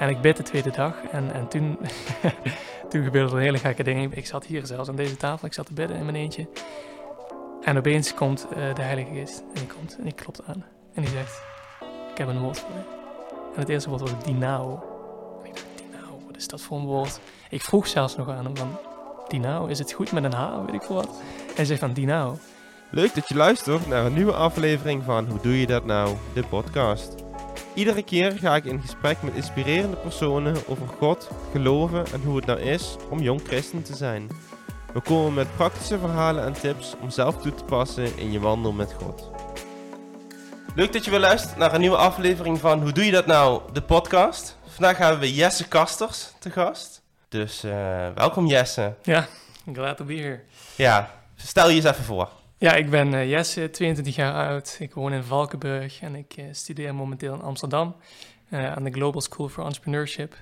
En 0.00 0.08
ik 0.08 0.20
bid 0.20 0.36
de 0.36 0.42
tweede 0.42 0.70
dag. 0.70 0.94
En, 1.12 1.32
en 1.32 1.48
toen, 1.48 1.78
toen 2.90 3.04
gebeurde 3.04 3.36
er 3.36 3.42
hele 3.42 3.58
gekke 3.58 3.82
dingen. 3.82 4.12
Ik 4.12 4.26
zat 4.26 4.44
hier 4.44 4.66
zelfs 4.66 4.88
aan 4.88 4.96
deze 4.96 5.16
tafel. 5.16 5.46
Ik 5.46 5.52
zat 5.52 5.66
te 5.66 5.72
bidden 5.72 5.96
in 5.96 6.04
mijn 6.04 6.16
eentje. 6.16 6.48
En 7.62 7.78
opeens 7.78 8.14
komt 8.14 8.46
uh, 8.50 8.74
de 8.74 8.82
Heilige 8.82 9.14
Geest. 9.14 9.38
En 9.38 9.54
die 9.54 9.66
komt 9.66 9.96
en 9.98 10.04
die 10.04 10.12
klopt 10.12 10.40
aan. 10.46 10.64
En 10.94 11.02
die 11.02 11.10
zegt, 11.10 11.42
ik 12.10 12.18
heb 12.18 12.28
een 12.28 12.40
woord 12.40 12.58
voor 12.58 12.70
je. 12.70 12.82
En 13.54 13.60
het 13.60 13.68
eerste 13.68 13.88
woord 13.88 14.00
was 14.00 14.24
dinao. 14.24 14.82
En 15.42 15.48
ik 15.48 15.54
dacht, 15.54 15.66
dinao, 15.76 16.20
wat 16.26 16.36
is 16.36 16.48
dat 16.48 16.60
voor 16.60 16.78
een 16.78 16.86
woord? 16.86 17.20
Ik 17.50 17.62
vroeg 17.62 17.86
zelfs 17.86 18.16
nog 18.16 18.28
aan 18.28 18.44
hem 18.44 18.56
van, 18.56 18.78
dinao, 19.28 19.66
is 19.66 19.78
het 19.78 19.92
goed 19.92 20.12
met 20.12 20.24
een 20.24 20.32
H? 20.32 20.64
Weet 20.66 20.74
ik 20.74 20.82
veel 20.82 20.94
wat. 20.94 21.22
Hij 21.54 21.64
zegt 21.64 21.80
van, 21.80 21.92
dinao. 21.92 22.38
Leuk 22.90 23.14
dat 23.14 23.28
je 23.28 23.34
luistert 23.34 23.86
naar 23.86 24.04
een 24.04 24.14
nieuwe 24.14 24.32
aflevering 24.32 25.04
van 25.04 25.28
Hoe 25.28 25.40
doe 25.40 25.60
je 25.60 25.66
dat 25.66 25.84
nou? 25.84 26.16
De 26.34 26.42
podcast. 26.42 27.29
Iedere 27.74 28.02
keer 28.02 28.32
ga 28.32 28.56
ik 28.56 28.64
in 28.64 28.80
gesprek 28.80 29.22
met 29.22 29.34
inspirerende 29.34 29.96
personen 29.96 30.56
over 30.66 30.88
God, 30.88 31.30
geloven 31.52 32.04
en 32.12 32.22
hoe 32.22 32.36
het 32.36 32.46
nou 32.46 32.60
is 32.60 32.96
om 33.08 33.20
jong 33.20 33.40
christen 33.46 33.82
te 33.82 33.96
zijn. 33.96 34.28
We 34.92 35.00
komen 35.00 35.34
met 35.34 35.56
praktische 35.56 35.98
verhalen 35.98 36.44
en 36.44 36.52
tips 36.52 36.94
om 37.00 37.10
zelf 37.10 37.36
toe 37.36 37.54
te 37.54 37.64
passen 37.64 38.18
in 38.18 38.32
je 38.32 38.40
wandel 38.40 38.72
met 38.72 38.92
God. 38.92 39.30
Leuk 40.74 40.92
dat 40.92 41.04
je 41.04 41.10
weer 41.10 41.20
luistert 41.20 41.56
naar 41.56 41.74
een 41.74 41.80
nieuwe 41.80 41.96
aflevering 41.96 42.58
van 42.58 42.82
Hoe 42.82 42.92
doe 42.92 43.04
je 43.04 43.10
dat 43.10 43.26
nou? 43.26 43.62
De 43.72 43.82
podcast. 43.82 44.56
Vandaag 44.66 44.98
hebben 44.98 45.20
we 45.20 45.34
Jesse 45.34 45.68
Kasters 45.68 46.32
te 46.38 46.50
gast. 46.50 47.02
Dus 47.28 47.64
uh, 47.64 47.72
welkom 48.14 48.46
Jesse. 48.46 48.94
Ja, 49.02 49.26
glad 49.72 49.96
to 49.96 50.04
be 50.04 50.14
here. 50.14 50.40
Ja, 50.76 51.10
stel 51.36 51.68
je 51.68 51.74
eens 51.74 51.84
even 51.84 52.04
voor. 52.04 52.28
Ja, 52.60 52.74
ik 52.74 52.90
ben 52.90 53.12
uh, 53.12 53.30
Jesse, 53.30 53.70
22 53.70 54.16
jaar 54.16 54.48
oud. 54.48 54.76
Ik 54.78 54.94
woon 54.94 55.12
in 55.12 55.22
Valkenburg 55.22 56.00
en 56.00 56.14
ik 56.14 56.34
uh, 56.38 56.44
studeer 56.52 56.94
momenteel 56.94 57.34
in 57.34 57.42
Amsterdam 57.42 57.96
aan 58.50 58.84
de 58.84 58.90
Global 58.90 59.20
School 59.20 59.48
for 59.48 59.64
Entrepreneurship. 59.64 60.34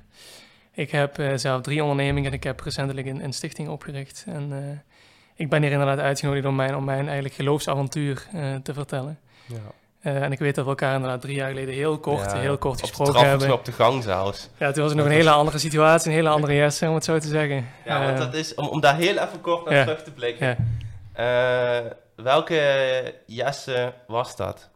Ik 0.73 0.91
heb 0.91 1.23
zelf 1.35 1.63
drie 1.63 1.83
ondernemingen 1.83 2.31
en 2.31 2.37
ik 2.37 2.45
heb 2.45 2.61
recentelijk 2.61 3.07
een, 3.07 3.25
een 3.25 3.33
stichting 3.33 3.69
opgericht. 3.69 4.25
En 4.27 4.83
ik 5.35 5.49
ben 5.49 5.63
hier 5.63 5.71
inderdaad 5.71 5.99
uitgenodigd 5.99 6.47
om 6.47 6.57
mijn, 6.57 6.77
om 6.77 6.85
mijn 6.85 7.05
eigenlijk 7.05 7.35
geloofsavontuur 7.35 8.27
te 8.63 8.75
vertellen. 8.75 9.19
Ja. 9.47 9.57
Uh, 10.03 10.23
en 10.23 10.33
ik 10.33 10.39
weet 10.39 10.55
dat 10.55 10.65
we 10.65 10.71
elkaar 10.71 10.95
inderdaad 10.95 11.21
drie 11.21 11.35
jaar 11.35 11.49
geleden 11.49 11.75
heel 11.75 11.99
kort, 11.99 12.33
heel 12.33 12.59
kort 12.59 12.81
gesproken 12.81 13.29
hebben. 13.29 13.53
op 13.53 13.65
de 13.65 13.73
gang 13.73 14.03
zelfs. 14.03 14.49
Ja, 14.59 14.73
toen 14.73 14.83
was 14.83 14.93
het 14.93 15.01
nog 15.01 15.09
een 15.09 15.17
hele 15.17 15.31
andere 15.31 15.59
situatie, 15.59 16.11
een 16.11 16.17
hele 16.17 16.29
andere 16.29 16.55
Jesse, 16.55 16.89
om 16.89 16.95
het 16.95 17.05
zo 17.05 17.19
te 17.19 17.29
zeggen. 17.29 17.67
Ja, 17.85 18.05
want 18.05 18.19
dat 18.19 18.35
is, 18.35 18.55
om, 18.55 18.67
om 18.67 18.81
daar 18.81 18.97
heel 18.97 19.17
even 19.19 19.41
kort 19.41 19.71
naar 19.71 19.85
terug 19.85 20.03
te 20.03 20.11
blikken. 20.11 20.57
Uh, 21.19 21.79
welke 22.23 23.15
Jesse 23.27 23.93
was 24.07 24.37
dat? 24.37 24.69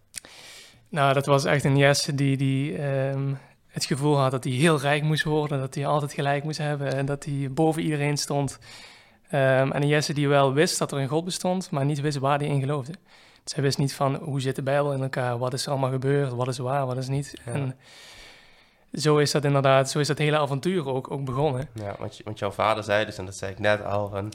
Nou, 0.88 1.12
dat 1.12 1.26
was 1.26 1.44
echt 1.44 1.64
een 1.64 1.76
Jesse 1.76 2.14
die, 2.14 2.36
die 2.36 2.82
um, 2.84 3.38
het 3.66 3.84
gevoel 3.84 4.18
had 4.18 4.30
dat 4.30 4.44
hij 4.44 4.52
heel 4.52 4.80
rijk 4.80 5.02
moest 5.02 5.24
worden, 5.24 5.58
dat 5.58 5.74
hij 5.74 5.86
altijd 5.86 6.12
gelijk 6.12 6.44
moest 6.44 6.58
hebben 6.58 6.94
en 6.94 7.06
dat 7.06 7.24
hij 7.24 7.48
boven 7.50 7.82
iedereen 7.82 8.16
stond. 8.16 8.58
Um, 9.32 9.72
en 9.72 9.82
een 9.82 9.88
Jesse 9.88 10.14
die 10.14 10.28
wel 10.28 10.52
wist 10.52 10.78
dat 10.78 10.92
er 10.92 10.98
een 10.98 11.08
God 11.08 11.24
bestond, 11.24 11.70
maar 11.70 11.84
niet 11.84 12.00
wist 12.00 12.18
waar 12.18 12.38
hij 12.38 12.48
in 12.48 12.60
geloofde. 12.60 12.92
Zij 13.44 13.62
wist 13.62 13.78
niet 13.78 13.94
van 13.94 14.14
hoe 14.14 14.40
zit 14.40 14.56
de 14.56 14.62
Bijbel 14.62 14.92
in 14.92 15.02
elkaar, 15.02 15.38
wat 15.38 15.52
is 15.52 15.64
er 15.64 15.70
allemaal 15.70 15.90
gebeurd, 15.90 16.32
wat 16.32 16.48
is 16.48 16.58
waar, 16.58 16.86
wat 16.86 16.96
is 16.96 17.08
niet. 17.08 17.34
En 17.44 17.76
zo 18.92 19.16
is 19.16 19.30
dat 19.30 19.44
inderdaad, 19.44 19.90
zo 19.90 19.98
is 19.98 20.06
dat 20.06 20.18
hele 20.18 20.38
avontuur 20.38 20.88
ook, 20.88 21.10
ook 21.10 21.24
begonnen. 21.24 21.68
Ja, 21.74 21.94
want, 21.98 22.20
want 22.24 22.38
jouw 22.38 22.50
vader 22.50 22.84
zei 22.84 23.04
dus, 23.04 23.18
en 23.18 23.24
dat 23.24 23.36
zei 23.36 23.52
ik 23.52 23.58
net 23.58 23.84
al, 23.84 24.08
van 24.08 24.32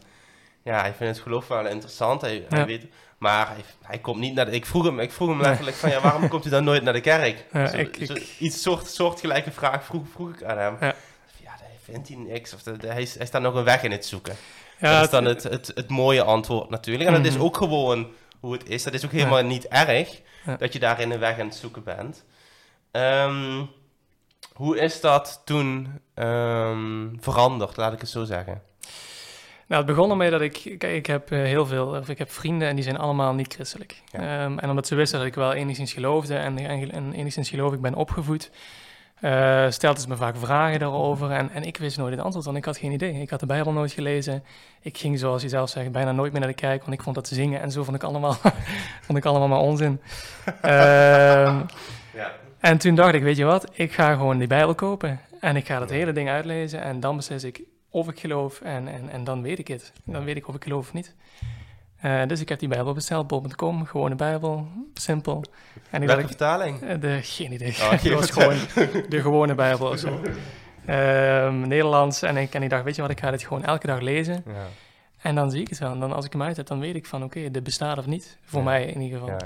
ja, 0.68 0.82
hij 0.82 0.94
vindt 0.94 1.16
het 1.16 1.24
geloof 1.24 1.48
wel 1.48 1.68
interessant. 1.68 2.22
Hij, 2.22 2.46
hij 2.50 2.66
weet, 2.66 2.86
maar 3.18 3.48
hij, 3.48 3.64
hij, 3.82 4.00
komt 4.00 4.20
niet 4.20 4.34
naar 4.34 4.46
de, 4.46 4.52
ik 4.52 4.66
vroeg 4.66 4.86
hem, 4.86 5.00
ik 5.00 5.12
vroeg 5.12 5.30
hem 5.30 5.42
letterlijk 5.42 5.78
van 5.78 5.90
ja, 5.90 6.02
waarom 6.02 6.28
komt 6.28 6.44
hij 6.44 6.52
dan 6.52 6.64
nooit 6.64 6.84
naar 6.84 6.94
de 6.94 7.02
kerk? 7.02 7.46
Ja, 7.52 7.68
zo, 7.68 7.78
ik, 7.78 7.98
zo, 8.06 8.16
iets 8.40 8.62
soort, 8.62 8.88
soortgelijke 8.88 9.52
vraag 9.52 9.84
vroeg, 9.84 10.08
vroeg 10.12 10.30
ik 10.30 10.44
aan 10.44 10.58
hem. 10.58 10.78
Ja, 10.80 10.96
ja 11.44 11.56
daar 11.60 11.70
vindt 11.84 12.08
hij 12.08 12.18
niks. 12.18 12.54
Of 12.54 12.64
de, 12.64 12.78
de, 12.78 12.88
hij, 12.88 13.02
is, 13.02 13.18
hij 13.18 13.26
staat 13.26 13.42
nog 13.42 13.56
een 13.56 13.64
weg 13.64 13.84
in 13.84 13.92
het 13.92 14.06
zoeken. 14.06 14.36
Ja, 14.80 14.94
dat 14.94 15.04
is 15.04 15.10
dan 15.10 15.26
het, 15.26 15.44
het, 15.44 15.72
het, 15.76 15.90
mooie 15.90 16.24
antwoord 16.24 16.70
natuurlijk. 16.70 17.10
En 17.10 17.16
dat 17.16 17.26
is 17.26 17.34
mhm. 17.34 17.44
ook 17.44 17.58
gewoon 17.58 18.08
hoe 18.40 18.54
het 18.54 18.70
is. 18.70 18.84
Dat 18.84 18.94
is 18.94 19.06
ook 19.06 19.12
helemaal 19.12 19.44
niet 19.44 19.68
erg 19.68 20.22
dat 20.58 20.74
je 20.74 20.80
daarin 20.80 21.12
een 21.12 21.20
weg 21.20 21.40
aan 21.40 21.46
het 21.46 21.56
zoeken 21.56 21.84
bent. 21.84 22.26
Um, 22.92 23.70
hoe 24.54 24.80
is 24.80 25.02
dat 25.02 25.42
toen 25.46 26.02
um, 26.16 27.18
veranderd, 27.20 27.78
laat 27.78 27.94
ik 27.94 28.00
het 28.00 28.10
zo 28.10 28.24
zeggen? 28.24 28.62
Nou, 29.68 29.86
het 29.86 29.96
begon 29.96 30.10
ermee 30.10 30.30
dat 30.30 30.42
ik, 30.42 30.76
kijk, 30.78 30.96
ik 30.96 31.06
heb 31.06 31.32
uh, 31.32 31.44
heel 31.44 31.66
veel, 31.66 31.88
of 31.88 32.10
ik 32.10 32.18
heb 32.18 32.32
vrienden 32.32 32.68
en 32.68 32.76
die 32.76 32.84
zijn 32.84 32.98
allemaal 32.98 33.34
niet 33.34 33.54
christelijk. 33.54 34.02
Um, 34.16 34.60
en 34.60 34.70
omdat 34.70 34.88
ze 34.88 34.96
wisten 34.96 35.20
dat 35.20 35.28
ik 35.28 35.36
wel 35.36 35.54
enigszins 35.54 35.94
geloofde 35.94 36.36
en, 36.36 36.58
en, 36.58 36.92
en 36.92 37.14
enigszins 37.14 37.50
geloof 37.50 37.74
ik 37.74 37.82
ben 37.82 37.94
opgevoed, 37.94 38.52
uh, 39.22 39.66
stelden 39.70 40.02
ze 40.02 40.08
me 40.08 40.16
vaak 40.16 40.38
vragen 40.38 40.80
daarover 40.80 41.32
en, 41.32 41.50
en 41.50 41.64
ik 41.64 41.78
wist 41.78 41.98
nooit 41.98 42.12
het 42.14 42.24
antwoord, 42.24 42.46
want 42.46 42.58
ik 42.58 42.66
had 42.66 42.78
geen 42.78 42.92
idee. 42.92 43.22
Ik 43.22 43.30
had 43.30 43.40
de 43.40 43.46
Bijbel 43.46 43.72
nooit 43.72 43.92
gelezen. 43.92 44.44
Ik 44.82 44.98
ging, 44.98 45.20
zoals 45.20 45.42
je 45.42 45.50
zelf 45.50 45.70
zegt, 45.70 45.92
bijna 45.92 46.12
nooit 46.12 46.32
meer 46.32 46.42
naar 46.42 46.50
de 46.50 46.56
kerk, 46.56 46.82
want 46.82 46.94
ik 46.94 47.02
vond 47.02 47.16
dat 47.16 47.28
zingen 47.28 47.62
en 47.62 47.72
zo 47.72 47.84
vond 47.84 47.96
ik 47.96 48.04
allemaal, 48.04 48.34
vond 49.06 49.18
ik 49.18 49.26
allemaal 49.26 49.48
maar 49.48 49.60
onzin. 49.60 50.02
uh, 50.48 50.62
ja. 52.14 52.32
En 52.60 52.78
toen 52.78 52.96
dacht 52.96 53.14
ik, 53.14 53.24
weet 53.24 53.38
je 53.38 53.46
wat, 53.46 53.70
ik 53.74 53.94
ga 53.94 54.14
gewoon 54.14 54.38
die 54.38 54.48
Bijbel 54.48 54.76
kopen 54.76 55.20
en 55.40 55.56
ik 55.56 55.66
ga 55.66 55.80
dat 55.80 55.90
hele 55.90 56.12
ding 56.12 56.30
uitlezen 56.30 56.82
en 56.82 57.00
dan 57.00 57.16
beslis 57.16 57.44
ik 57.44 57.62
of 57.90 58.10
ik 58.10 58.20
geloof 58.20 58.62
en, 58.62 58.88
en, 58.88 59.10
en 59.10 59.24
dan 59.24 59.42
weet 59.42 59.60
ik 59.60 59.68
het. 59.68 59.94
Dan 60.04 60.24
weet 60.24 60.36
ik 60.36 60.48
of 60.48 60.56
ik 60.56 60.64
geloof 60.64 60.88
of 60.88 60.94
niet. 60.94 61.16
Uh, 62.06 62.26
dus 62.28 62.42
ik 62.42 62.50
heb 62.50 62.60
die 62.60 62.68
Bijbel 62.68 62.94
besteld, 62.94 63.28
bol.com, 63.28 63.86
gewone 63.86 64.16
Bijbel, 64.16 64.68
simpel. 64.94 65.44
En 65.90 66.06
Welke 66.06 66.22
ik, 66.22 66.28
vertaling? 66.28 66.82
Uh, 66.82 67.02
de, 67.02 67.20
geen 67.22 67.52
idee. 67.52 67.70
Oh, 67.70 67.92
het 67.92 68.14
was 68.20 68.32
gewoon 68.32 68.58
de 69.10 69.22
gewone 69.22 69.56
Bijbel 69.56 69.88
of 69.88 70.00
zo. 70.00 70.22
Uh, 70.90 71.50
Nederlands. 71.52 72.22
En 72.22 72.38
ik, 72.38 72.54
en 72.54 72.64
ik 72.64 72.70
dacht, 72.70 72.84
weet 72.84 72.96
je 72.96 73.02
wat, 73.02 73.12
ik 73.12 73.20
ga 73.20 73.32
dit 73.32 73.44
gewoon 73.44 73.64
elke 73.64 73.88
dag 73.88 74.00
lezen. 74.00 74.44
Ja. 74.46 74.66
En 75.22 75.36
dan 75.36 75.52
zie 75.52 75.62
ik 75.62 75.70
het 75.70 75.80
wel. 75.80 75.92
En 75.92 76.00
dan 76.00 76.14
als 76.14 76.26
ik 76.26 76.32
hem 76.32 76.42
uit 76.44 76.58
heb, 76.58 76.68
dan 76.68 76.80
weet 76.80 76.96
ik 76.96 77.06
van, 77.06 77.24
oké, 77.24 77.38
okay, 77.38 77.52
dit 77.52 77.64
bestaat 77.64 77.98
of 77.98 78.06
niet. 78.06 78.38
Voor 78.44 78.64
mij 78.64 78.86
in 78.86 79.02
ieder 79.02 79.20
geval. 79.20 79.38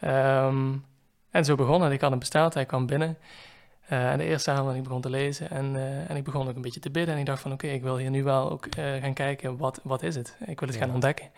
Ja, 0.00 0.46
um, 0.46 0.84
en 1.30 1.44
zo 1.44 1.54
begon 1.54 1.82
het. 1.82 1.92
Ik 1.92 2.00
had 2.00 2.10
hem 2.10 2.18
besteld, 2.18 2.54
hij 2.54 2.66
kwam 2.66 2.86
binnen. 2.86 3.16
Uh, 3.92 4.10
en 4.10 4.18
de 4.18 4.24
eerste 4.24 4.50
avond 4.50 4.76
ik 4.76 4.82
begon 4.82 5.00
te 5.00 5.10
lezen 5.10 5.50
en, 5.50 5.74
uh, 5.74 6.10
en 6.10 6.16
ik 6.16 6.24
begon 6.24 6.48
ook 6.48 6.56
een 6.56 6.62
beetje 6.62 6.80
te 6.80 6.90
bidden. 6.90 7.14
En 7.14 7.20
ik 7.20 7.26
dacht 7.26 7.42
van 7.42 7.52
oké, 7.52 7.66
ik 7.66 7.82
wil 7.82 7.96
hier 7.96 8.10
nu 8.10 8.22
wel 8.22 8.50
ook 8.50 8.66
uh, 8.78 9.02
gaan 9.02 9.12
kijken, 9.12 9.56
wat, 9.56 9.80
wat 9.82 10.02
is 10.02 10.14
het? 10.14 10.36
Ik 10.46 10.60
wil 10.60 10.68
het 10.68 10.78
gaan 10.78 10.92
ontdekken. 10.92 11.30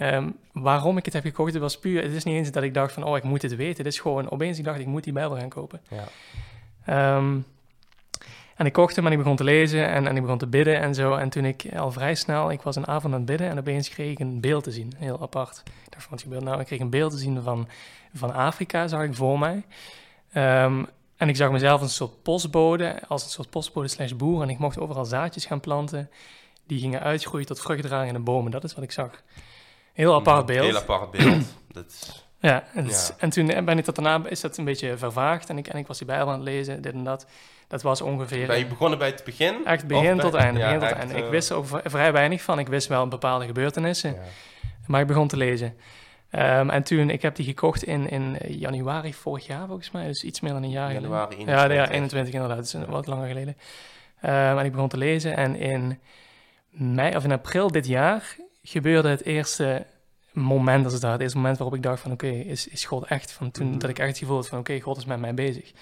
Um, 0.00 0.36
waarom 0.52 0.96
ik 0.96 1.04
het 1.04 1.14
heb 1.14 1.22
gekocht, 1.22 1.52
het 1.52 1.62
was 1.62 1.78
puur... 1.78 2.02
Het 2.02 2.12
is 2.12 2.24
niet 2.24 2.34
eens 2.34 2.50
dat 2.50 2.62
ik 2.62 2.74
dacht 2.74 2.92
van, 2.92 3.04
oh, 3.04 3.16
ik 3.16 3.22
moet 3.22 3.42
het 3.42 3.56
weten. 3.56 3.76
Het 3.76 3.92
is 3.92 4.00
gewoon, 4.00 4.30
opeens 4.30 4.58
ik 4.58 4.64
dacht, 4.64 4.78
ik 4.78 4.86
moet 4.86 5.04
die 5.04 5.12
Bijbel 5.12 5.36
gaan 5.36 5.48
kopen. 5.48 5.80
Ja. 5.88 7.16
Um, 7.16 7.44
en 8.56 8.66
ik 8.66 8.72
kocht 8.72 8.96
hem 8.96 9.06
en 9.06 9.12
ik 9.12 9.18
begon 9.18 9.36
te 9.36 9.44
lezen 9.44 9.88
en, 9.88 10.06
en 10.06 10.16
ik 10.16 10.22
begon 10.22 10.38
te 10.38 10.46
bidden 10.46 10.80
en 10.80 10.94
zo. 10.94 11.14
En 11.14 11.28
toen 11.28 11.44
ik 11.44 11.66
al 11.76 11.92
vrij 11.92 12.14
snel, 12.14 12.50
ik 12.50 12.62
was 12.62 12.76
een 12.76 12.86
avond 12.86 13.12
aan 13.12 13.20
het 13.20 13.28
bidden 13.28 13.48
en 13.48 13.58
opeens 13.58 13.88
kreeg 13.88 14.10
ik 14.10 14.18
een 14.18 14.40
beeld 14.40 14.64
te 14.64 14.72
zien, 14.72 14.92
heel 14.96 15.20
apart. 15.20 15.62
Ik 15.64 15.92
dacht 15.92 16.02
van, 16.02 16.10
wat 16.10 16.22
gebeurt 16.22 16.44
nou? 16.44 16.60
Ik 16.60 16.66
kreeg 16.66 16.80
een 16.80 16.90
beeld 16.90 17.10
te 17.10 17.18
zien 17.18 17.42
van, 17.42 17.68
van 18.14 18.34
Afrika, 18.34 18.88
zag 18.88 19.02
ik 19.02 19.14
voor 19.14 19.38
mij. 19.38 19.62
Um, 20.64 20.86
en 21.18 21.28
ik 21.28 21.36
zag 21.36 21.50
mezelf 21.50 21.80
een 21.80 21.88
soort 21.88 22.22
postbode, 22.22 23.00
als 23.08 23.24
een 23.24 23.30
soort 23.30 23.50
postbode 23.50 23.88
slash 23.88 24.12
boer. 24.12 24.42
En 24.42 24.48
ik 24.48 24.58
mocht 24.58 24.78
overal 24.78 25.04
zaadjes 25.04 25.46
gaan 25.46 25.60
planten. 25.60 26.10
Die 26.66 26.80
gingen 26.80 27.00
uitgroeien 27.00 27.46
tot 27.46 27.60
vruchtdragende 27.60 28.20
bomen. 28.20 28.50
Dat 28.50 28.64
is 28.64 28.74
wat 28.74 28.84
ik 28.84 28.92
zag. 28.92 29.22
Heel 29.92 30.14
apart 30.14 30.46
beeld. 30.46 30.66
Heel 30.66 30.76
apart 30.76 31.10
beeld. 31.10 31.44
dat 31.72 32.26
ja, 32.40 32.64
en, 32.74 32.86
ja. 32.86 33.08
en 33.18 33.30
toen 33.30 33.46
ben 33.46 33.78
ik 33.78 33.84
dat 33.84 33.94
daarna 33.94 34.28
is 34.28 34.40
dat 34.40 34.56
een 34.56 34.64
beetje 34.64 34.98
vervaagd. 34.98 35.48
En 35.48 35.58
ik, 35.58 35.66
en 35.66 35.78
ik 35.78 35.86
was 35.86 35.98
die 35.98 36.06
Bijbel 36.06 36.28
aan 36.28 36.34
het 36.34 36.42
lezen, 36.42 36.82
dit 36.82 36.92
en 36.92 37.04
dat. 37.04 37.26
Dat 37.68 37.82
was 37.82 38.00
ongeveer... 38.00 38.46
Ben 38.46 38.58
je 38.58 38.66
begonnen 38.66 38.98
bij 38.98 39.08
het 39.08 39.24
begin? 39.24 39.66
Echt 39.66 39.86
begin 39.86 40.18
tot 40.18 40.34
einde. 40.34 40.60
Ja, 40.60 40.66
begin 40.74 40.88
tot 40.88 40.98
einde. 40.98 41.14
Ik 41.14 41.24
uh... 41.24 41.30
wist 41.30 41.50
er 41.50 41.56
ook 41.56 41.66
vrij 41.84 42.12
weinig 42.12 42.42
van. 42.42 42.58
Ik 42.58 42.68
wist 42.68 42.88
wel 42.88 43.08
bepaalde 43.08 43.46
gebeurtenissen. 43.46 44.14
Ja. 44.14 44.20
Maar 44.86 45.00
ik 45.00 45.06
begon 45.06 45.28
te 45.28 45.36
lezen. 45.36 45.76
Um, 46.32 46.70
en 46.70 46.82
toen, 46.82 47.10
ik 47.10 47.22
heb 47.22 47.36
die 47.36 47.44
gekocht 47.44 47.82
in, 47.82 48.08
in 48.08 48.36
januari 48.48 49.14
vorig 49.14 49.46
jaar 49.46 49.66
volgens 49.66 49.90
mij, 49.90 50.06
dus 50.06 50.24
iets 50.24 50.40
meer 50.40 50.52
dan 50.52 50.62
een 50.62 50.70
jaar 50.70 50.92
januari 50.92 51.30
geleden. 51.30 51.54
Januari 51.54 51.74
Ja, 51.74 51.82
ja, 51.82 51.90
21 51.90 52.34
inderdaad, 52.34 52.76
wat 52.88 53.06
langer 53.06 53.26
geleden. 53.26 53.56
Um, 54.22 54.58
en 54.58 54.64
ik 54.64 54.72
begon 54.72 54.88
te 54.88 54.96
lezen 54.96 55.36
en 55.36 55.56
in 55.56 55.98
mei 56.70 57.16
of 57.16 57.24
in 57.24 57.32
april 57.32 57.70
dit 57.70 57.86
jaar 57.86 58.36
gebeurde 58.62 59.08
het 59.08 59.24
eerste 59.24 59.86
moment, 60.32 60.84
als 60.84 60.92
het 60.92 61.02
daar, 61.02 61.12
het 61.12 61.20
eerste 61.20 61.36
moment 61.36 61.58
waarop 61.58 61.76
ik 61.76 61.82
dacht 61.82 62.00
van 62.00 62.12
oké, 62.12 62.26
okay, 62.26 62.40
is, 62.40 62.68
is 62.68 62.84
God 62.84 63.04
echt, 63.04 63.32
van 63.32 63.50
toen 63.50 63.66
mm 63.66 63.78
dat 63.78 63.90
ik 63.90 63.98
echt 63.98 64.08
het 64.08 64.18
gevoel 64.18 64.36
had 64.36 64.48
van 64.48 64.58
oké, 64.58 64.70
okay, 64.70 64.82
God 64.82 64.96
is 64.96 65.04
met 65.04 65.20
mij 65.20 65.34
bezig. 65.34 65.72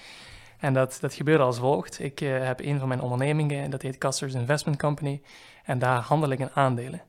En 0.59 0.73
dat, 0.73 0.97
dat 1.01 1.13
gebeurde 1.13 1.43
als 1.43 1.57
volgt. 1.57 1.99
Ik 1.99 2.21
uh, 2.21 2.43
heb 2.43 2.59
een 2.59 2.79
van 2.79 2.87
mijn 2.87 3.01
ondernemingen, 3.01 3.69
dat 3.69 3.81
heet 3.81 3.97
Custers 3.97 4.33
Investment 4.33 4.77
Company, 4.77 5.21
en 5.63 5.79
daar 5.79 6.01
handel 6.01 6.29
ik 6.29 6.39
in 6.39 6.49
aandelen. 6.53 7.01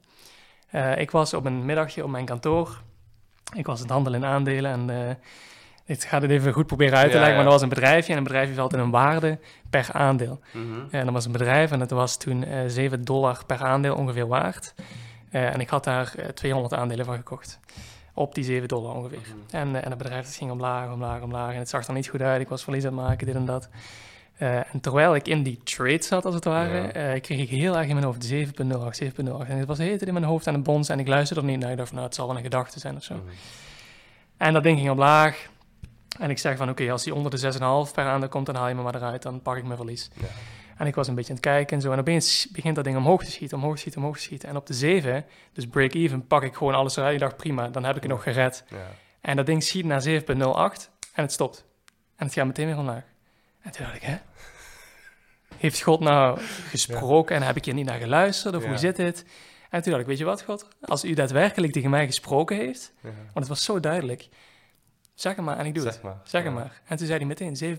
Uh, 0.73 0.99
ik 0.99 1.11
was 1.11 1.35
op 1.35 1.45
een 1.45 1.65
middagje 1.65 2.05
op 2.05 2.11
mijn 2.11 2.25
kantoor 2.25 2.83
ik 3.55 3.67
was 3.67 3.81
het 3.81 3.91
handelen 3.91 4.23
in 4.23 4.29
aandelen 4.29 4.71
en 4.71 4.89
uh, 4.91 5.15
ik 5.85 6.03
ga 6.03 6.21
het 6.21 6.31
even 6.31 6.53
goed 6.53 6.67
proberen 6.67 6.99
uit 6.99 7.11
te 7.11 7.17
leggen, 7.17 7.35
maar 7.35 7.45
dat 7.45 7.53
was 7.53 7.63
een 7.63 7.69
bedrijfje 7.69 8.13
en 8.13 8.19
een 8.19 8.25
bedrijfje 8.25 8.55
valt 8.55 8.73
in 8.73 8.79
een 8.79 8.91
waarde 8.91 9.39
per 9.71 9.89
aandeel. 9.93 10.41
Mhm. 10.53 10.81
En 10.91 11.05
dat 11.05 11.15
was 11.15 11.25
een 11.25 11.33
bedrijf 11.33 11.71
en 11.71 11.81
het 11.81 11.91
was 11.91 12.17
toen 12.17 12.43
uh, 12.43 12.65
eh, 12.65 12.71
7 12.71 13.05
dollar 13.05 13.45
per 13.47 13.63
aandeel 13.63 13.95
ongeveer 13.95 14.27
waard. 14.27 14.75
En 15.31 15.61
ik 15.61 15.69
had 15.69 15.85
daar 15.85 16.15
200 16.35 16.75
aandelen 16.75 17.05
van 17.05 17.17
gekocht. 17.17 17.59
Op 18.15 18.35
die 18.35 18.45
7 18.45 18.69
dollar 18.69 18.95
ongeveer. 18.95 19.19
Mhm. 19.19 19.57
en, 19.57 19.83
en 19.83 19.91
het 19.91 19.99
bedrijf 19.99 20.37
ging 20.37 20.51
omlaag, 20.51 20.93
omlaag, 20.93 21.23
omlaag. 21.23 21.53
En 21.53 21.59
het 21.59 21.69
zag 21.69 21.87
er 21.87 21.95
niet 21.95 22.09
goed 22.09 22.23
uit. 22.23 22.41
Ik 22.41 22.49
was 22.49 22.65
verlies 22.65 22.85
aan 22.85 22.99
het 22.99 23.07
maken, 23.07 23.27
dit 23.27 23.35
en 23.35 23.45
dat. 23.45 23.69
Uh, 24.43 24.57
en 24.57 24.81
terwijl 24.81 25.15
ik 25.15 25.29
in 25.29 25.43
die 25.43 25.61
trade 25.65 26.03
zat, 26.03 26.25
als 26.25 26.35
het 26.35 26.45
ware, 26.45 27.15
uh, 27.15 27.21
kreeg 27.21 27.39
ik 27.39 27.49
heel 27.49 27.77
erg 27.77 27.89
in 27.89 27.95
mijn 27.95 28.07
hoofd 28.07 28.33
7.08, 28.33 28.39
7.08. 28.39 29.49
En 29.49 29.59
het 29.59 29.67
was 29.67 29.77
tijd 29.77 30.03
in 30.03 30.13
mijn 30.13 30.25
hoofd 30.25 30.47
aan 30.47 30.55
het 30.55 30.63
bons 30.63 30.89
en 30.89 30.99
ik 30.99 31.09
luisterde 31.09 31.43
er 31.43 31.49
niet 31.49 31.59
naar. 31.61 31.71
Ik 31.71 31.77
dacht 31.77 31.89
van, 31.89 31.97
nou, 31.97 32.09
het 32.09 32.17
zal 32.19 32.27
wel 32.27 32.37
een 32.37 32.43
gedachte 32.43 32.79
zijn 32.79 32.97
of 32.97 33.03
zo. 33.03 33.15
Mm. 33.15 33.23
En 34.37 34.53
dat 34.53 34.63
ding 34.63 34.79
ging 34.79 34.91
omlaag. 34.91 35.49
En 36.19 36.31
ik 36.31 36.39
zeg 36.39 36.57
van, 36.57 36.71
oké, 36.71 36.91
als 36.91 37.05
hij 37.05 37.15
onder 37.15 37.31
de 37.31 37.53
6,5 37.89 37.95
per 37.95 38.05
aandeel 38.05 38.29
komt, 38.29 38.47
dan 38.47 38.55
haal 38.55 38.69
je 38.69 38.75
me 38.75 38.83
maar 38.83 38.95
eruit. 38.95 39.23
Dan 39.23 39.43
pak 39.43 39.57
ik 39.57 39.65
mijn 39.65 39.77
verlies. 39.77 40.11
Ja. 40.15 40.27
En 40.77 40.87
ik 40.87 40.95
was 40.95 41.09
een 41.09 41.15
beetje 41.15 41.31
aan 41.31 41.37
het 41.37 41.45
kijken 41.45 41.77
en 41.77 41.83
zo. 41.83 41.93
En 41.93 41.99
opeens 41.99 42.49
begint 42.53 42.75
dat 42.75 42.85
ding 42.85 42.97
omhoog 42.97 43.25
te 43.25 43.31
schieten, 43.31 43.57
omhoog 43.57 43.75
te 43.75 43.81
schieten, 43.81 44.01
omhoog 44.01 44.17
te 44.17 44.23
schieten. 44.23 44.49
En 44.49 44.57
op 44.57 44.67
de 44.67 44.75
7, 44.75 45.25
dus 45.53 45.67
break-even, 45.67 46.27
pak 46.27 46.43
ik 46.43 46.55
gewoon 46.55 46.75
alles 46.75 46.97
eruit. 46.97 47.15
Ik 47.15 47.21
dacht, 47.21 47.37
prima, 47.37 47.69
dan 47.69 47.85
heb 47.85 47.97
ik 47.97 48.03
het 48.03 48.11
nog 48.11 48.23
gered. 48.23 48.65
Ja. 48.69 48.77
En 49.21 49.37
dat 49.37 49.47
ding 49.47 49.63
schiet 49.63 49.85
naar 49.85 50.05
7.08 50.09 50.11
en 51.13 51.23
het 51.23 51.33
stopt. 51.33 51.65
En 52.17 52.27
het 52.27 52.35
gaat 52.35 52.47
meteen 52.47 52.67
weer 52.67 52.79
omlaag. 52.79 53.05
En 53.63 53.71
toen 53.71 53.85
dacht 53.85 53.97
ik, 53.97 54.03
hè? 54.03 54.17
Heeft 55.57 55.83
God 55.83 56.01
nou 56.01 56.41
gesproken 56.69 57.37
en 57.37 57.43
heb 57.43 57.57
ik 57.57 57.65
hier 57.65 57.75
niet 57.75 57.87
naar 57.87 57.99
geluisterd? 57.99 58.57
Of 58.57 58.65
hoe 58.65 58.77
zit 58.77 58.97
dit? 58.97 59.25
En 59.71 59.83
toen 59.83 59.91
dacht 59.91 60.03
ik, 60.03 60.09
weet 60.09 60.19
je 60.19 60.25
wat, 60.25 60.43
God? 60.43 60.69
Als 60.81 61.05
u 61.05 61.15
daadwerkelijk 61.15 61.73
tegen 61.73 61.91
mij 61.91 62.07
gesproken 62.07 62.57
heeft, 62.57 62.93
want 63.03 63.35
het 63.35 63.49
was 63.49 63.65
zo 63.65 63.81
duidelijk, 63.81 64.29
zeg 65.15 65.37
het 65.37 65.45
maar 65.45 65.59
en 65.59 65.67
ik 65.67 65.75
doe 65.75 65.85
het. 65.85 66.01
zeg 66.25 66.43
het 66.43 66.53
maar. 66.53 66.81
En 66.85 66.97
toen 66.97 67.07
zei 67.07 67.19
hij 67.19 67.27
meteen 67.27 67.79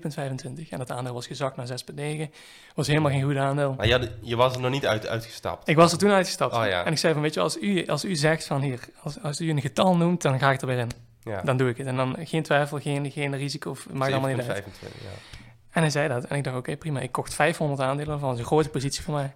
7,25 0.64 0.70
en 0.70 0.78
dat 0.78 0.92
aandeel 0.92 1.14
was 1.14 1.28
gezakt 1.28 1.56
naar 1.56 1.68
6,9. 1.68 2.34
Was 2.76 2.88
helemaal 2.88 3.12
geen 3.12 3.24
goed 3.24 3.36
aandeel. 3.36 3.74
Maar 3.74 3.88
je, 3.88 4.12
je 4.22 4.36
was 4.36 4.56
er 4.56 4.62
nog 4.62 4.72
niet 4.72 4.86
uit, 4.86 5.08
uitgestapt? 5.08 5.68
Ik 5.68 5.76
was 5.76 5.92
er 5.92 5.98
toen 5.98 6.12
uitgestapt. 6.12 6.56
Oh, 6.56 6.66
ja. 6.66 6.86
En 6.86 6.92
ik 6.92 6.98
zei 6.98 7.14
van, 7.14 7.22
weet 7.22 7.34
je, 7.34 7.40
als 7.40 7.62
u, 7.62 7.88
als 7.88 8.06
u 8.06 8.16
zegt 8.16 8.46
van 8.46 8.62
hier, 8.62 8.80
als, 9.02 9.22
als 9.22 9.42
u 9.42 9.50
een 9.50 9.62
getal 9.62 9.98
noemt, 9.98 10.22
dan 10.22 10.40
ga 10.40 10.52
ik 10.52 10.62
er 10.62 10.68
weer 10.68 10.78
in. 10.78 10.92
Ja. 11.24 11.42
Dan 11.42 11.58
doe 11.58 11.70
ik 11.70 11.78
het. 11.78 11.88
En 11.88 11.96
dan 11.96 12.16
geen 12.20 12.44
twijfel, 12.44 12.80
geen, 12.80 13.12
geen 13.12 13.38
risico, 13.38 13.76
maakt 13.92 14.12
allemaal 14.12 14.30
niet 14.30 14.38
uit. 14.38 14.46
25, 14.46 15.02
ja. 15.02 15.39
En 15.72 15.82
hij 15.82 15.90
zei 15.90 16.08
dat. 16.08 16.24
En 16.24 16.38
ik 16.38 16.44
dacht, 16.44 16.58
oké, 16.58 16.78
prima. 16.78 17.00
Ik 17.00 17.12
kocht 17.12 17.34
500 17.34 17.82
aandelen 17.82 18.20
van. 18.20 18.38
Een 18.38 18.44
grote 18.44 18.70
positie 18.70 19.04
voor 19.04 19.14
mij. 19.14 19.34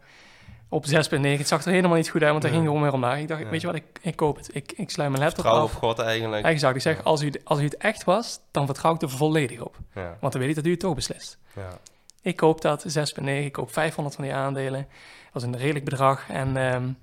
Op 0.69 0.85
6,9. 0.85 0.91
Het 1.21 1.47
zag 1.47 1.65
er 1.65 1.71
helemaal 1.71 1.97
niet 1.97 2.09
goed 2.09 2.21
uit, 2.21 2.31
want 2.31 2.44
hij 2.44 2.51
ging 2.51 2.65
gewoon 2.65 2.81
weer 2.81 2.94
omlaag. 2.94 3.19
Ik 3.19 3.27
dacht, 3.27 3.50
weet 3.50 3.62
je 3.62 3.68
wat, 3.68 3.75
ik, 3.75 3.83
ik 4.01 4.15
koop 4.15 4.35
het. 4.35 4.56
Ik, 4.56 4.71
ik 4.71 4.89
sluit 4.89 5.09
mijn 5.09 5.24
laptop 5.24 5.44
Vertrouw 5.44 5.63
af. 5.63 5.74
God 5.74 6.00
eigenlijk. 6.00 6.45
Exact. 6.45 6.75
Ik 6.75 6.81
zeg, 6.81 7.03
als, 7.03 7.21
u, 7.21 7.31
als 7.44 7.59
u 7.59 7.63
het 7.63 7.77
echt 7.77 8.03
was, 8.03 8.39
dan 8.51 8.65
vertrouw 8.65 8.94
ik 8.94 9.01
er 9.01 9.09
volledig 9.09 9.62
op. 9.62 9.77
Want 10.19 10.33
dan 10.33 10.41
weet 10.41 10.50
ik 10.50 10.56
dat 10.56 10.65
u 10.65 10.71
het 10.71 10.80
toch 10.80 10.95
beslist. 10.95 11.38
Ja. 11.56 11.77
Ik 12.21 12.36
koop 12.36 12.62
dat, 12.62 12.86
6,9. 12.97 13.25
Ik 13.25 13.51
koop 13.51 13.74
500 13.74 14.15
van 14.15 14.24
die 14.24 14.33
aandelen. 14.33 14.88
Dat 15.24 15.33
was 15.33 15.44
een 15.44 15.57
redelijk 15.57 15.86
bedrag. 15.86 16.29
En 16.29 16.57
um, 16.57 16.97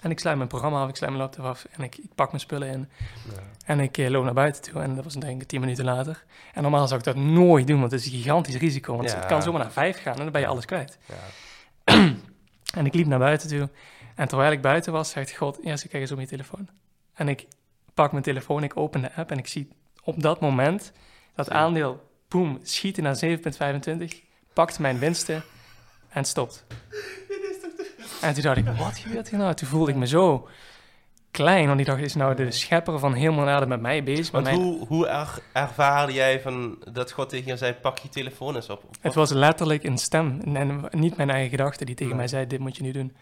en 0.00 0.10
ik 0.10 0.18
sluit 0.18 0.36
mijn 0.36 0.48
programma 0.48 0.82
af, 0.82 0.88
ik 0.88 0.96
sluit 0.96 1.12
mijn 1.12 1.24
laptop 1.24 1.44
af 1.44 1.66
en 1.70 1.82
ik, 1.82 1.96
ik 1.96 2.14
pak 2.14 2.28
mijn 2.28 2.40
spullen 2.40 2.68
in. 2.68 2.88
Ja. 3.34 3.40
En 3.64 3.80
ik 3.80 3.98
uh, 3.98 4.08
loop 4.08 4.24
naar 4.24 4.34
buiten 4.34 4.62
toe 4.62 4.82
en 4.82 4.94
dat 4.94 5.04
was 5.04 5.14
denk 5.14 5.42
ik 5.42 5.48
tien 5.48 5.60
minuten 5.60 5.84
later. 5.84 6.24
En 6.54 6.62
normaal 6.62 6.86
zou 6.86 6.98
ik 6.98 7.04
dat 7.04 7.16
nooit 7.16 7.66
doen, 7.66 7.80
want 7.80 7.92
het 7.92 8.00
is 8.00 8.06
een 8.06 8.12
gigantisch 8.12 8.56
risico. 8.56 8.96
Want 8.96 9.14
het 9.14 9.26
kan 9.26 9.42
zomaar 9.42 9.60
naar 9.60 9.72
vijf 9.72 10.02
gaan 10.02 10.16
en 10.16 10.22
dan 10.22 10.32
ben 10.32 10.40
je 10.40 10.46
alles 10.46 10.64
kwijt. 10.64 10.98
Ja. 11.06 11.14
en 12.78 12.86
ik 12.86 12.94
liep 12.94 13.06
naar 13.06 13.18
buiten 13.18 13.48
toe. 13.48 13.68
En 14.14 14.28
terwijl 14.28 14.52
ik 14.52 14.60
buiten 14.60 14.92
was, 14.92 15.10
zegt 15.10 15.36
God, 15.36 15.58
ja, 15.62 15.76
ze 15.76 15.88
kijk 15.88 16.02
eens 16.02 16.12
op 16.12 16.20
je 16.20 16.26
telefoon. 16.26 16.68
En 17.14 17.28
ik 17.28 17.46
pak 17.94 18.12
mijn 18.12 18.24
telefoon, 18.24 18.62
ik 18.62 18.76
open 18.76 19.00
de 19.00 19.14
app 19.14 19.30
en 19.30 19.38
ik 19.38 19.46
zie 19.46 19.68
op 20.04 20.22
dat 20.22 20.40
moment 20.40 20.92
dat 21.34 21.50
aandeel, 21.50 22.10
boem, 22.28 22.58
schieten 22.62 23.02
naar 23.02 23.18
7,25, 23.24 24.04
pakt 24.52 24.78
mijn 24.78 24.98
winsten 24.98 25.44
en 26.08 26.24
stopt. 26.24 26.66
En 28.20 28.34
toen 28.34 28.42
dacht 28.42 28.56
ik, 28.56 28.66
wat 28.66 28.98
gebeurt 28.98 29.28
hier 29.28 29.38
nou? 29.38 29.54
Toen 29.54 29.68
voelde 29.68 29.90
ik 29.90 29.96
me 29.96 30.06
zo 30.06 30.48
klein, 31.30 31.66
want 31.66 31.80
ik 31.80 31.86
dacht, 31.86 32.00
is 32.00 32.14
nou 32.14 32.34
de 32.34 32.50
schepper 32.50 32.98
van 32.98 33.14
helemaal 33.14 33.48
aarde 33.48 33.66
met 33.66 33.80
mij 33.80 34.02
bezig? 34.02 34.30
Want 34.30 34.48
hoe, 34.48 34.86
hoe 34.86 35.06
er, 35.06 35.42
ervaarde 35.52 36.12
jij 36.12 36.40
van 36.40 36.78
dat 36.92 37.12
God 37.12 37.28
tegen 37.28 37.46
je 37.46 37.56
zei, 37.56 37.72
pak 37.72 37.98
je 37.98 38.08
telefoon 38.08 38.54
eens 38.54 38.70
op? 38.70 38.82
Het 39.00 39.14
was 39.14 39.30
letterlijk 39.30 39.84
een 39.84 39.98
stem, 39.98 40.40
en 40.54 40.88
niet 40.90 41.16
mijn 41.16 41.30
eigen 41.30 41.50
gedachte, 41.50 41.84
die 41.84 41.94
tegen 41.94 42.16
mij 42.16 42.28
zei, 42.28 42.46
dit 42.46 42.58
moet 42.58 42.76
je 42.76 42.82
nu 42.82 42.92
doen. 42.92 43.16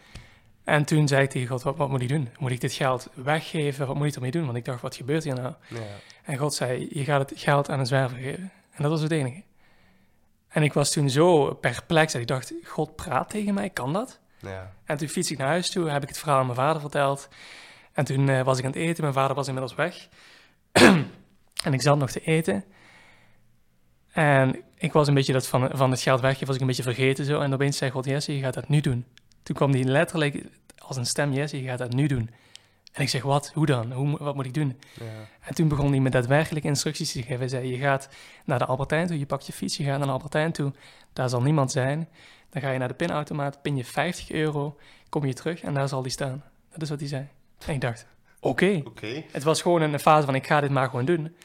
En 0.65 0.85
toen 0.85 1.09
zei 1.09 1.23
ik 1.23 1.31
tegen 1.31 1.49
God, 1.49 1.63
wat, 1.63 1.77
wat, 1.77 1.89
moet 1.89 2.03
ik 2.03 2.09
doen? 2.09 2.29
Moet 2.39 2.51
ik 2.51 2.61
dit 2.61 2.73
geld 2.73 3.09
weggeven? 3.15 3.87
Wat 3.87 3.97
moet 3.97 4.07
ik 4.07 4.15
ermee 4.15 4.31
doen? 4.31 4.45
Want 4.45 4.57
ik 4.57 4.65
dacht, 4.65 4.81
wat 4.81 4.97
gebeurt 4.97 5.25
hier 5.25 5.35
nou? 5.35 5.55
Ja. 5.69 5.79
En 6.23 6.37
God 6.37 6.55
zei, 6.55 6.89
je 6.91 7.05
gaat 7.05 7.31
het 7.31 7.41
geld 7.41 7.71
aan 7.71 7.79
een 7.79 7.87
zwerver 7.87 8.19
geven. 8.19 8.53
En 8.71 8.83
dat 8.83 8.91
was 8.91 9.01
het 9.01 9.13
enige. 9.13 9.43
En 10.49 10.63
ik 10.63 10.73
was 10.73 10.93
toen 10.93 11.11
zo 11.11 11.55
perplex 11.55 12.13
dat 12.13 12.21
ik 12.21 12.27
dacht, 12.27 12.53
God 12.65 12.97
praat 12.97 13.31
tegen 13.31 13.55
mij, 13.55 13.71
kan 13.71 13.93
dat? 13.93 14.21
Ja. 14.39 14.73
En 14.85 14.97
toen 14.97 15.09
fiets 15.09 15.31
ik 15.31 15.39
naar 15.39 15.47
huis 15.47 15.71
toe, 15.71 15.91
heb 15.91 16.03
ik 16.03 16.09
het 16.09 16.19
verhaal 16.19 16.39
aan 16.39 16.45
mijn 16.47 16.59
vader 16.59 16.81
verteld. 16.81 17.29
En 17.93 18.05
toen 18.05 18.29
uh, 18.29 18.43
was 18.43 18.59
ik 18.59 18.65
aan 18.65 18.71
het 18.71 18.81
eten, 18.81 19.03
mijn 19.03 19.15
vader 19.15 19.37
was 19.37 19.47
inmiddels 19.47 19.75
weg. 19.75 20.09
en 21.65 21.73
ik 21.73 21.83
zat 21.83 21.99
nog 21.99 22.11
te 22.11 22.21
eten. 22.21 22.65
En 24.13 24.63
ik 24.75 24.93
was 24.93 25.09
een 25.09 25.15
beetje 25.15 25.33
dat 25.33 25.47
van, 25.47 25.71
van 25.73 25.91
het 25.91 26.01
geld 26.01 26.21
weggeven, 26.21 26.47
was 26.47 26.55
ik 26.55 26.61
een 26.61 26.67
beetje 26.67 26.83
vergeten 26.83 27.25
zo. 27.25 27.41
En 27.41 27.55
opeens 27.55 27.77
zei 27.77 27.91
God, 27.91 28.05
Jesse, 28.05 28.37
je 28.37 28.43
gaat 28.43 28.55
dat 28.55 28.69
nu 28.69 28.81
doen. 28.81 29.05
Toen 29.43 29.57
kwam 29.57 29.71
hij 29.71 29.85
letterlijk 29.85 30.45
als 30.79 30.97
een 30.97 31.07
stem, 31.07 31.33
Jesse, 31.33 31.63
je 31.63 31.69
gaat 31.69 31.79
dat 31.79 31.93
nu 31.93 32.07
doen. 32.07 32.31
En 32.93 33.03
ik 33.03 33.09
zeg, 33.09 33.23
wat? 33.23 33.51
Hoe 33.55 33.67
dan? 33.67 33.93
Hoe, 33.93 34.19
wat 34.19 34.35
moet 34.35 34.47
ik 34.47 34.55
doen? 34.55 34.81
Ja. 34.95 35.05
En 35.41 35.55
toen 35.55 35.69
begon 35.69 35.91
hij 35.91 36.01
me 36.01 36.11
daadwerkelijk 36.11 36.65
instructies 36.65 37.13
te 37.13 37.23
geven. 37.23 37.39
Hij 37.39 37.49
zei, 37.49 37.71
je 37.71 37.79
gaat 37.79 38.09
naar 38.45 38.59
de 38.59 38.67
Albertijn 38.67 39.07
toe, 39.07 39.19
je 39.19 39.27
pakt 39.27 39.47
je 39.47 39.53
fiets, 39.53 39.77
je 39.77 39.85
gaat 39.85 39.99
naar 39.99 40.07
de 40.07 40.13
Albertijn 40.13 40.53
toe. 40.53 40.73
Daar 41.13 41.29
zal 41.29 41.43
niemand 41.43 41.73
zijn. 41.73 42.09
Dan 42.51 42.63
ga 42.63 42.71
je 42.71 42.79
naar 42.79 42.89
de 42.89 42.95
pinautomaat, 42.95 43.63
pin 43.63 43.77
je 43.77 43.85
50 43.85 44.31
euro, 44.31 44.77
kom 45.09 45.25
je 45.25 45.35
terug 45.35 45.61
en 45.63 45.75
daar 45.75 45.89
zal 45.89 46.03
die 46.03 46.13
staan. 46.13 46.45
Dat 46.71 46.83
is 46.83 46.89
wat 46.89 47.01
hij 47.01 47.09
zei. 47.09 47.29
En 47.67 47.75
ik 47.75 47.81
dacht, 47.81 48.07
oké. 48.41 48.83
Het 49.33 49.43
was 49.43 49.63
gewoon 49.63 49.83
een 49.83 49.99
fase 49.99 50.27
van, 50.27 50.35
ik 50.35 50.47
ga 50.47 50.61
dit 50.61 50.71
maar 50.71 50.89
gewoon 50.89 51.05
doen. 51.05 51.37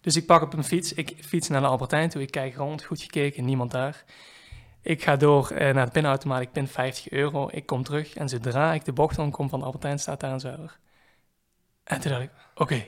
Dus 0.00 0.16
ik 0.16 0.26
pak 0.26 0.42
op 0.42 0.52
een 0.52 0.64
fiets, 0.64 0.92
ik 0.92 1.14
fiets 1.20 1.48
naar 1.48 1.60
de 1.60 1.66
Albertijn 1.66 2.08
toe, 2.08 2.22
ik 2.22 2.30
kijk 2.30 2.54
rond, 2.54 2.84
goed 2.84 3.00
gekeken, 3.00 3.44
niemand 3.44 3.70
daar. 3.70 4.04
Ik 4.82 5.02
ga 5.02 5.16
door 5.16 5.50
eh, 5.50 5.74
naar 5.74 5.86
de 5.86 5.92
pinautomaat, 5.92 6.40
ik 6.40 6.52
pin 6.52 6.68
50 6.68 7.10
euro, 7.10 7.48
ik 7.52 7.66
kom 7.66 7.82
terug 7.82 8.14
en 8.14 8.28
zodra 8.28 8.72
ik 8.72 8.84
de 8.84 8.92
bocht 8.92 9.18
omkom 9.18 9.48
van 9.48 9.58
de 9.58 9.64
Albertijn 9.64 9.98
staat 9.98 10.20
daar 10.20 10.32
een 10.32 10.40
zuiver. 10.40 10.78
En 11.84 12.00
toen 12.00 12.10
dacht 12.10 12.22
ik, 12.22 12.30
oké. 12.54 12.84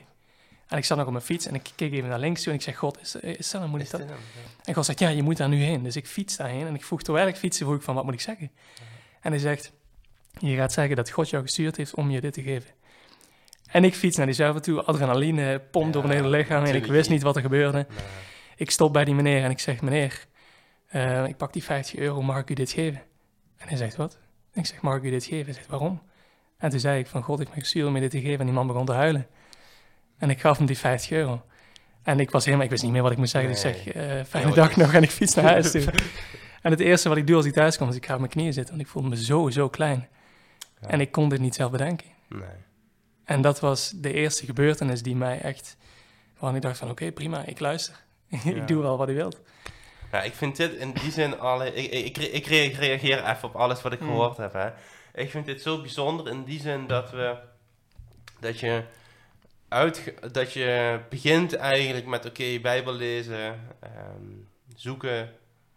En 0.67 0.77
ik 0.77 0.85
zat 0.85 0.97
nog 0.97 1.05
op 1.05 1.11
mijn 1.11 1.23
fiets 1.23 1.45
en 1.45 1.55
ik 1.55 1.71
keek 1.75 1.91
even 1.91 2.09
naar 2.09 2.19
links 2.19 2.41
toe 2.41 2.51
en 2.51 2.57
ik 2.57 2.63
zeg, 2.63 2.77
god, 2.77 3.01
is, 3.01 3.15
is 3.15 3.51
dat, 3.51 3.67
moet 3.67 3.81
ik 3.81 3.89
dat? 3.89 4.01
En 4.63 4.73
God 4.73 4.85
zegt, 4.85 4.99
ja, 4.99 5.09
je 5.09 5.23
moet 5.23 5.37
daar 5.37 5.49
nu 5.49 5.63
heen. 5.63 5.83
Dus 5.83 5.95
ik 5.95 6.07
fiets 6.07 6.37
daarheen 6.37 6.67
en 6.67 6.75
ik 6.75 6.83
vroeg, 6.83 7.01
terwijl 7.01 7.27
ik 7.27 7.35
fietsen, 7.35 7.65
vroeg 7.65 7.77
ik 7.77 7.83
van, 7.83 7.95
wat 7.95 8.03
moet 8.03 8.13
ik 8.13 8.21
zeggen? 8.21 8.51
En 9.21 9.31
hij 9.31 9.39
zegt, 9.39 9.71
je 10.39 10.55
gaat 10.55 10.73
zeggen 10.73 10.95
dat 10.95 11.09
God 11.09 11.29
jou 11.29 11.43
gestuurd 11.43 11.77
heeft 11.77 11.93
om 11.93 12.09
je 12.09 12.21
dit 12.21 12.33
te 12.33 12.41
geven. 12.41 12.69
En 13.67 13.83
ik 13.83 13.95
fiets 13.95 14.17
naar 14.17 14.25
die 14.25 14.35
zuiver 14.35 14.61
toe, 14.61 14.83
adrenaline 14.83 15.59
pompt 15.71 15.93
door 15.93 16.07
mijn 16.07 16.23
hele 16.23 16.37
lichaam 16.37 16.63
en 16.63 16.75
ik 16.75 16.85
wist 16.85 17.09
niet 17.09 17.21
wat 17.21 17.35
er 17.35 17.41
gebeurde. 17.41 17.87
Ik 18.55 18.71
stop 18.71 18.93
bij 18.93 19.05
die 19.05 19.15
meneer 19.15 19.43
en 19.43 19.51
ik 19.51 19.59
zeg, 19.59 19.81
meneer, 19.81 20.25
uh, 20.91 21.27
ik 21.27 21.37
pak 21.37 21.53
die 21.53 21.63
50 21.63 21.99
euro, 21.99 22.21
mag 22.21 22.39
ik 22.39 22.49
u 22.49 22.53
dit 22.53 22.71
geven? 22.71 23.01
En 23.57 23.67
hij 23.67 23.77
zegt, 23.77 23.95
wat? 23.95 24.19
ik 24.53 24.65
zeg, 24.65 24.81
mag 24.81 24.95
ik 24.95 25.03
u 25.03 25.09
dit 25.09 25.23
geven? 25.23 25.45
Hij 25.45 25.53
zegt, 25.53 25.67
waarom? 25.67 26.01
En 26.57 26.69
toen 26.69 26.79
zei 26.79 26.99
ik 26.99 27.07
van, 27.07 27.23
God 27.23 27.37
heeft 27.37 27.49
me 27.49 27.59
gestuurd 27.59 27.87
om 27.87 27.95
je 27.95 28.01
dit 28.01 28.11
te 28.11 28.21
geven. 28.21 28.39
En 28.39 28.45
die 28.45 28.55
man 28.55 28.67
begon 28.67 28.85
te 28.85 28.91
huilen. 28.91 29.27
En 30.17 30.29
ik 30.29 30.39
gaf 30.39 30.57
hem 30.57 30.65
die 30.65 30.77
50 30.77 31.11
euro. 31.11 31.41
En 32.03 32.19
ik 32.19 32.31
was 32.31 32.45
helemaal, 32.45 32.65
ik 32.65 32.71
wist 32.71 32.83
niet 32.83 32.91
meer 32.91 33.01
wat 33.01 33.11
ik 33.11 33.17
moest 33.17 33.31
zeggen. 33.31 33.51
Dus 33.51 33.63
ik 33.63 33.75
zeg, 33.75 33.95
uh, 33.95 34.23
fijne 34.23 34.53
dag 34.53 34.75
nog 34.75 34.93
en 34.93 35.03
ik 35.03 35.09
fiets 35.11 35.33
naar 35.33 35.45
huis 35.45 35.71
toe. 35.71 35.81
en 36.61 36.71
het 36.71 36.79
eerste 36.79 37.09
wat 37.09 37.17
ik 37.17 37.27
doe 37.27 37.35
als 37.35 37.45
ik 37.45 37.53
thuis 37.53 37.77
kom, 37.77 37.89
is 37.89 37.95
ik 37.95 38.05
ga 38.05 38.13
op 38.13 38.19
mijn 38.19 38.31
knieën 38.31 38.53
zitten. 38.53 38.75
Want 38.75 38.85
ik 38.85 38.91
voelde 38.91 39.09
me 39.09 39.23
zo, 39.23 39.49
zo 39.49 39.69
klein. 39.69 40.07
Ja. 40.81 40.87
En 40.87 41.01
ik 41.01 41.11
kon 41.11 41.29
dit 41.29 41.39
niet 41.39 41.55
zelf 41.55 41.71
bedenken. 41.71 42.07
Nee. 42.29 42.65
En 43.23 43.41
dat 43.41 43.59
was 43.59 43.91
de 43.95 44.13
eerste 44.13 44.45
gebeurtenis 44.45 45.01
die 45.01 45.15
mij 45.15 45.41
echt... 45.41 45.77
Waarvan 46.31 46.55
ik 46.55 46.61
dacht 46.61 46.77
van, 46.77 46.89
oké, 46.89 47.11
prima, 47.11 47.45
ik 47.45 47.59
luister. 47.59 48.03
ik 48.55 48.67
doe 48.67 48.81
wel 48.81 48.97
wat 48.97 49.07
hij 49.07 49.15
wilt. 49.15 49.41
Ja, 50.11 50.21
ik 50.21 50.33
vind 50.33 50.55
dit 50.55 50.73
in 50.73 50.91
die 50.91 51.11
zin 51.11 51.39
alle... 51.39 51.73
Ik, 51.73 52.17
ik, 52.17 52.17
ik, 52.17 52.45
reageer 52.45 53.25
even 53.25 53.47
op 53.47 53.55
alles 53.55 53.81
wat 53.81 53.93
ik 53.93 53.99
hmm. 53.99 54.07
gehoord 54.07 54.37
heb, 54.37 54.53
hè. 54.53 54.69
Ik 55.13 55.29
vind 55.29 55.45
dit 55.45 55.61
zo 55.61 55.81
bijzonder 55.81 56.27
in 56.27 56.43
die 56.43 56.59
zin 56.59 56.87
dat 56.87 57.11
we... 57.11 57.37
Dat 58.39 58.59
je 58.59 58.83
uit, 59.67 60.13
dat 60.31 60.53
je 60.53 60.99
begint 61.09 61.55
eigenlijk 61.55 62.05
met, 62.05 62.25
oké, 62.25 62.41
okay, 62.41 62.61
Bijbel 62.61 62.93
lezen, 62.93 63.59
ehm, 63.79 64.23
zoeken 64.75 65.33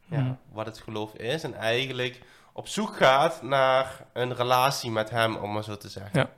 ja, 0.07 0.21
mhm. 0.21 0.33
wat 0.53 0.67
het 0.67 0.79
geloof 0.79 1.15
is. 1.15 1.43
En 1.43 1.55
eigenlijk 1.55 2.21
op 2.53 2.69
zoek 2.69 2.97
gaat 2.97 3.43
naar 3.43 4.07
een 4.13 4.35
relatie 4.35 4.91
met 4.91 5.11
hem, 5.11 5.37
om 5.37 5.53
maar 5.53 5.65
zo 5.65 5.77
te 5.77 5.89
zeggen. 5.89 6.21
Ja. 6.21 6.31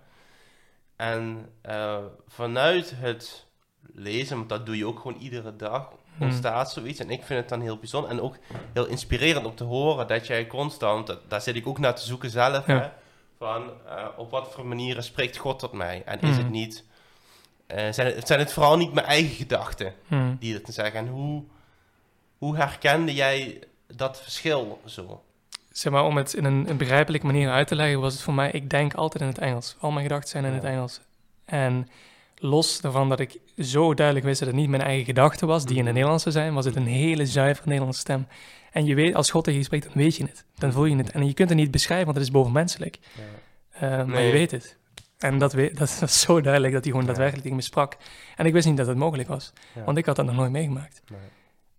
En 0.96 1.48
uh, 1.68 1.96
vanuit 2.28 2.92
het 2.96 3.46
lezen, 3.92 4.36
want 4.36 4.48
dat 4.48 4.66
doe 4.66 4.76
je 4.76 4.86
ook 4.86 5.00
gewoon 5.00 5.20
iedere 5.20 5.56
dag, 5.56 5.92
mhm. 6.14 6.24
ontstaat 6.24 6.72
zoiets. 6.72 7.00
En 7.00 7.10
ik 7.10 7.22
vind 7.22 7.40
het 7.40 7.48
dan 7.48 7.60
heel 7.60 7.76
bijzonder 7.78 8.10
en 8.10 8.20
ook 8.20 8.36
heel 8.72 8.86
inspirerend 8.86 9.46
om 9.46 9.54
te 9.54 9.64
horen 9.64 10.06
dat 10.06 10.26
jij 10.26 10.46
constant, 10.46 11.18
daar 11.28 11.40
zit 11.40 11.56
ik 11.56 11.66
ook 11.66 11.78
naar 11.78 11.94
te 11.94 12.04
zoeken 12.04 12.30
zelf, 12.30 12.66
hè, 12.66 12.88
van 13.38 13.70
uh, 13.86 14.06
op 14.16 14.30
wat 14.30 14.52
voor 14.52 14.66
manieren 14.66 15.02
spreekt 15.02 15.36
God 15.36 15.58
tot 15.58 15.72
mij? 15.72 16.02
En 16.04 16.20
is 16.20 16.36
het 16.36 16.44
mhm. 16.44 16.52
niet 16.52 16.84
zijn, 17.90 18.14
het, 18.14 18.26
zijn 18.26 18.38
het 18.38 18.52
vooral 18.52 18.76
niet 18.76 18.92
mijn 18.92 19.06
eigen 19.06 19.34
gedachten 19.34 19.94
hmm. 20.06 20.36
die 20.40 20.54
het 20.54 20.66
zeggen. 20.70 21.00
En 21.00 21.08
hoe, 21.08 21.42
hoe 22.38 22.56
herkende 22.56 23.14
jij 23.14 23.58
dat 23.86 24.22
verschil 24.22 24.80
zo? 24.86 25.22
Zeg 25.70 25.92
maar, 25.92 26.04
om 26.04 26.16
het 26.16 26.34
in 26.34 26.44
een, 26.44 26.70
een 26.70 26.76
begrijpelijke 26.76 27.26
manier 27.26 27.50
uit 27.50 27.68
te 27.68 27.74
leggen, 27.74 28.00
was 28.00 28.12
het 28.12 28.22
voor 28.22 28.34
mij, 28.34 28.50
ik 28.50 28.70
denk 28.70 28.94
altijd 28.94 29.22
in 29.22 29.28
het 29.28 29.38
Engels. 29.38 29.76
Al 29.80 29.90
mijn 29.90 30.06
gedachten 30.06 30.28
zijn 30.28 30.44
in 30.44 30.52
het 30.52 30.64
Engels. 30.64 31.00
En 31.44 31.88
los 32.36 32.80
daarvan 32.80 33.08
dat 33.08 33.20
ik 33.20 33.38
zo 33.58 33.94
duidelijk 33.94 34.26
wist 34.26 34.38
dat 34.38 34.48
het 34.48 34.56
niet 34.56 34.68
mijn 34.68 34.82
eigen 34.82 35.04
gedachte 35.04 35.46
was, 35.46 35.64
die 35.64 35.70
in 35.70 35.76
het 35.76 35.84
hmm. 35.84 35.94
Nederlands 35.94 36.22
zou 36.22 36.34
zijn, 36.34 36.54
was 36.54 36.64
het 36.64 36.76
een 36.76 36.86
hele 36.86 37.26
zuivere 37.26 37.66
Nederlandse 37.68 38.00
stem. 38.00 38.26
En 38.72 38.84
je 38.84 38.94
weet, 38.94 39.14
als 39.14 39.30
God 39.30 39.44
tegen 39.44 39.58
je 39.58 39.64
spreekt, 39.64 39.84
dan 39.84 39.94
weet 39.94 40.16
je 40.16 40.24
het. 40.24 40.44
Dan 40.58 40.72
voel 40.72 40.84
je 40.84 40.96
het. 40.96 41.10
En 41.10 41.26
je 41.26 41.34
kunt 41.34 41.48
het 41.48 41.58
niet 41.58 41.70
beschrijven, 41.70 42.04
want 42.04 42.16
het 42.16 42.26
is 42.26 42.32
bovenmenselijk. 42.32 42.98
Ja. 43.12 44.00
Uh, 44.00 44.04
maar 44.04 44.22
je 44.22 44.32
weet 44.32 44.50
het. 44.50 44.76
En 45.22 45.38
dat, 45.38 45.52
weet, 45.52 45.78
dat, 45.78 46.02
is 46.02 46.20
zo 46.20 46.40
duidelijk 46.40 46.72
dat 46.72 46.82
hij 46.82 46.92
gewoon 46.92 47.06
daadwerkelijk 47.06 47.42
tegen 47.42 47.56
me 47.56 47.62
sprak. 47.62 47.96
En 48.36 48.46
ik 48.46 48.52
wist 48.52 48.66
niet 48.66 48.76
dat 48.76 48.86
het 48.86 48.96
mogelijk 48.96 49.28
was, 49.28 49.52
want 49.84 49.98
ik 49.98 50.06
had 50.06 50.16
dat 50.16 50.24
nog 50.24 50.34
nooit 50.34 50.50
meegemaakt. 50.50 51.02
Nee. 51.10 51.20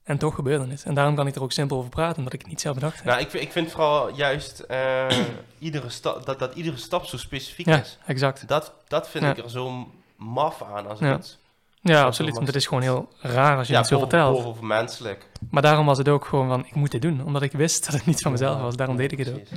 En 0.03 0.17
toch 0.17 0.35
gebeurde 0.35 0.67
het. 0.67 0.83
En 0.83 0.93
daarom 0.93 1.15
kan 1.15 1.27
ik 1.27 1.35
er 1.35 1.41
ook 1.41 1.51
simpel 1.51 1.77
over 1.77 1.89
praten, 1.89 2.17
omdat 2.17 2.33
ik 2.33 2.41
het 2.41 2.49
niet 2.49 2.61
zelf 2.61 2.75
bedacht 2.75 2.95
heb. 2.95 3.05
Nou, 3.05 3.21
ik, 3.21 3.29
vind, 3.29 3.43
ik 3.43 3.51
vind 3.51 3.71
vooral 3.71 4.15
juist 4.15 4.63
uh, 4.71 5.09
iedere 5.59 5.89
stap, 5.89 6.25
dat, 6.25 6.39
dat 6.39 6.55
iedere 6.55 6.77
stap 6.77 7.05
zo 7.05 7.17
specifiek 7.17 7.65
ja, 7.65 7.79
is. 7.79 7.97
exact. 8.05 8.47
Dat, 8.47 8.73
dat 8.87 9.09
vind 9.09 9.25
ik 9.25 9.43
er 9.43 9.49
zo 9.49 9.87
maf 10.15 10.61
aan 10.61 10.87
als 10.87 10.99
ja. 10.99 11.11
het... 11.11 11.37
Ja, 11.81 12.03
absoluut. 12.03 12.33
Want 12.33 12.47
het 12.47 12.55
is 12.55 12.67
gewoon 12.67 12.83
heel 12.83 13.09
raar 13.19 13.57
als 13.57 13.67
je 13.67 13.75
het 13.75 13.87
zo 13.87 13.99
vertelt. 13.99 14.45
of 14.45 14.61
menselijk. 14.61 15.29
Maar 15.49 15.61
daarom 15.61 15.85
was 15.85 15.97
het 15.97 16.09
ook 16.09 16.25
gewoon 16.25 16.47
van, 16.47 16.65
ik 16.65 16.75
moet 16.75 16.91
dit 16.91 17.01
doen. 17.01 17.23
Omdat 17.25 17.41
ik 17.41 17.51
wist 17.51 17.85
dat 17.85 17.93
het 17.93 18.05
niet 18.05 18.21
van 18.21 18.31
mezelf 18.31 18.61
was. 18.61 18.75
Daarom 18.75 18.95
deed 18.97 19.11
ik 19.11 19.17
het 19.17 19.33
ook. 19.33 19.47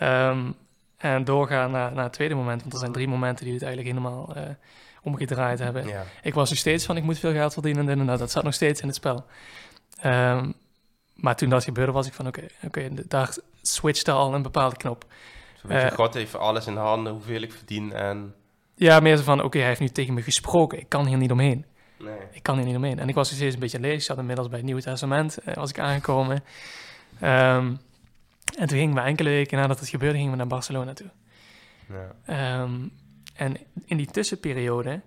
Um, 0.00 0.56
en 1.14 1.24
doorgaan 1.24 1.70
naar, 1.70 1.92
naar 1.92 2.04
het 2.04 2.12
tweede 2.12 2.34
moment. 2.34 2.60
Want 2.60 2.72
er 2.72 2.78
zijn 2.78 2.92
drie 2.92 3.08
momenten 3.08 3.44
die 3.44 3.54
het 3.54 3.62
eigenlijk 3.62 3.96
helemaal 3.96 4.36
uh, 4.36 4.42
omgedraaid 5.02 5.58
hebben. 5.58 5.86
Ja. 5.86 6.02
Ik 6.22 6.34
was 6.34 6.48
nog 6.48 6.58
steeds 6.58 6.86
van, 6.86 6.96
ik 6.96 7.02
moet 7.02 7.18
veel 7.18 7.32
geld 7.32 7.52
verdienen. 7.52 7.88
En 7.88 8.04
nou, 8.04 8.18
dat 8.18 8.30
zat 8.30 8.44
nog 8.44 8.54
steeds 8.54 8.80
in 8.80 8.86
het 8.86 8.96
spel. 8.96 9.24
Um, 10.04 10.54
maar 11.14 11.36
toen 11.36 11.48
dat 11.48 11.64
gebeurde, 11.64 11.92
was 11.92 12.06
ik 12.06 12.12
van, 12.12 12.26
oké, 12.26 12.48
okay, 12.64 12.88
okay, 12.88 13.04
daar 13.08 13.36
switchte 13.62 14.12
al 14.12 14.34
een 14.34 14.42
bepaalde 14.42 14.76
knop. 14.76 15.04
Zo 15.60 15.68
weet 15.68 15.80
je, 15.82 15.86
uh, 15.86 15.92
God 15.92 16.14
heeft 16.14 16.36
alles 16.36 16.66
in 16.66 16.76
handen, 16.76 17.12
hoeveel 17.12 17.40
ik 17.40 17.52
verdien 17.52 17.92
en... 17.92 18.34
Ja, 18.74 19.00
meer 19.00 19.16
zo 19.16 19.22
van, 19.22 19.42
oké, 19.42 19.58
hij 19.58 19.66
heeft 19.66 19.80
nu 19.80 19.88
tegen 19.88 20.14
me 20.14 20.22
gesproken. 20.22 20.78
Ik 20.78 20.88
kan 20.88 21.06
hier 21.06 21.16
niet 21.16 21.30
omheen. 21.30 21.64
Nee. 21.98 22.18
Ik 22.32 22.42
kan 22.42 22.56
hier 22.56 22.66
niet 22.66 22.76
omheen. 22.76 22.98
En 22.98 23.08
ik 23.08 23.14
was 23.14 23.28
nog 23.28 23.38
steeds 23.38 23.54
een 23.54 23.60
beetje 23.60 23.80
leeg. 23.80 23.94
Ik 23.94 24.02
zat 24.02 24.18
inmiddels 24.18 24.48
bij 24.48 24.56
het 24.56 24.66
Nieuwe 24.66 24.82
Testament, 24.82 25.38
uh, 25.44 25.54
was 25.54 25.70
ik 25.70 25.78
aangekomen. 25.78 26.44
Um, 27.22 27.78
en 28.58 28.66
toen 28.66 28.78
gingen 28.78 28.94
we 28.94 29.00
enkele 29.00 29.28
weken 29.28 29.58
nadat 29.58 29.80
het 29.80 29.88
gebeurde, 29.88 30.16
gingen 30.16 30.30
we 30.30 30.36
naar 30.36 30.46
Barcelona 30.46 30.92
toe. 30.92 31.10
Ja. 32.26 32.62
Um, 32.62 32.92
en 33.34 33.56
in 33.84 33.96
die 33.96 34.06
tussenperiode 34.06 35.00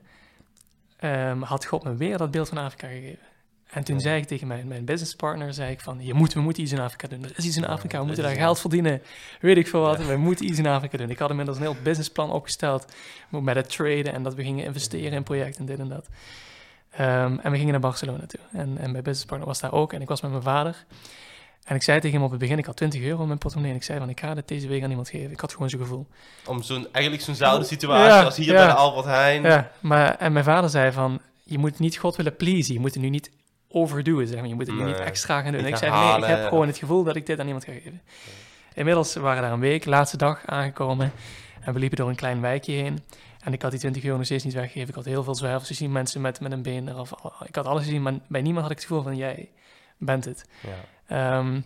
um, 1.04 1.42
had 1.42 1.66
God 1.66 1.84
me 1.84 1.96
weer 1.96 2.18
dat 2.18 2.32
beeld 2.32 2.50
van 2.50 2.58
Afrika 2.58 2.88
gegeven. 2.88 3.28
En 3.70 3.84
toen 3.84 3.96
ja. 3.96 4.02
zei 4.02 4.22
ik 4.22 4.28
tegen 4.28 4.48
mijn, 4.48 4.68
mijn 4.68 4.86
businesspartner, 4.86 5.54
zei 5.54 5.72
ik 5.72 5.82
van, 5.82 6.06
je 6.06 6.14
moet, 6.14 6.34
we 6.34 6.42
moeten 6.42 6.64
iets 6.64 6.72
in 6.72 6.80
Afrika 6.80 7.08
doen. 7.08 7.24
Er 7.24 7.32
is 7.36 7.46
iets 7.46 7.58
in 7.58 7.68
Afrika, 7.68 8.00
we 8.00 8.06
moeten 8.06 8.24
daar 8.24 8.36
geld 8.36 8.60
verdienen. 8.60 9.02
Weet 9.42 9.58
ik 9.58 9.68
veel 9.68 9.82
wat, 9.82 10.06
we 10.06 10.18
moeten 10.18 10.46
iets 10.46 10.60
in 10.60 10.68
Afrika 10.68 10.98
doen. 10.98 11.10
Ik 11.10 11.20
had 11.20 11.30
inmiddels 11.30 11.58
een 11.58 11.64
heel 11.64 11.76
businessplan 11.84 12.32
opgesteld 12.32 12.94
met 13.30 13.56
het 13.56 13.70
traden 13.70 14.14
en 14.14 14.24
dat 14.24 14.36
we 14.36 14.44
gingen 14.44 14.66
investeren 14.66 15.12
in 15.12 15.24
projecten 15.24 15.60
en 15.60 15.66
dit 15.66 15.80
en 15.80 15.88
dat. 15.88 16.08
Um, 17.00 17.40
en 17.40 17.52
we 17.52 17.58
gingen 17.58 17.72
naar 17.72 17.82
Barcelona 17.82 18.26
toe. 18.26 18.40
En, 18.52 18.78
en 18.78 18.92
mijn 18.92 19.04
businesspartner 19.04 19.48
was 19.48 19.60
daar 19.60 19.74
ook 19.74 19.94
en 19.94 20.02
ik 20.02 20.08
was 20.08 20.22
met 20.22 20.32
mijn 20.32 20.44
vader. 20.44 20.86
En 21.70 21.76
ik 21.76 21.84
zei 21.84 22.00
tegen 22.00 22.16
hem 22.16 22.26
op 22.26 22.32
het 22.32 22.40
begin, 22.40 22.58
ik 22.58 22.66
had 22.66 22.76
20 22.76 23.02
euro 23.02 23.22
in 23.22 23.28
mijn 23.28 23.40
portemonnee. 23.40 23.72
En 23.74 23.80
ik 23.80 23.86
zei 23.86 24.00
van, 24.00 24.10
ik 24.10 24.20
ga 24.20 24.34
dit 24.34 24.48
deze 24.48 24.68
week 24.68 24.84
aan 24.84 24.90
iemand 24.90 25.10
geven. 25.10 25.32
Ik 25.32 25.40
had 25.40 25.52
gewoon 25.52 25.70
zo'n 25.70 25.80
gevoel. 25.80 26.08
Om 26.46 26.64
zo'n, 26.64 26.88
eigenlijk 26.92 27.26
zo'nzelfde 27.26 27.66
situatie 27.66 28.26
als 28.26 28.36
hier 28.36 28.54
bij 28.54 28.66
de 28.66 28.74
Albert 28.74 29.06
Heijn. 29.06 29.42
Ja, 29.42 29.72
maar, 29.80 30.16
en 30.16 30.34
mijn 30.34 30.46
vader 30.46 30.70
zei 30.70 30.92
van, 30.92 31.20
je 31.44 31.58
moet 31.58 31.80
niet 31.80 31.98
God 31.98 32.16
willen 32.16 32.36
pleasen. 32.36 32.74
Je 32.74 32.80
moet 32.80 32.94
het 32.94 33.04
nu 33.04 33.10
niet 33.10 33.32
overdoen, 33.68 34.28
zeg 34.28 34.40
maar. 34.40 34.48
Je 34.48 34.56
moet 34.56 34.68
het 34.68 34.76
nu 34.76 34.84
niet 34.84 35.00
extra 35.00 35.42
gaan 35.42 35.52
doen. 35.52 35.62
En 35.62 35.68
ik 35.68 35.76
zei, 35.76 35.92
nee, 35.92 36.18
ik 36.18 36.36
heb 36.36 36.48
gewoon 36.48 36.68
het 36.68 36.78
gevoel 36.78 37.04
dat 37.04 37.16
ik 37.16 37.26
dit 37.26 37.40
aan 37.40 37.46
iemand 37.46 37.64
ga 37.64 37.72
geven. 37.72 38.02
Inmiddels 38.74 39.16
waren 39.16 39.42
daar 39.42 39.52
een 39.52 39.60
week, 39.60 39.86
laatste 39.86 40.18
dag 40.18 40.42
aangekomen. 40.46 41.12
En 41.62 41.74
we 41.74 41.80
liepen 41.80 41.98
door 41.98 42.10
een 42.10 42.16
klein 42.16 42.42
wijkje 42.42 42.72
heen. 42.72 43.04
En 43.44 43.54
ik 43.54 43.62
had 43.62 43.72
die 43.72 43.80
20 43.80 44.04
euro 44.04 44.18
nog 44.18 44.26
steeds 44.26 44.44
niet 44.44 44.54
weggegeven. 44.54 44.90
Ik 44.90 44.96
had 44.96 45.06
heel 45.06 45.24
veel 45.24 45.36
zwervers 45.36 45.68
gezien, 45.68 45.92
mensen 45.92 46.22
met, 46.22 46.40
met 46.40 46.52
een 46.52 46.62
been 46.62 46.88
eraf. 46.88 47.12
Ik 47.46 47.56
had 47.56 47.66
alles 47.66 47.84
gezien, 47.84 48.02
maar 48.02 48.14
bij 48.28 48.42
niemand 48.42 48.62
had 48.62 48.72
ik 48.72 48.78
het 48.78 48.88
gevoel 48.88 49.04
van, 49.04 49.16
jij 49.16 49.50
bent 50.00 50.26
het. 50.26 50.46
Ja. 51.08 51.38
Um, 51.38 51.66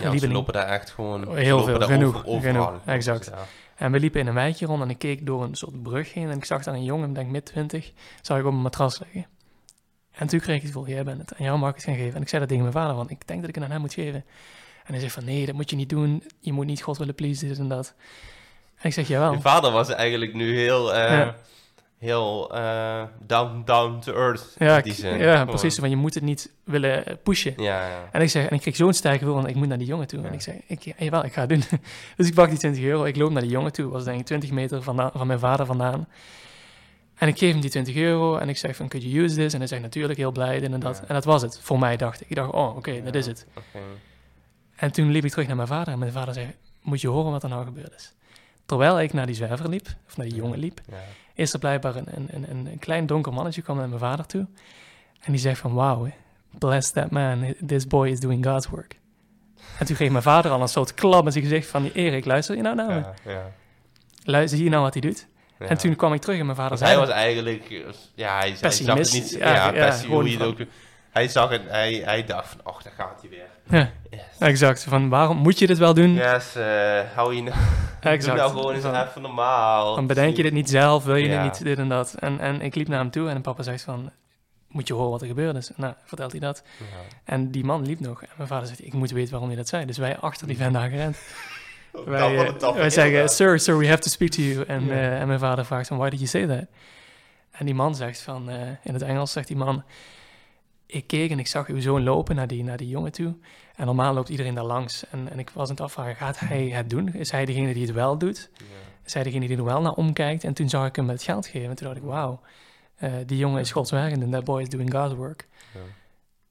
ja, 0.00 0.18
ze 0.18 0.28
lopen 0.28 0.52
daar 0.52 0.68
echt 0.68 0.90
gewoon... 0.90 1.36
Heel 1.36 1.64
veel, 1.64 1.80
genoeg, 1.80 2.22
genoeg, 2.26 2.80
exact. 2.84 3.30
En 3.76 3.92
we 3.92 4.00
liepen 4.00 4.20
in 4.20 4.26
een 4.26 4.34
wijkje 4.34 4.66
rond 4.66 4.82
en 4.82 4.90
ik 4.90 4.98
keek 4.98 5.26
door 5.26 5.42
een 5.42 5.54
soort 5.54 5.82
brug 5.82 6.12
heen 6.12 6.30
en 6.30 6.36
ik 6.36 6.44
zag 6.44 6.62
daar 6.62 6.74
een 6.74 6.84
jongen, 6.84 7.12
denk 7.12 7.30
mid 7.30 7.44
20, 7.44 7.92
zag 8.20 8.38
ik 8.38 8.44
op 8.44 8.52
een 8.52 8.58
matras 8.58 8.98
liggen. 8.98 9.26
En 10.12 10.26
toen 10.26 10.40
kreeg 10.40 10.56
ik 10.56 10.62
het 10.62 10.70
gevoel, 10.70 10.88
jij 10.88 11.04
bent 11.04 11.18
het. 11.18 11.32
En 11.32 11.44
jou 11.44 11.58
mag 11.58 11.68
ik 11.68 11.74
het 11.74 11.84
gaan 11.84 11.94
geven. 11.94 12.14
En 12.14 12.22
ik 12.22 12.28
zei 12.28 12.40
dat 12.40 12.48
tegen 12.48 12.64
mijn 12.64 12.76
vader, 12.76 12.96
want 12.96 13.10
ik 13.10 13.26
denk 13.26 13.40
dat 13.40 13.48
ik 13.48 13.54
het 13.54 13.64
aan 13.64 13.70
hem 13.70 13.80
moet 13.80 13.94
geven. 13.94 14.24
En 14.84 14.92
hij 14.92 15.00
zegt 15.00 15.14
van, 15.14 15.24
nee, 15.24 15.46
dat 15.46 15.54
moet 15.54 15.70
je 15.70 15.76
niet 15.76 15.88
doen. 15.88 16.22
Je 16.40 16.52
moet 16.52 16.66
niet 16.66 16.82
God 16.82 16.98
willen 16.98 17.14
pleasen, 17.14 17.48
dit 17.48 17.58
en 17.58 17.68
dat. 17.68 17.94
En 18.76 18.88
ik 18.88 18.92
zeg, 18.92 19.08
jawel. 19.08 19.32
Je 19.32 19.40
vader 19.40 19.70
was 19.70 19.88
eigenlijk 19.88 20.34
nu 20.34 20.58
heel... 20.58 20.94
Uh, 20.94 21.10
ja 21.10 21.36
heel 22.02 22.54
uh, 22.54 23.02
down, 23.26 23.62
down 23.64 23.98
to 23.98 24.12
earth. 24.12 24.54
Ja, 24.58 24.80
die 24.80 24.92
zin. 24.92 25.18
ja 25.18 25.44
precies. 25.44 25.78
Want 25.78 25.90
je 25.90 25.96
moet 25.96 26.14
het 26.14 26.22
niet 26.22 26.52
willen 26.64 27.18
pushen. 27.22 27.54
Ja, 27.56 27.88
ja. 27.88 28.08
En 28.12 28.20
ik 28.20 28.30
zeg, 28.30 28.48
en 28.48 28.54
ik 28.54 28.60
kreeg 28.60 28.76
zo'n 28.76 28.92
sterke 28.92 29.24
wil, 29.24 29.34
want 29.34 29.48
ik 29.48 29.54
moet 29.54 29.68
naar 29.68 29.78
die 29.78 29.86
jongen 29.86 30.06
toe. 30.06 30.26
En 30.26 30.32
ik 30.32 30.40
zei, 30.40 30.60
ik, 30.66 30.94
jawel, 30.98 31.24
ik 31.24 31.32
ga 31.32 31.40
het 31.40 31.48
doen. 31.48 31.62
dus 32.16 32.28
ik 32.28 32.34
pak 32.34 32.48
die 32.48 32.58
20 32.58 32.82
euro, 32.82 33.04
ik 33.04 33.16
loop 33.16 33.30
naar 33.30 33.42
die 33.42 33.50
jongen 33.50 33.72
toe. 33.72 33.90
was 33.90 34.04
denk 34.04 34.20
ik 34.20 34.26
20 34.26 34.50
meter 34.50 34.82
van, 34.82 35.10
van 35.14 35.26
mijn 35.26 35.38
vader 35.38 35.66
vandaan. 35.66 36.08
En 37.14 37.28
ik 37.28 37.38
geef 37.38 37.52
hem 37.52 37.60
die 37.60 37.70
20 37.70 37.96
euro 37.96 38.36
en 38.36 38.48
ik 38.48 38.56
zeg 38.56 38.76
van, 38.76 38.88
could 38.88 39.06
you 39.06 39.24
use 39.24 39.34
this? 39.34 39.52
En 39.52 39.58
hij 39.58 39.68
zegt 39.68 39.82
natuurlijk 39.82 40.18
heel 40.18 40.32
blij, 40.32 40.62
en 40.62 40.80
dat. 40.80 41.02
En 41.06 41.14
dat 41.14 41.24
was 41.24 41.42
het, 41.42 41.60
voor 41.62 41.78
mij 41.78 41.96
dacht 41.96 42.20
ik. 42.20 42.30
Ik 42.30 42.36
dacht, 42.36 42.52
oh, 42.52 42.76
oké, 42.76 43.02
dat 43.02 43.14
is 43.14 43.26
het. 43.26 43.46
Okay. 43.50 43.82
En 44.76 44.92
toen 44.92 45.10
liep 45.10 45.24
ik 45.24 45.30
terug 45.30 45.46
naar 45.46 45.56
mijn 45.56 45.68
vader 45.68 45.92
en 45.92 45.98
mijn 45.98 46.12
vader 46.12 46.34
zei, 46.34 46.54
moet 46.82 47.00
je 47.00 47.08
horen 47.08 47.30
wat 47.30 47.42
er 47.42 47.48
nou 47.48 47.64
gebeurd 47.64 47.94
is. 47.94 48.14
Terwijl 48.66 49.00
ik 49.00 49.12
naar 49.12 49.26
die 49.26 49.34
zwerver 49.34 49.68
liep, 49.68 49.86
of 50.08 50.16
naar 50.16 50.26
die 50.26 50.34
jongen 50.34 50.58
liep, 50.58 50.80
is 51.34 51.52
er 51.52 51.58
blijkbaar 51.58 51.96
een, 51.96 52.06
een, 52.10 52.28
een, 52.50 52.66
een 52.66 52.78
klein 52.78 53.06
donker 53.06 53.32
mannetje 53.32 53.62
kwam 53.62 53.76
naar 53.76 53.88
mijn 53.88 54.00
vader 54.00 54.26
toe. 54.26 54.46
En 55.20 55.32
die 55.32 55.40
zegt 55.40 55.60
van, 55.60 55.72
wow, 55.72 56.08
bless 56.58 56.90
that 56.90 57.10
man, 57.10 57.54
this 57.66 57.86
boy 57.86 58.08
is 58.08 58.20
doing 58.20 58.46
God's 58.46 58.68
work. 58.68 59.00
En 59.78 59.86
toen 59.86 59.96
kreeg 59.96 60.10
mijn 60.10 60.22
vader 60.22 60.50
al 60.50 60.60
een 60.60 60.68
soort 60.68 60.94
klap 60.94 61.26
in 61.26 61.32
zijn 61.32 61.44
gezicht 61.44 61.68
van, 61.68 61.90
Erik, 61.94 62.24
luister 62.24 62.56
je 62.56 62.62
nou 62.62 62.76
naar 62.76 62.88
me? 62.88 62.94
Ja, 62.94 63.14
ja. 63.24 63.52
Luister 64.24 64.58
hier 64.58 64.70
nou 64.70 64.82
wat 64.82 64.92
hij 64.92 65.02
doet? 65.02 65.26
Ja. 65.58 65.66
En 65.66 65.78
toen 65.78 65.96
kwam 65.96 66.12
ik 66.12 66.20
terug 66.20 66.38
en 66.38 66.44
mijn 66.44 66.56
vader 66.56 66.78
zei... 66.78 66.90
Hij 66.90 66.98
was 66.98 67.08
eigenlijk... 67.08 67.84
Ja, 68.14 68.38
hij, 68.38 68.56
hij 68.60 68.70
zag 68.70 68.98
het 68.98 69.12
niet... 69.12 69.30
Ja, 69.30 69.54
ja, 69.54 69.74
ja 69.74 70.06
hoe 70.06 70.30
je 70.30 70.38
het 70.38 70.46
ook... 70.46 70.58
Hij 71.10 71.28
zag 71.28 71.50
het, 71.50 71.62
hij, 71.68 71.94
hij 71.94 72.24
dacht 72.24 72.48
van, 72.48 72.60
oh, 72.62 72.82
daar 72.82 72.92
gaat 72.92 73.20
hij 73.20 73.30
weer. 73.30 73.48
Ja, 73.68 73.90
exact. 74.38 74.84
Van, 74.84 75.08
waarom 75.08 75.36
moet 75.36 75.58
je 75.58 75.66
dit 75.66 75.78
wel 75.78 75.94
doen? 75.94 76.14
Yes, 76.14 76.56
uh, 76.56 77.00
hou 77.14 77.34
je 77.34 77.42
nou... 77.42 77.56
Exact. 78.00 78.26
Doe 78.36 78.46
nou 78.46 78.50
gewoon 78.50 78.74
eens 78.74 79.08
even 79.08 79.22
normaal. 79.22 79.94
Dan 79.94 80.06
bedenk 80.06 80.36
je 80.36 80.42
dit 80.42 80.52
niet 80.52 80.70
zelf, 80.70 81.04
wil 81.04 81.16
je 81.16 81.28
ja. 81.28 81.42
niet 81.42 81.64
dit 81.64 81.78
en 81.78 81.88
dat. 81.88 82.14
En, 82.18 82.40
en 82.40 82.60
ik 82.60 82.74
liep 82.74 82.88
naar 82.88 82.98
hem 82.98 83.10
toe 83.10 83.28
en 83.28 83.42
papa 83.42 83.62
zegt 83.62 83.82
van, 83.82 84.10
moet 84.68 84.86
je 84.86 84.94
horen 84.94 85.10
wat 85.10 85.20
er 85.20 85.26
gebeurd 85.26 85.56
is? 85.56 85.70
Nou, 85.76 85.94
vertelt 86.04 86.30
hij 86.30 86.40
dat. 86.40 86.62
Ja. 86.78 86.84
En 87.24 87.50
die 87.50 87.64
man 87.64 87.86
liep 87.86 88.00
nog. 88.00 88.22
En 88.22 88.28
mijn 88.36 88.48
vader 88.48 88.66
zegt, 88.66 88.84
ik 88.84 88.92
moet 88.92 89.10
weten 89.10 89.30
waarom 89.30 89.48
hij 89.48 89.56
dat 89.56 89.68
zei. 89.68 89.84
Dus 89.84 89.98
wij 89.98 90.18
achter 90.18 90.46
die 90.46 90.56
vent 90.56 90.76
gerend. 90.76 91.16
wij, 92.06 92.52
uh, 92.52 92.74
wij 92.74 92.90
zeggen, 92.90 93.28
sir, 93.28 93.60
sir, 93.60 93.78
we 93.78 93.88
have 93.88 94.02
to 94.02 94.10
speak 94.10 94.30
to 94.30 94.42
you. 94.42 94.64
En, 94.66 94.82
uh, 94.82 95.20
en 95.20 95.26
mijn 95.26 95.38
vader 95.38 95.64
vraagt 95.64 95.88
van, 95.88 95.96
why 95.98 96.08
did 96.08 96.18
you 96.18 96.30
say 96.30 96.46
that? 96.46 96.66
En 97.50 97.66
die 97.66 97.74
man 97.74 97.94
zegt 97.94 98.20
van, 98.20 98.50
in 98.82 98.92
het 98.92 99.02
Engels 99.02 99.32
zegt 99.32 99.46
die 99.46 99.56
man 99.56 99.84
ik 100.92 101.06
keek 101.06 101.30
en 101.30 101.38
ik 101.38 101.46
zag 101.46 101.66
uw 101.66 101.80
zoon 101.80 102.02
lopen 102.02 102.36
naar 102.36 102.46
die, 102.46 102.64
naar 102.64 102.76
die 102.76 102.88
jongen 102.88 103.12
toe. 103.12 103.34
En 103.76 103.86
normaal 103.86 104.14
loopt 104.14 104.28
iedereen 104.28 104.54
daar 104.54 104.64
langs. 104.64 105.08
En, 105.10 105.28
en 105.30 105.38
ik 105.38 105.50
was 105.50 105.68
aan 105.68 105.74
het 105.74 105.84
afvragen, 105.84 106.16
gaat 106.16 106.38
hij 106.38 106.68
het 106.68 106.90
doen? 106.90 107.14
Is 107.14 107.30
hij 107.30 107.44
degene 107.44 107.72
die 107.72 107.86
het 107.86 107.94
wel 107.94 108.18
doet? 108.18 108.50
Ja. 108.54 108.64
Is 109.04 109.14
hij 109.14 109.22
degene 109.22 109.46
die 109.46 109.56
er 109.56 109.64
wel 109.64 109.80
naar 109.80 109.92
omkijkt? 109.92 110.44
En 110.44 110.54
toen 110.54 110.68
zag 110.68 110.86
ik 110.86 110.96
hem 110.96 111.08
het 111.08 111.22
geld 111.22 111.46
geven. 111.46 111.68
En 111.68 111.76
toen 111.76 111.86
dacht 111.86 111.98
ik, 111.98 112.04
wauw, 112.04 112.40
uh, 112.98 113.12
die 113.26 113.38
jongen 113.38 113.60
is 113.60 113.72
godswerkend 113.72 114.22
en 114.22 114.30
that 114.30 114.44
boy 114.44 114.60
is 114.60 114.68
doing 114.68 114.92
God's 114.92 115.14
work. 115.14 115.48
Ja. 115.74 115.80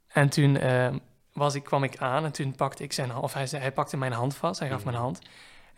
En 0.07 0.29
toen 0.29 0.55
uh, 0.55 0.95
was 1.33 1.55
ik, 1.55 1.63
kwam 1.63 1.83
ik 1.83 1.97
aan 1.97 2.25
en 2.25 2.31
toen 2.31 2.55
pakte 2.55 2.83
ik 2.83 2.93
zijn 2.93 3.09
hand, 3.09 3.23
of 3.23 3.33
hij, 3.33 3.47
hij 3.51 3.71
pakte 3.71 3.97
mijn 3.97 4.11
hand 4.11 4.35
vast, 4.35 4.59
hij 4.59 4.69
gaf 4.69 4.83
mm. 4.83 4.85
mijn 4.85 5.03
hand. 5.03 5.21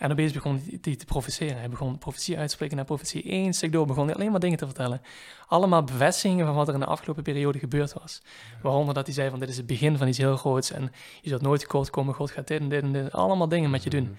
En 0.04 0.12
opeens 0.12 0.32
begon 0.32 0.62
hij 0.82 0.96
te 0.96 1.06
profeteren. 1.06 1.58
Hij 1.58 1.70
begon 1.70 1.98
profetie 1.98 2.38
uit 2.38 2.48
te 2.48 2.54
spreken 2.54 2.76
naar 2.76 2.86
profetie. 2.86 3.32
Eén 3.32 3.54
stuk 3.54 3.72
door 3.72 3.86
begon 3.86 4.06
hij 4.06 4.16
alleen 4.16 4.32
maar 4.32 4.40
dingen 4.40 4.58
te 4.58 4.66
vertellen. 4.66 5.02
Allemaal 5.48 5.84
bevestigingen 5.84 6.46
van 6.46 6.56
wat 6.56 6.68
er 6.68 6.74
in 6.74 6.80
de 6.80 6.86
afgelopen 6.86 7.24
periode 7.24 7.60
gebeurd 7.60 7.94
was. 7.94 8.22
Waaronder 8.62 8.94
dat 8.94 9.06
hij 9.06 9.16
zei 9.16 9.30
van 9.30 9.40
dit 9.40 9.50
is 9.50 9.58
het 9.58 9.66
begin 9.66 9.98
van 9.98 10.08
iets 10.08 10.18
heel 10.18 10.38
groots. 10.38 10.72
En 10.72 10.92
je 11.22 11.30
zult 11.30 11.42
nooit 11.42 11.60
tekort 11.60 11.90
komen. 11.90 12.14
God 12.14 12.32
gaat 12.32 12.48
dit 12.48 12.60
en 12.60 12.70
dit 12.70 12.82
en 12.82 12.92
dit. 12.92 13.12
Allemaal 13.12 13.48
dingen 13.48 13.70
met 13.70 13.84
je 13.84 13.90
doen. 13.90 14.04
Mhm. 14.04 14.14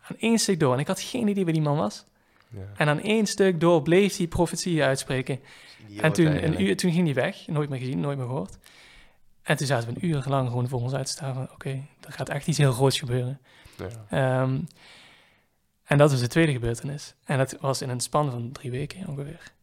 Aan 0.00 0.16
één 0.18 0.38
stuk 0.38 0.60
door. 0.60 0.72
En 0.72 0.78
ik 0.78 0.86
had 0.86 1.00
geen 1.00 1.28
idee 1.28 1.44
wie 1.44 1.54
die 1.54 1.62
man 1.62 1.76
was. 1.76 2.04
Ja. 2.48 2.60
En 2.76 2.88
aan 2.88 3.00
één 3.00 3.26
stuk 3.26 3.60
door 3.60 3.82
bleef 3.82 4.16
hij 4.16 4.26
profetieën 4.26 4.82
uitspreken. 4.82 5.40
en 6.00 6.12
toen, 6.12 6.44
een 6.44 6.62
uur, 6.62 6.76
toen 6.76 6.92
ging 6.92 7.04
hij 7.04 7.14
weg. 7.14 7.46
Nooit 7.46 7.68
meer 7.68 7.78
gezien, 7.78 8.00
nooit 8.00 8.18
meer 8.18 8.26
gehoord. 8.26 8.58
En 9.42 9.56
toen 9.56 9.66
zaten 9.66 9.88
we 9.88 9.94
een 9.94 10.08
uur 10.08 10.24
lang 10.28 10.48
gewoon 10.48 10.68
voor 10.68 10.80
ons 10.80 10.94
uit 10.94 11.06
te 11.06 11.12
staan 11.12 11.42
oké, 11.42 11.52
okay, 11.52 11.84
er 12.00 12.12
gaat 12.12 12.28
echt 12.28 12.46
iets 12.46 12.58
heel 12.58 12.72
groots 12.72 12.98
gebeuren. 12.98 13.40
Ja. 14.10 14.42
Um, 14.42 14.66
en 15.86 15.98
dat 15.98 16.10
was 16.10 16.20
de 16.20 16.26
tweede 16.26 16.52
gebeurtenis. 16.52 17.14
En 17.24 17.38
dat 17.38 17.56
was 17.60 17.82
in 17.82 17.88
een 17.88 18.00
span 18.00 18.30
van 18.30 18.52
drie 18.52 18.70
weken 18.70 19.06
ongeveer. 19.06 19.54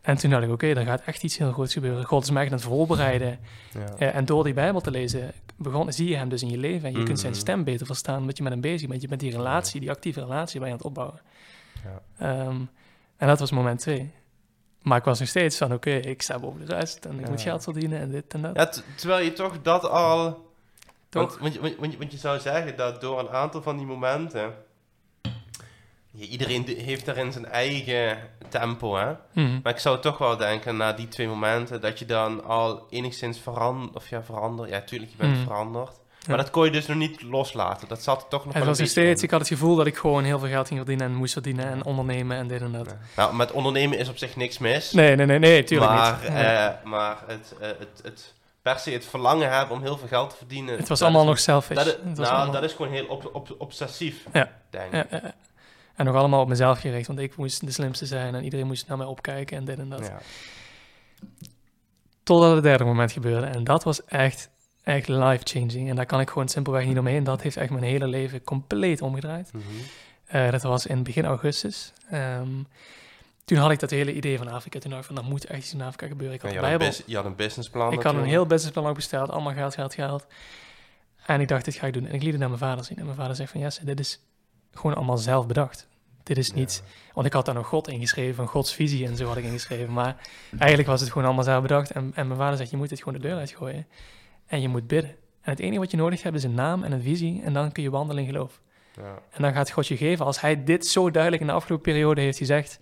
En 0.00 0.16
toen 0.16 0.30
dacht 0.30 0.42
ik, 0.42 0.50
oké, 0.50 0.66
okay, 0.66 0.82
er 0.82 0.86
gaat 0.86 1.02
echt 1.04 1.22
iets 1.22 1.38
heel 1.38 1.52
groots 1.52 1.72
gebeuren. 1.72 2.04
God 2.04 2.22
is 2.22 2.30
mij 2.30 2.44
aan 2.46 2.52
het 2.52 2.62
voorbereiden. 2.62 3.38
Ja. 3.72 4.08
Uh, 4.08 4.14
en 4.14 4.24
door 4.24 4.44
die 4.44 4.54
Bijbel 4.54 4.80
te 4.80 4.90
lezen, 4.90 5.32
begon, 5.56 5.92
zie 5.92 6.08
je 6.08 6.16
hem 6.16 6.28
dus 6.28 6.42
in 6.42 6.50
je 6.50 6.58
leven. 6.58 6.88
En 6.88 6.98
je 6.98 7.02
kunt 7.02 7.20
zijn 7.20 7.32
mhm. 7.32 7.40
stem 7.40 7.64
beter 7.64 7.86
verstaan, 7.86 8.20
omdat 8.20 8.36
je 8.36 8.42
met 8.42 8.52
hem 8.52 8.60
bezig 8.60 8.88
bent. 8.88 9.02
Je 9.02 9.08
bent 9.08 9.20
die 9.20 9.30
relatie, 9.30 9.80
die 9.80 9.90
actieve 9.90 10.20
relatie, 10.20 10.60
bij 10.60 10.68
je 10.68 10.74
aan 10.74 10.80
het 10.80 10.88
opbouwen. 10.88 11.20
Ja. 12.18 12.46
Um, 12.46 12.70
en 13.16 13.26
dat 13.26 13.38
was 13.38 13.50
moment 13.50 13.80
twee. 13.80 14.12
Maar 14.82 14.98
ik 14.98 15.04
was 15.04 15.18
nog 15.18 15.28
steeds 15.28 15.56
van, 15.56 15.72
oké, 15.72 15.88
okay, 15.88 16.00
ik 16.00 16.22
sta 16.22 16.38
boven 16.38 16.66
de 16.66 16.74
rest 16.74 17.04
en 17.04 17.20
ik 17.20 17.28
moet 17.28 17.40
geld 17.40 17.62
verdienen 17.62 18.00
en 18.00 18.10
dit 18.10 18.34
en 18.34 18.42
dat. 18.42 18.56
Ja, 18.56 18.82
terwijl 18.96 19.24
je 19.24 19.32
toch 19.32 19.62
dat 19.62 19.88
al 19.88 20.48
Want, 21.10 21.38
want, 21.38 21.58
want, 21.58 21.96
want, 21.96 22.12
je 22.12 22.18
zou 22.18 22.40
zeggen 22.40 22.76
dat 22.76 23.00
door 23.00 23.18
een 23.18 23.28
aantal 23.28 23.62
van 23.62 23.76
die 23.76 23.86
momenten... 23.86 24.54
iedereen 26.18 26.64
heeft 26.78 27.06
daarin 27.06 27.32
zijn 27.32 27.46
eigen 27.46 28.18
tempo, 28.48 28.96
hè? 28.96 29.12
Mhm. 29.32 29.60
Maar 29.62 29.72
ik 29.72 29.78
zou 29.78 30.00
toch 30.00 30.18
wel 30.18 30.36
denken, 30.36 30.76
na 30.76 30.92
die 30.92 31.08
twee 31.08 31.28
momenten... 31.28 31.80
dat 31.80 31.98
je 31.98 32.04
dan 32.04 32.44
al 32.44 32.86
enigszins 32.90 33.38
verandert... 33.38 33.96
Of 33.96 34.08
ja, 34.08 34.22
verandert. 34.22 34.70
Ja, 34.70 34.80
tuurlijk, 34.80 35.10
je 35.10 35.16
bent 35.16 35.34
mhm. 35.34 35.42
veranderd. 35.42 36.02
Maar 36.28 36.36
dat 36.36 36.50
kon 36.50 36.64
je 36.64 36.70
dus 36.70 36.86
nog 36.86 36.96
niet 36.96 37.22
loslaten. 37.22 37.88
Dat 37.88 38.02
zat 38.02 38.26
toch 38.28 38.44
nog 38.44 38.54
het 38.54 38.64
was 38.64 38.88
steeds, 38.90 39.22
Ik 39.22 39.30
had 39.30 39.40
het 39.40 39.48
gevoel 39.48 39.76
dat 39.76 39.86
ik 39.86 39.96
gewoon 39.96 40.24
heel 40.24 40.38
veel 40.38 40.48
geld 40.48 40.66
ging 40.66 40.78
verdienen 40.78 41.06
en 41.06 41.14
moest 41.14 41.32
verdienen 41.32 41.64
en 41.66 41.84
ondernemen 41.84 42.36
en 42.36 42.48
dit 42.48 42.60
en 42.60 42.72
dat. 42.72 42.94
Nou, 43.16 43.34
met 43.34 43.52
ondernemen 43.52 43.98
is 43.98 44.08
op 44.08 44.18
zich 44.18 44.36
niks 44.36 44.58
mis. 44.58 44.92
Nee, 44.92 45.16
nee, 45.16 45.26
nee, 45.26 45.38
nee, 45.38 45.64
tuurlijk 45.64 45.90
maar, 45.90 46.18
niet. 46.22 46.30
Uh, 46.30 46.68
maar 46.84 47.16
het, 47.26 47.54
uh, 47.60 47.66
het, 47.66 48.00
het, 48.02 48.34
per 48.62 48.78
se 48.78 48.90
het 48.90 49.06
verlangen 49.06 49.52
hebben 49.52 49.76
om 49.76 49.82
heel 49.82 49.98
veel 49.98 50.08
geld 50.08 50.30
te 50.30 50.36
verdienen. 50.36 50.76
Het 50.76 50.88
was 50.88 51.02
allemaal 51.02 51.24
nog 51.24 51.38
selfish. 51.38 51.76
Dat, 51.76 52.04
nou, 52.04 52.18
allemaal... 52.18 52.50
dat 52.50 52.62
is 52.62 52.72
gewoon 52.72 52.92
heel 52.92 53.06
op, 53.06 53.30
op, 53.32 53.54
obsessief, 53.58 54.24
ja. 54.32 54.50
denk 54.70 54.92
ik. 54.92 55.20
Ja, 55.94 56.00
en 56.00 56.04
nog 56.04 56.14
allemaal 56.14 56.40
op 56.40 56.48
mezelf 56.48 56.80
gericht, 56.80 57.06
want 57.06 57.18
ik 57.18 57.36
moest 57.36 57.66
de 57.66 57.72
slimste 57.72 58.06
zijn 58.06 58.34
en 58.34 58.44
iedereen 58.44 58.66
moest 58.66 58.88
naar 58.88 58.96
mij 58.96 59.06
opkijken 59.06 59.56
en 59.56 59.64
dit 59.64 59.78
en 59.78 59.88
dat. 59.88 60.10
Totdat 62.22 62.54
het 62.54 62.62
derde 62.62 62.84
moment 62.84 63.12
gebeurde 63.12 63.46
en 63.46 63.64
dat 63.64 63.84
was 63.84 64.04
echt 64.04 64.50
echt 64.84 65.08
life-changing. 65.08 65.88
En 65.88 65.96
daar 65.96 66.06
kan 66.06 66.20
ik 66.20 66.28
gewoon 66.28 66.48
simpelweg 66.48 66.86
niet 66.86 66.98
omheen. 66.98 67.24
Dat 67.24 67.42
heeft 67.42 67.56
echt 67.56 67.70
mijn 67.70 67.82
hele 67.82 68.06
leven 68.06 68.44
compleet 68.44 69.02
omgedraaid. 69.02 69.52
Mm 69.52 69.62
dat 70.50 70.62
was 70.62 70.86
in 70.86 71.02
begin 71.02 71.24
augustus. 71.24 71.92
Ehm, 72.10 72.62
toen 73.44 73.58
had 73.58 73.70
ik 73.70 73.78
dat 73.78 73.90
hele 73.90 74.12
idee 74.12 74.38
van 74.38 74.48
Afrika. 74.48 74.78
Toen 74.78 74.90
dacht 74.90 75.02
ik 75.02 75.06
van, 75.06 75.16
dat 75.16 75.24
moet 75.24 75.44
echt 75.44 75.58
iets 75.58 75.72
in 75.72 75.82
Afrika 75.82 76.06
gebeuren. 76.06 76.36
Ik 76.36 76.42
had, 76.42 76.52
je, 76.52 76.58
had 76.58 76.80
een 76.80 76.92
je 77.06 77.16
had 77.16 77.24
een 77.24 77.36
businessplan 77.36 77.92
Ik 77.92 78.02
had 78.02 78.14
een 78.14 78.24
heel 78.24 78.46
businessplan 78.46 78.88
opgesteld. 78.88 79.30
Allemaal 79.30 79.52
geld, 79.52 79.74
geld, 79.74 79.94
geld. 79.94 80.26
En 81.26 81.40
ik 81.40 81.48
dacht, 81.48 81.64
dit 81.64 81.74
ga 81.74 81.86
ik 81.86 81.92
doen. 81.92 82.06
En 82.06 82.14
ik 82.14 82.22
liet 82.22 82.30
het 82.30 82.40
naar 82.40 82.48
mijn 82.48 82.60
vader 82.60 82.84
zien. 82.84 82.98
En 82.98 83.04
mijn 83.04 83.16
vader 83.16 83.36
zegt 83.36 83.50
van, 83.50 83.60
ja, 83.60 83.70
dit 83.82 84.00
is 84.00 84.20
gewoon 84.74 84.96
allemaal 84.96 85.18
zelf 85.18 85.46
bedacht. 85.46 85.88
Dit 86.22 86.38
is 86.38 86.52
niet... 86.52 86.82
Want 87.12 87.26
ik 87.26 87.32
had 87.32 87.44
daar 87.46 87.54
nog 87.54 87.66
God 87.66 87.88
ingeschreven, 87.88 88.34
van 88.34 88.46
Gods 88.46 88.74
visie 88.74 89.06
en 89.06 89.16
zo 89.16 89.26
had 89.26 89.36
ik 89.36 89.44
ingeschreven. 89.44 89.92
Maar 89.92 90.16
eigenlijk 90.58 90.88
was 90.88 91.00
het 91.00 91.10
gewoon 91.10 91.24
allemaal 91.24 91.44
zelf 91.44 91.62
bedacht. 91.62 91.90
En, 91.90 92.12
en 92.14 92.26
mijn 92.26 92.38
vader 92.38 92.56
zegt, 92.56 92.70
je 92.70 92.76
moet 92.76 92.88
dit 92.88 92.98
gewoon 92.98 93.14
de 93.14 93.28
deur 93.28 93.36
uitgooien. 93.36 93.86
En 94.46 94.60
je 94.60 94.68
moet 94.68 94.86
bidden. 94.86 95.10
En 95.40 95.50
het 95.50 95.60
enige 95.60 95.78
wat 95.78 95.90
je 95.90 95.96
nodig 95.96 96.22
hebt 96.22 96.36
is 96.36 96.44
een 96.44 96.54
naam 96.54 96.82
en 96.82 96.92
een 96.92 97.02
visie. 97.02 97.42
En 97.42 97.52
dan 97.52 97.72
kun 97.72 97.82
je 97.82 97.90
wandelen 97.90 98.22
in 98.22 98.28
geloof. 98.28 98.60
Ja. 98.96 99.18
En 99.30 99.42
dan 99.42 99.52
gaat 99.52 99.70
God 99.70 99.86
je 99.86 99.96
geven. 99.96 100.24
Als 100.26 100.40
hij 100.40 100.64
dit 100.64 100.86
zo 100.86 101.10
duidelijk 101.10 101.42
in 101.42 101.48
de 101.48 101.54
afgelopen 101.54 101.92
periode 101.92 102.20
heeft 102.20 102.38
gezegd... 102.38 102.80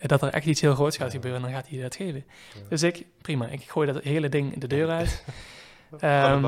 Eh, 0.00 0.08
dat 0.08 0.22
er 0.22 0.32
echt 0.32 0.46
iets 0.46 0.60
heel 0.60 0.74
groots 0.74 0.96
gaat 0.96 1.12
gebeuren, 1.12 1.42
dan 1.42 1.50
gaat 1.50 1.68
hij 1.68 1.80
dat 1.80 1.96
geven. 1.96 2.24
Dus 2.68 2.82
ik, 2.82 3.06
prima, 3.22 3.46
ik 3.46 3.62
gooi 3.62 3.92
dat 3.92 4.02
hele 4.02 4.28
ding 4.28 4.58
de 4.58 4.66
deur 4.66 4.88
uit. 4.88 5.24
um, 5.92 6.44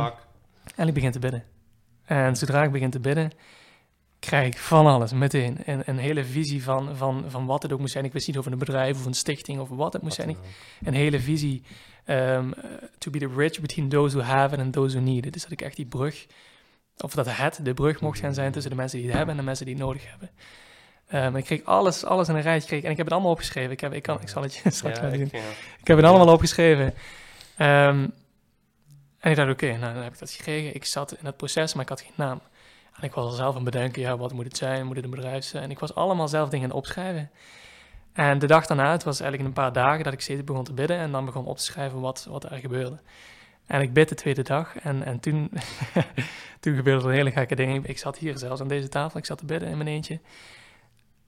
en 0.76 0.88
ik 0.88 0.94
begin 0.94 1.12
te 1.12 1.18
bidden. 1.18 1.44
En 2.04 2.36
zodra 2.36 2.62
ik 2.62 2.72
begin 2.72 2.90
te 2.90 3.00
bidden, 3.00 3.30
krijg 4.26 4.46
ik 4.46 4.58
van 4.58 4.86
alles 4.86 5.12
meteen. 5.12 5.58
Een, 5.64 5.82
een 5.84 5.98
hele 5.98 6.24
visie 6.24 6.62
van, 6.62 6.96
van, 6.96 7.24
van 7.28 7.46
wat 7.46 7.62
het 7.62 7.72
ook 7.72 7.80
moet 7.80 7.90
zijn. 7.90 8.04
Ik 8.04 8.12
wist 8.12 8.26
niet 8.26 8.36
over 8.36 8.52
een 8.52 8.58
bedrijf 8.58 8.98
of 8.98 9.04
een 9.04 9.14
stichting 9.14 9.60
of 9.60 9.68
wat 9.68 9.92
het 9.92 10.02
moet 10.02 10.14
zijn. 10.14 10.36
Een 10.82 10.94
hele 10.94 11.20
visie 11.20 11.62
um, 12.06 12.54
to 12.98 13.10
be 13.10 13.18
the 13.18 13.28
bridge 13.28 13.60
between 13.60 13.88
those 13.88 14.16
who 14.16 14.26
have 14.26 14.54
it 14.54 14.60
and 14.60 14.72
those 14.72 14.96
who 14.96 15.04
need 15.04 15.26
it. 15.26 15.32
Dus 15.32 15.42
dat 15.42 15.52
ik 15.52 15.62
echt 15.62 15.76
die 15.76 15.86
brug, 15.86 16.26
of 16.98 17.14
dat 17.14 17.26
het 17.36 17.60
de 17.62 17.74
brug 17.74 18.00
mocht 18.00 18.18
gaan 18.18 18.34
zijn 18.34 18.52
tussen 18.52 18.70
de 18.70 18.76
mensen 18.76 18.98
die 18.98 19.06
het 19.06 19.16
hebben 19.16 19.34
en 19.34 19.40
de 19.40 19.46
mensen 19.46 19.66
die 19.66 19.74
het 19.74 19.84
nodig 19.84 20.02
hebben. 20.10 20.30
Um, 21.14 21.36
ik 21.36 21.44
kreeg 21.44 21.64
alles, 21.64 22.04
alles 22.04 22.28
in 22.28 22.34
een 22.34 22.42
rijtje 22.42 22.68
kreeg, 22.68 22.82
en 22.82 22.90
ik 22.90 22.96
heb 22.96 23.06
het 23.06 23.14
allemaal 23.14 23.32
opgeschreven. 23.32 23.70
Ik, 23.70 23.80
heb, 23.80 23.92
ik, 23.92 24.02
kan, 24.02 24.20
ik 24.20 24.28
zal 24.28 24.42
het 24.42 24.54
je 24.54 24.70
straks 24.70 25.00
laten 25.00 25.18
zien. 25.18 25.26
Ik, 25.80 25.86
heb 25.86 25.96
het 25.96 26.06
allemaal 26.06 26.34
opgeschreven. 26.34 26.86
Um, 27.58 28.12
en 29.18 29.30
ik 29.30 29.36
dacht, 29.36 29.50
oké, 29.50 29.66
nou 29.66 29.94
dan 29.94 30.02
heb 30.02 30.12
ik 30.12 30.18
dat 30.18 30.30
gekregen. 30.30 30.74
Ik 30.74 30.84
zat 30.84 31.12
in 31.12 31.24
dat 31.24 31.36
proces, 31.36 31.74
maar 31.74 31.82
ik 31.82 31.88
had 31.88 32.00
geen 32.00 32.12
naam. 32.16 32.40
En 32.92 33.02
ik 33.02 33.12
was 33.12 33.24
al 33.24 33.30
zelf 33.30 33.56
aan 33.56 33.64
het 33.64 33.70
bedenken, 33.70 34.02
ja, 34.02 34.16
wat 34.16 34.32
moet 34.32 34.44
het 34.44 34.56
zijn? 34.56 34.86
Moet 34.86 34.96
het 34.96 35.04
een 35.04 35.10
bedrijf 35.10 35.44
zijn? 35.44 35.62
En 35.62 35.70
ik 35.70 35.78
was 35.78 35.94
allemaal 35.94 36.28
zelf 36.28 36.48
dingen 36.48 36.72
opschrijven. 36.72 37.30
En 38.12 38.38
de 38.38 38.46
dag 38.46 38.66
daarna, 38.66 38.90
het 38.90 39.04
was 39.04 39.20
eigenlijk 39.20 39.48
een 39.48 39.62
paar 39.62 39.72
dagen 39.72 40.04
dat 40.04 40.12
ik 40.12 40.20
steeds 40.20 40.44
begon 40.44 40.64
te 40.64 40.72
bidden 40.72 40.96
en 40.96 41.10
dan 41.10 41.24
begon 41.24 41.44
op 41.44 41.56
te 41.56 41.62
schrijven 41.62 42.00
wat, 42.00 42.26
wat 42.30 42.44
er 42.44 42.58
gebeurde. 42.58 43.00
En 43.66 43.80
ik 43.80 43.92
bid 43.92 44.08
de 44.08 44.14
tweede 44.14 44.42
dag 44.42 44.78
en, 44.78 45.02
en 45.02 45.20
toen, 45.20 45.50
toen 46.60 46.74
gebeurde 46.74 47.08
er 47.08 47.14
hele 47.14 47.30
gekke 47.30 47.54
dingen. 47.54 47.84
Ik 47.84 47.98
zat 47.98 48.18
hier 48.18 48.38
zelfs 48.38 48.60
aan 48.60 48.68
deze 48.68 48.88
tafel, 48.88 49.18
ik 49.18 49.24
zat 49.24 49.38
te 49.38 49.44
bidden 49.44 49.68
in 49.68 49.76
mijn 49.76 49.88
eentje. 49.88 50.20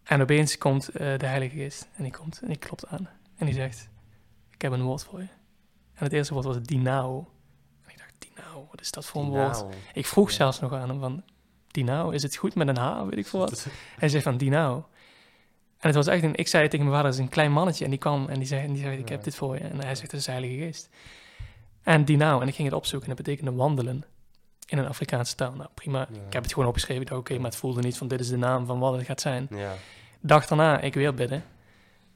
En 0.04 0.22
opeens 0.22 0.58
komt 0.58 0.88
uh, 0.88 1.18
de 1.18 1.26
Heilige 1.26 1.56
Geest 1.56 1.88
en 1.96 2.02
die 2.02 2.12
komt 2.12 2.40
en 2.42 2.48
die 2.48 2.56
klopt 2.56 2.86
aan. 2.86 3.08
En 3.36 3.46
die 3.46 3.54
zegt, 3.54 3.88
ik 4.50 4.62
heb 4.62 4.72
een 4.72 4.82
woord 4.82 5.04
voor 5.04 5.20
je. 5.20 5.28
En 5.94 6.04
het 6.04 6.12
eerste 6.12 6.34
woord 6.34 6.46
was 6.46 6.62
dinao. 6.62 7.28
En 7.84 7.90
ik 7.90 7.98
dacht, 7.98 8.14
dinao, 8.18 8.66
wat 8.70 8.80
is 8.80 8.90
dat 8.90 9.06
voor 9.06 9.22
een 9.22 9.28
woord? 9.28 9.64
Ik 9.92 10.06
vroeg 10.06 10.30
zelfs 10.30 10.60
nog 10.60 10.72
aan 10.72 10.88
hem 10.88 11.00
van, 11.00 11.22
dinao, 11.74 12.10
is 12.10 12.22
het 12.22 12.36
goed 12.36 12.54
met 12.54 12.68
een 12.68 12.76
H, 12.76 13.02
weet 13.02 13.18
ik 13.18 13.26
veel 13.26 13.40
wat? 13.40 13.66
Hij 13.98 14.08
zei 14.08 14.22
van, 14.22 14.36
dinao. 14.36 14.86
En 15.78 15.90
het 15.90 15.94
was 15.94 16.06
echt 16.06 16.22
een, 16.22 16.34
ik 16.34 16.48
zei 16.48 16.68
tegen 16.68 16.86
mijn 16.86 16.96
vader, 16.96 17.10
dat 17.10 17.20
is 17.20 17.24
een 17.24 17.32
klein 17.32 17.52
mannetje. 17.52 17.84
En 17.84 17.90
die 17.90 17.98
kwam 17.98 18.28
en 18.28 18.38
die 18.38 18.46
zei, 18.46 18.62
en 18.62 18.72
die 18.72 18.82
zei 18.82 18.98
ik 18.98 19.08
heb 19.08 19.24
dit 19.24 19.34
voor 19.34 19.54
je. 19.54 19.60
En 19.60 19.80
hij 19.80 19.94
zegt, 19.94 20.10
dat 20.10 20.20
is 20.20 20.26
de 20.26 20.32
Heilige 20.32 20.54
Geest. 20.54 20.88
En 21.82 22.04
die 22.04 22.16
nou, 22.16 22.42
en 22.42 22.48
ik 22.48 22.54
ging 22.54 22.68
het 22.68 22.76
opzoeken 22.76 23.08
en 23.08 23.16
dat 23.16 23.24
betekende 23.24 23.52
wandelen 23.52 24.04
in 24.66 24.78
een 24.78 24.86
Afrikaanse 24.86 25.34
taal. 25.34 25.52
Nou, 25.52 25.68
prima. 25.74 26.02
Ik 26.02 26.32
heb 26.32 26.42
het 26.42 26.52
gewoon 26.52 26.68
opgeschreven. 26.68 27.16
Oké, 27.16 27.34
maar 27.36 27.50
het 27.50 27.56
voelde 27.56 27.80
niet 27.80 27.98
van 27.98 28.08
dit 28.08 28.20
is 28.20 28.28
de 28.28 28.36
naam 28.36 28.66
van 28.66 28.78
wat 28.78 28.96
het 28.96 29.06
gaat 29.06 29.20
zijn. 29.20 29.46
Ja. 29.50 29.72
Dag 30.20 30.46
daarna, 30.46 30.80
ik 30.80 30.94
weer 30.94 31.14
bidden. 31.14 31.44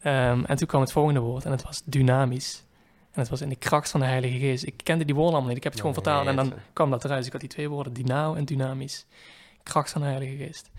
Um, 0.04 0.44
en 0.44 0.56
toen 0.56 0.66
kwam 0.66 0.80
het 0.80 0.92
volgende 0.92 1.20
woord 1.20 1.44
en 1.44 1.50
het 1.50 1.62
was 1.62 1.82
dynamisch. 1.84 2.64
En 3.10 3.20
het 3.20 3.28
was 3.28 3.40
in 3.40 3.48
de 3.48 3.56
kracht 3.56 3.90
van 3.90 4.00
de 4.00 4.06
Heilige 4.06 4.38
Geest. 4.38 4.66
Ik 4.66 4.74
kende 4.82 5.04
die 5.04 5.14
woorden 5.14 5.32
allemaal 5.32 5.48
niet. 5.48 5.56
Ik 5.56 5.62
heb 5.62 5.72
het 5.72 5.80
gewoon 5.80 5.96
vertaald 5.96 6.26
en 6.26 6.36
dan 6.36 6.52
kwam 6.72 6.90
dat 6.90 7.04
eruit. 7.04 7.18
Dus 7.18 7.26
ik 7.26 7.32
had 7.32 7.40
die 7.40 7.50
twee 7.50 7.68
woorden, 7.68 7.92
dynao 7.92 8.34
en 8.34 8.44
dynamisch. 8.44 9.06
Kracht 9.68 9.90
van 9.90 10.00
de 10.00 10.06
Heilige 10.06 10.36
Geest. 10.36 10.70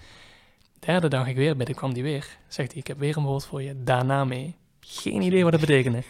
Derde 0.79 1.07
dag 1.07 1.27
ik 1.27 1.35
weer 1.35 1.57
bidden, 1.57 1.75
kwam 1.75 1.93
die 1.93 2.03
weer. 2.03 2.37
Zegt 2.47 2.71
hij, 2.71 2.81
ik 2.81 2.87
heb 2.87 2.99
weer 2.99 3.17
een 3.17 3.23
woord 3.23 3.45
voor 3.45 3.61
je, 3.61 3.83
daarna 3.83 4.25
mee. 4.25 4.55
Geen 4.79 5.21
idee 5.21 5.43
wat 5.43 5.51
dat 5.51 5.61
betekende. 5.61 6.03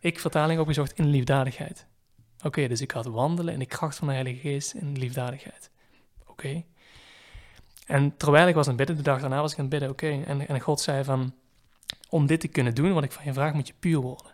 Ik 0.00 0.18
vertaling 0.18 0.60
opgezocht 0.60 0.92
in 0.92 1.06
liefdadigheid. 1.06 1.86
Oké, 2.44 2.68
dus 2.68 2.80
ik 2.80 2.90
had 2.90 3.06
wandelen 3.06 3.52
in 3.52 3.58
de 3.58 3.66
kracht 3.66 3.96
van 3.96 4.08
de 4.08 4.12
Heilige 4.14 4.40
Geest 4.40 4.74
in 4.74 4.98
liefdadigheid. 4.98 5.70
Oké. 6.26 6.64
En 7.86 8.16
terwijl 8.16 8.48
ik 8.48 8.54
was 8.54 8.68
aan 8.68 8.76
het 8.76 8.86
bidden, 8.86 8.96
de 9.04 9.10
dag 9.10 9.20
daarna 9.20 9.40
was 9.40 9.52
ik 9.52 9.58
aan 9.58 9.64
het 9.64 9.72
bidden, 9.72 9.90
oké. 9.90 10.22
En, 10.26 10.48
en 10.48 10.60
God 10.60 10.80
zei 10.80 11.04
van, 11.04 11.34
om 12.08 12.26
dit 12.26 12.40
te 12.40 12.48
kunnen 12.48 12.74
doen, 12.74 12.92
wat 12.92 13.04
ik 13.04 13.12
van 13.12 13.24
je 13.24 13.32
vraag, 13.32 13.52
moet 13.52 13.66
je 13.66 13.74
puur 13.78 13.98
worden. 13.98 14.32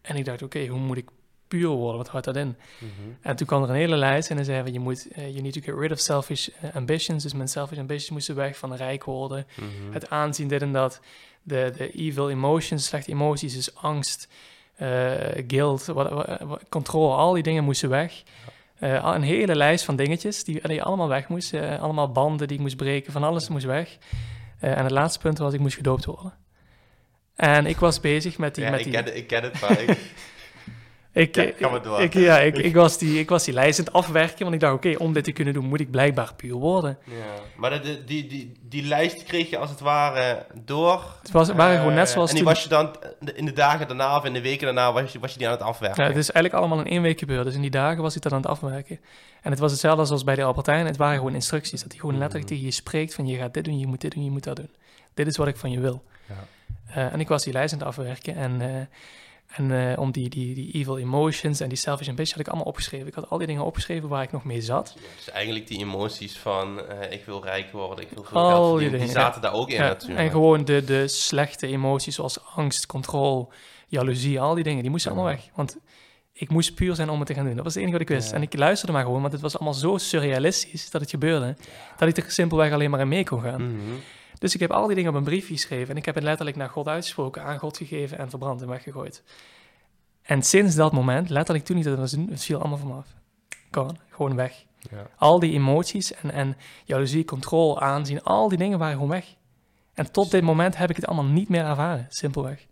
En 0.00 0.16
ik 0.16 0.24
dacht, 0.24 0.42
oké, 0.42 0.66
hoe 0.66 0.80
moet 0.80 0.96
ik 0.96 1.10
puur 1.48 1.68
worden. 1.68 1.96
Wat 1.96 2.08
houdt 2.08 2.26
dat 2.26 2.36
in? 2.36 2.56
Mhm. 2.78 2.90
En 3.20 3.36
toen 3.36 3.46
kwam 3.46 3.62
er 3.62 3.68
een 3.68 3.74
hele 3.74 3.96
lijst 3.96 4.30
en 4.30 4.36
hij 4.36 4.44
zei 4.44 4.62
van 4.62 4.72
je 4.72 4.80
moet, 4.80 5.06
uh, 5.18 5.28
you 5.28 5.40
need 5.40 5.52
to 5.52 5.60
get 5.60 5.74
rid 5.78 5.92
of 5.92 5.98
selfish 5.98 6.48
eh, 6.48 6.74
ambitions. 6.74 7.22
Dus 7.22 7.34
mijn 7.34 7.48
selfish 7.48 7.78
ambitions 7.78 8.10
moesten 8.10 8.34
weg 8.34 8.56
van 8.56 8.74
rijk 8.74 9.04
worden, 9.04 9.46
mhm. 9.56 9.92
het 9.92 10.10
aanzien, 10.10 10.48
dit 10.48 10.62
en 10.62 10.72
dat. 10.72 11.00
De, 11.42 11.72
de 11.76 11.90
evil 11.90 12.30
emotions, 12.30 12.86
slechte 12.86 13.10
emoties, 13.10 13.54
dus 13.54 13.74
angst, 13.74 14.28
uh, 14.80 15.12
guilt, 15.46 15.92
controle, 16.68 17.14
al 17.14 17.32
die 17.32 17.42
dingen 17.42 17.64
moesten 17.64 17.88
weg. 17.88 18.22
een 18.78 19.22
hele 19.22 19.56
lijst 19.56 19.84
van 19.84 19.96
dingetjes 19.96 20.44
die, 20.44 20.68
die 20.68 20.82
allemaal 20.82 21.08
weg 21.08 21.28
moesten. 21.28 21.80
allemaal 21.80 22.12
banden 22.12 22.48
die 22.48 22.56
ik 22.56 22.62
moest 22.62 22.76
breken, 22.76 23.12
van 23.12 23.22
alles 23.22 23.48
moest 23.48 23.64
weg. 23.64 23.96
en 24.58 24.82
het 24.82 24.90
laatste 24.90 25.18
punt 25.18 25.38
was, 25.38 25.52
ik 25.52 25.60
moest 25.60 25.76
gedoopt 25.76 26.04
worden. 26.04 26.34
En 27.36 27.66
ik 27.66 27.76
was 27.76 28.00
bezig 28.00 28.38
met 28.38 28.54
die... 28.54 28.64
Ja, 28.64 28.70
met 28.70 28.78
ik, 28.78 28.84
die... 28.84 28.94
Ken, 28.94 29.16
ik 29.16 29.26
ken 29.26 29.42
het, 29.42 29.60
maar 29.60 29.80
ik, 29.80 29.88
ik, 31.14 31.36
Ik, 31.36 32.14
ja, 32.14 32.38
ik, 32.38 32.58
ik, 32.58 32.74
was 32.74 32.98
die, 32.98 33.18
ik 33.18 33.28
was 33.28 33.44
die 33.44 33.54
lijst 33.54 33.78
aan 33.78 33.84
het 33.84 33.94
afwerken, 33.94 34.42
want 34.42 34.54
ik 34.54 34.60
dacht, 34.60 34.74
oké, 34.74 34.94
om 34.98 35.12
dit 35.12 35.24
te 35.24 35.32
kunnen 35.32 35.54
doen, 35.54 35.64
moet 35.64 35.80
ik 35.80 35.90
blijkbaar 35.90 36.34
puur 36.34 36.54
worden. 36.54 36.98
Ja, 37.04 37.14
maar 37.56 37.82
de, 37.82 38.04
die, 38.04 38.26
die, 38.26 38.52
die 38.62 38.82
lijst 38.82 39.22
kreeg 39.22 39.50
je 39.50 39.58
als 39.58 39.70
het 39.70 39.80
ware 39.80 40.46
door. 40.64 41.02
Het 41.22 41.30
was, 41.30 41.48
waren 41.52 41.78
gewoon 41.78 41.94
net 41.94 42.08
zoals 42.08 42.30
En 42.30 42.36
die 42.36 42.44
was 42.44 42.62
je 42.62 42.68
dan 42.68 42.96
in 43.34 43.44
de 43.44 43.52
dagen 43.52 43.86
daarna 43.86 44.16
of 44.16 44.24
in 44.24 44.32
de 44.32 44.40
weken 44.40 44.64
daarna, 44.64 44.92
was 44.92 45.12
je, 45.12 45.18
was 45.18 45.32
je 45.32 45.38
die 45.38 45.46
aan 45.46 45.52
het 45.52 45.62
afwerken? 45.62 46.02
Ja, 46.02 46.08
het 46.08 46.18
is 46.18 46.30
eigenlijk 46.30 46.64
allemaal 46.64 46.84
in 46.84 46.90
één 46.90 47.02
week 47.02 47.18
gebeurd. 47.18 47.44
Dus 47.44 47.54
in 47.54 47.60
die 47.60 47.70
dagen 47.70 48.02
was 48.02 48.16
ik 48.16 48.22
dat 48.22 48.32
aan 48.32 48.40
het 48.40 48.50
afwerken. 48.50 49.00
En 49.42 49.50
het 49.50 49.60
was 49.60 49.70
hetzelfde 49.70 50.12
als 50.12 50.24
bij 50.24 50.34
de 50.34 50.44
Albertijn. 50.44 50.86
Het 50.86 50.96
waren 50.96 51.16
gewoon 51.16 51.34
instructies, 51.34 51.82
dat 51.82 51.90
hij 51.90 52.00
gewoon 52.00 52.18
letterlijk 52.18 52.44
mhm. 52.44 52.54
tegen 52.54 52.64
je 52.64 52.76
spreekt 52.76 53.14
van, 53.14 53.26
je 53.26 53.36
gaat 53.36 53.54
dit 53.54 53.64
doen, 53.64 53.78
je 53.78 53.86
moet 53.86 54.00
dit 54.00 54.14
doen, 54.14 54.24
je 54.24 54.30
moet 54.30 54.44
dat 54.44 54.56
doen. 54.56 54.70
Dit 55.14 55.26
is 55.26 55.36
wat 55.36 55.46
ik 55.46 55.56
van 55.56 55.70
je 55.70 55.80
wil. 55.80 56.02
Ja. 56.28 56.34
Uh, 56.96 57.12
en 57.12 57.20
ik 57.20 57.28
was 57.28 57.44
die 57.44 57.52
lijst 57.52 57.72
aan 57.72 57.78
het 57.78 57.88
afwerken 57.88 58.36
en... 58.36 58.60
Uh, 58.60 58.66
en 59.56 59.70
uh, 59.70 59.98
om 59.98 60.12
die, 60.12 60.28
die, 60.28 60.54
die 60.54 60.72
evil 60.72 60.98
emotions 60.98 61.60
en 61.60 61.68
die 61.68 61.78
selfish 61.78 62.08
ambition 62.08 62.36
had 62.36 62.46
ik 62.46 62.52
allemaal 62.52 62.66
opgeschreven. 62.66 63.06
Ik 63.06 63.14
had 63.14 63.30
al 63.30 63.38
die 63.38 63.46
dingen 63.46 63.64
opgeschreven 63.64 64.08
waar 64.08 64.22
ik 64.22 64.32
nog 64.32 64.44
mee 64.44 64.60
zat. 64.60 64.96
dus 65.16 65.30
eigenlijk 65.30 65.66
die 65.66 65.78
emoties 65.78 66.38
van 66.38 66.78
uh, 66.78 67.12
ik 67.12 67.24
wil 67.24 67.42
rijk 67.42 67.72
worden, 67.72 68.04
ik 68.04 68.10
wil 68.10 68.24
veel 68.24 68.48
geld 68.48 68.78
die, 68.78 68.90
die 68.90 69.08
zaten 69.08 69.40
daar 69.40 69.52
ook 69.52 69.68
in 69.68 69.74
ja, 69.74 69.86
natuurlijk. 69.86 70.20
En 70.20 70.30
gewoon 70.30 70.64
de, 70.64 70.84
de 70.84 71.08
slechte 71.08 71.66
emoties 71.66 72.14
zoals 72.14 72.38
angst, 72.54 72.86
controle, 72.86 73.46
jaloezie, 73.88 74.40
al 74.40 74.54
die 74.54 74.64
dingen, 74.64 74.82
die 74.82 74.90
moesten 74.90 75.10
allemaal 75.10 75.30
weg. 75.30 75.48
Want 75.54 75.78
ik 76.32 76.50
moest 76.50 76.74
puur 76.74 76.94
zijn 76.94 77.10
om 77.10 77.18
het 77.18 77.26
te 77.26 77.34
gaan 77.34 77.44
doen. 77.44 77.54
Dat 77.54 77.64
was 77.64 77.74
het 77.74 77.82
enige 77.82 77.98
wat 77.98 78.08
ik 78.08 78.14
wist. 78.16 78.32
En 78.32 78.42
ik 78.42 78.56
luisterde 78.56 78.92
maar 78.92 79.04
gewoon, 79.04 79.20
want 79.20 79.32
het 79.32 79.42
was 79.42 79.54
allemaal 79.54 79.74
zo 79.74 79.98
surrealistisch 79.98 80.90
dat 80.90 81.00
het 81.00 81.10
gebeurde, 81.10 81.56
dat 81.96 82.08
ik 82.08 82.16
er 82.16 82.30
simpelweg 82.30 82.72
alleen 82.72 82.90
maar 82.90 83.00
in 83.00 83.08
mee 83.08 83.24
kon 83.24 83.42
gaan. 83.42 83.62
Mm 83.62 83.78
-hmm. 83.78 84.00
Dus 84.44 84.54
ik 84.54 84.60
heb 84.60 84.70
al 84.70 84.86
die 84.86 84.96
dingen 84.96 85.10
op 85.10 85.16
een 85.16 85.24
briefje 85.24 85.54
geschreven 85.54 85.90
en 85.90 85.96
ik 85.96 86.04
heb 86.04 86.14
het 86.14 86.24
letterlijk 86.24 86.56
naar 86.56 86.68
God 86.68 86.88
uitgesproken, 86.88 87.42
aan 87.42 87.58
God 87.58 87.76
gegeven 87.76 88.18
en 88.18 88.30
verbrand 88.30 88.62
en 88.62 88.68
weggegooid. 88.68 89.22
En 90.22 90.42
sinds 90.42 90.74
dat 90.74 90.92
moment, 90.92 91.28
letterlijk 91.30 91.64
toen 91.64 91.76
niet 91.76 91.84
dat 91.84 91.98
was, 91.98 92.12
het 92.12 92.44
viel 92.44 92.58
allemaal 92.58 92.78
van 92.78 92.88
me 92.88 92.94
af. 92.94 93.14
Gewoon, 93.70 93.98
gewoon 94.10 94.34
weg. 94.34 94.64
Ja. 94.78 95.06
Al 95.16 95.38
die 95.38 95.52
emoties 95.52 96.14
en, 96.14 96.30
en 96.30 96.56
jaloezie, 96.84 97.24
controle, 97.24 97.80
aanzien, 97.80 98.22
al 98.22 98.48
die 98.48 98.58
dingen 98.58 98.78
waren 98.78 98.94
gewoon 98.94 99.08
weg. 99.08 99.34
En 99.94 100.12
tot 100.12 100.30
dit 100.30 100.42
moment 100.42 100.76
heb 100.76 100.90
ik 100.90 100.96
het 100.96 101.06
allemaal 101.06 101.32
niet 101.32 101.48
meer 101.48 101.64
ervaren, 101.64 102.06
simpelweg. 102.08 102.66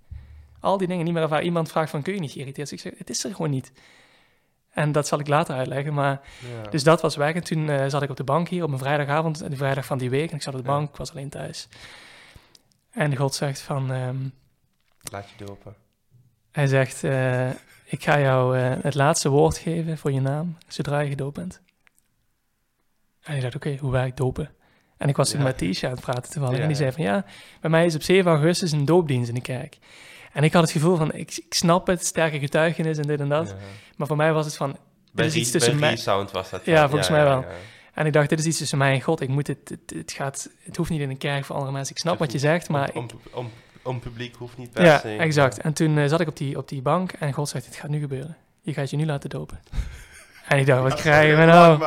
Al 0.61 0.79
die 0.79 0.89
dingen 0.89 1.05
niet 1.05 1.15
meer 1.15 1.23
ervaren. 1.23 1.45
Iemand 1.45 1.71
vraagt 1.71 1.91
van, 1.91 2.03
kun 2.03 2.15
je 2.15 2.21
niet 2.21 2.33
geïrriteerd 2.33 2.69
zijn? 2.69 2.81
Ik 2.81 2.87
zeg, 2.87 2.99
het 2.99 3.11
is 3.11 3.25
er 3.25 3.35
gewoon 3.35 3.51
niet. 3.51 3.73
En 4.73 4.93
dat 4.93 5.07
zal 5.07 5.19
ik 5.21 5.29
later 5.29 5.57
uitleggen. 5.57 5.95
Maar, 5.95 6.21
Dus 6.71 6.83
dat 6.83 7.01
was 7.01 7.17
weg. 7.17 7.35
En 7.35 7.45
toen 7.45 7.69
uh, 7.69 7.85
zat 7.87 8.03
ik 8.03 8.11
op 8.11 8.17
de 8.17 8.25
bank 8.25 8.49
hier 8.49 8.65
op 8.65 8.71
een 8.73 8.79
vrijdagavond, 8.79 9.51
de 9.51 9.57
vrijdag 9.57 9.85
van 9.85 9.99
die 9.99 10.11
week. 10.11 10.31
En 10.31 10.37
ik 10.37 10.43
zat 10.43 10.55
op 10.55 10.61
de 10.61 10.67
bank, 10.67 10.89
ik 10.89 10.97
was 10.97 11.11
alleen 11.11 11.29
thuis. 11.29 11.69
En 12.91 13.17
God 13.17 13.35
zegt 13.35 13.61
van... 13.61 13.91
Um, 13.91 14.33
Laat 15.11 15.31
je 15.37 15.45
dopen. 15.45 15.75
Hij 16.51 16.67
zegt, 16.67 17.03
uh, 17.03 17.51
ik 17.85 18.03
ga 18.03 18.21
jou 18.21 18.59
uh, 18.59 18.75
het 18.81 18.95
laatste 18.95 19.29
woord 19.29 19.59
geven 19.59 19.99
voor 19.99 20.13
je 20.13 20.21
naam, 20.21 20.57
zodra 20.69 21.01
je 21.01 21.09
gedoopt 21.09 21.37
bent. 21.37 21.61
En 23.23 23.35
ik 23.35 23.43
dacht, 23.43 23.55
oké, 23.55 23.67
okay, 23.67 23.79
hoe 23.79 23.93
werkt 23.93 24.17
dopen? 24.17 24.51
En 24.97 25.09
ik 25.09 25.17
was 25.17 25.31
toen 25.31 25.43
met 25.43 25.59
Tisha 25.59 25.87
aan 25.87 25.93
het 25.93 26.03
praten 26.03 26.33
toevallig. 26.33 26.57
Ja. 26.57 26.63
En 26.63 26.69
die 26.69 26.77
zei 26.77 26.93
van, 26.93 27.03
ja, 27.03 27.25
bij 27.61 27.71
mij 27.71 27.87
is 27.87 27.95
op 27.95 28.03
7 28.03 28.31
augustus 28.31 28.73
een 28.73 28.85
doopdienst 28.85 29.29
in 29.29 29.35
de 29.35 29.41
kerk. 29.41 29.79
En 30.33 30.45
ik 30.45 30.53
had 30.53 30.63
het 30.63 30.71
gevoel 30.71 30.97
van, 30.97 31.13
ik, 31.13 31.37
ik 31.37 31.55
snap 31.55 31.87
het, 31.87 32.07
sterke 32.07 32.39
getuigenis 32.39 32.99
en 32.99 33.07
dit 33.07 33.21
en 33.21 33.29
dat. 33.29 33.55
Maar 33.97 34.07
voor 34.07 34.17
mij 34.17 34.33
was 34.33 34.45
het 34.45 34.57
van, 34.57 34.77
bij 35.13 35.27
is 35.27 35.35
iets 35.35 35.51
tussen 35.51 35.79
mij... 35.79 35.97
sound 35.97 36.31
was 36.31 36.51
dat. 36.51 36.65
Ja, 36.65 36.89
volgens 36.89 37.11
mij 37.11 37.25
wel. 37.25 37.45
En 37.95 38.07
ik 38.07 38.13
dacht, 38.13 38.29
dit 38.29 38.39
is 38.39 38.47
iets 38.47 38.59
tussen 38.59 38.79
mij 38.79 38.93
en 38.93 39.01
God. 39.01 39.21
Ik 39.21 39.29
moet 39.29 39.47
het, 39.47 39.69
het, 39.69 39.93
het, 39.97 40.13
gaat, 40.13 40.51
het 40.63 40.77
hoeft 40.77 40.91
niet 40.91 41.01
in 41.01 41.11
een 41.11 41.19
kerk 41.19 41.45
voor 41.45 41.57
andere 41.57 41.73
mensen. 41.73 41.95
Ik 41.95 42.01
snap 42.01 42.19
wat 42.19 42.33
je 42.33 42.39
zegt, 42.39 42.69
maar... 42.69 42.91
Om, 42.95 43.07
om, 43.33 43.51
om, 43.83 44.01
publiek 44.01 44.37
hoeft 44.37 44.57
niet 44.57 44.71
per 44.71 44.85
ja, 44.85 44.99
se. 44.99 45.09
Ja, 45.09 45.19
exact. 45.19 45.59
En 45.59 45.73
toen 45.73 45.97
uh, 45.97 46.07
zat 46.07 46.21
ik 46.21 46.29
op 46.29 46.37
die, 46.37 46.57
op 46.57 46.69
die 46.69 46.83
bank 46.83 47.13
en 47.13 47.33
God 47.33 47.49
zegt, 47.49 47.67
het 47.67 47.77
gaat 47.77 47.91
nu 47.91 48.01
gebeuren. 48.01 48.37
Je 48.61 48.73
gaat 48.73 48.91
je 48.91 48.97
nu 48.97 49.07
laten 49.07 49.31
dopen. 49.31 49.61
En 50.53 50.59
ik 50.59 50.67
dacht, 50.67 50.83
wat 50.83 50.95
krijgen 50.95 51.39
we 51.39 51.45
nou? 51.45 51.85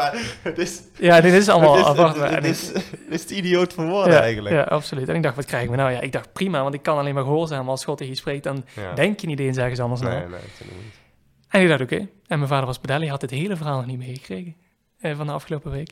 Is, 0.56 0.82
ja, 0.97 1.21
dit 1.21 1.34
is 1.34 1.49
allemaal... 1.49 1.93
Dit 1.95 2.43
is, 2.43 2.71
dit, 2.71 2.84
is, 3.10 3.21
het 3.21 3.30
idioot 3.30 3.73
voor 3.73 3.86
woorden 3.86 4.13
ja, 4.13 4.19
eigenlijk. 4.19 4.56
Ja, 4.56 4.62
absoluut. 4.62 5.10
En 5.10 5.15
ik 5.15 5.23
dacht, 5.23 5.36
wat 5.36 5.45
krijgen 5.45 5.71
we 5.71 5.75
nou? 5.75 5.91
Ja, 5.91 5.99
ik 5.99 6.12
dacht, 6.12 6.34
prima, 6.34 6.62
want 6.62 6.73
ik 6.73 6.84
kan 6.84 6.97
alleen 6.97 7.13
maar 7.13 7.23
gehoorzamen. 7.23 7.63
Maar 7.63 7.73
als 7.73 7.84
God 7.84 7.97
tegen 7.97 8.13
je 8.13 8.19
spreekt, 8.19 8.43
dan 8.43 8.65
denk 8.95 9.19
je 9.19 9.28
niet 9.28 9.39
eens 9.39 9.58
ergens 9.58 9.80
anders 9.80 10.01
nee, 10.01 10.12
naar. 10.12 10.30
Nee, 10.30 10.39
niet. 10.60 10.93
En 11.49 11.62
ik 11.62 11.67
dacht, 11.67 11.82
oké. 11.82 11.95
En 12.28 12.38
mijn 12.38 12.47
vader 12.47 12.65
was 12.65 12.78
pedalie, 12.78 13.10
had 13.10 13.21
het 13.21 13.32
hele 13.32 13.56
verhaal 13.56 13.75
nog 13.75 13.86
niet 13.86 13.97
meegekregen 13.97 14.56
eh, 14.99 15.15
van 15.15 15.25
de 15.25 15.32
afgelopen 15.32 15.71
week. 15.71 15.91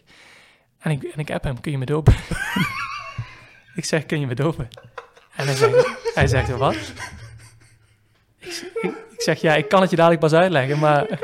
En 0.80 0.92
ik, 0.92 1.04
en 1.04 1.20
ik 1.20 1.32
app 1.32 1.44
hem, 1.44 1.62
kun 1.62 1.72
je 1.72 1.78
me 1.78 1.86
dopen? 1.86 2.14
ik 3.76 3.86
zeg, 3.86 4.06
kun 4.06 4.20
je 4.20 4.28
me 4.28 4.36
dopen? 4.36 4.68
En 5.36 5.46
hij 5.46 5.56
zegt, 5.56 5.90
hij 6.14 6.28
zegt 6.28 6.50
wat? 6.50 6.76
Ik, 8.40 8.72
ik, 8.82 9.22
zeg, 9.22 9.42
ja, 9.42 9.56
ik 9.56 9.68
kan 9.68 9.82
het 9.82 9.90
je 9.90 9.96
dadelijk 9.96 10.22
pas 10.22 10.34
uitleggen, 10.34 10.80
maar... 10.80 11.20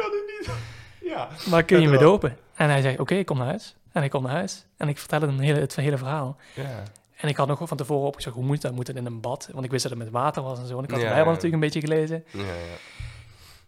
Ja. 1.10 1.28
Maar 1.50 1.64
kun 1.64 1.82
je 1.82 1.88
me 1.88 1.98
dopen? 1.98 2.38
En 2.56 2.70
hij 2.70 2.82
zegt, 2.82 3.00
oké, 3.00 3.16
ik 3.16 3.26
kom 3.26 3.38
naar 3.38 3.48
huis. 3.48 3.76
En 3.92 4.04
ik 4.04 4.10
kom 4.10 4.24
naar 4.24 4.32
huis. 4.32 4.66
En 4.78 4.88
ik 4.88 4.98
vertelde 4.98 5.26
hem 5.26 5.40
hele, 5.40 5.60
het 5.60 5.76
hele 5.76 5.98
verhaal. 5.98 6.38
Ja. 6.56 6.84
En 7.16 7.30
ik 7.30 7.38
had 7.38 7.48
nog 7.48 7.62
van 7.68 7.78
tevoren 7.78 8.08
opgezocht, 8.08 8.36
hoe 8.36 8.46
moet 8.46 8.62
dat? 8.62 8.72
Moet 8.72 8.88
het 8.88 8.96
in 8.96 9.06
een 9.06 9.22
bad? 9.22 9.50
Want 9.54 9.66
ik 9.66 9.72
wist 9.72 9.84
dat 9.84 9.92
het 9.92 10.02
met 10.02 10.12
water 10.12 10.44
was 10.44 10.60
en 10.60 10.68
zo. 10.68 10.78
En 10.78 10.84
ik 10.84 10.92
had 10.92 11.00
ja, 11.00 11.08
de 11.08 11.14
Bijbel 11.14 11.32
natuurlijk 11.34 11.54
een 11.54 11.60
beetje 11.70 11.80
gelezen. 11.80 12.24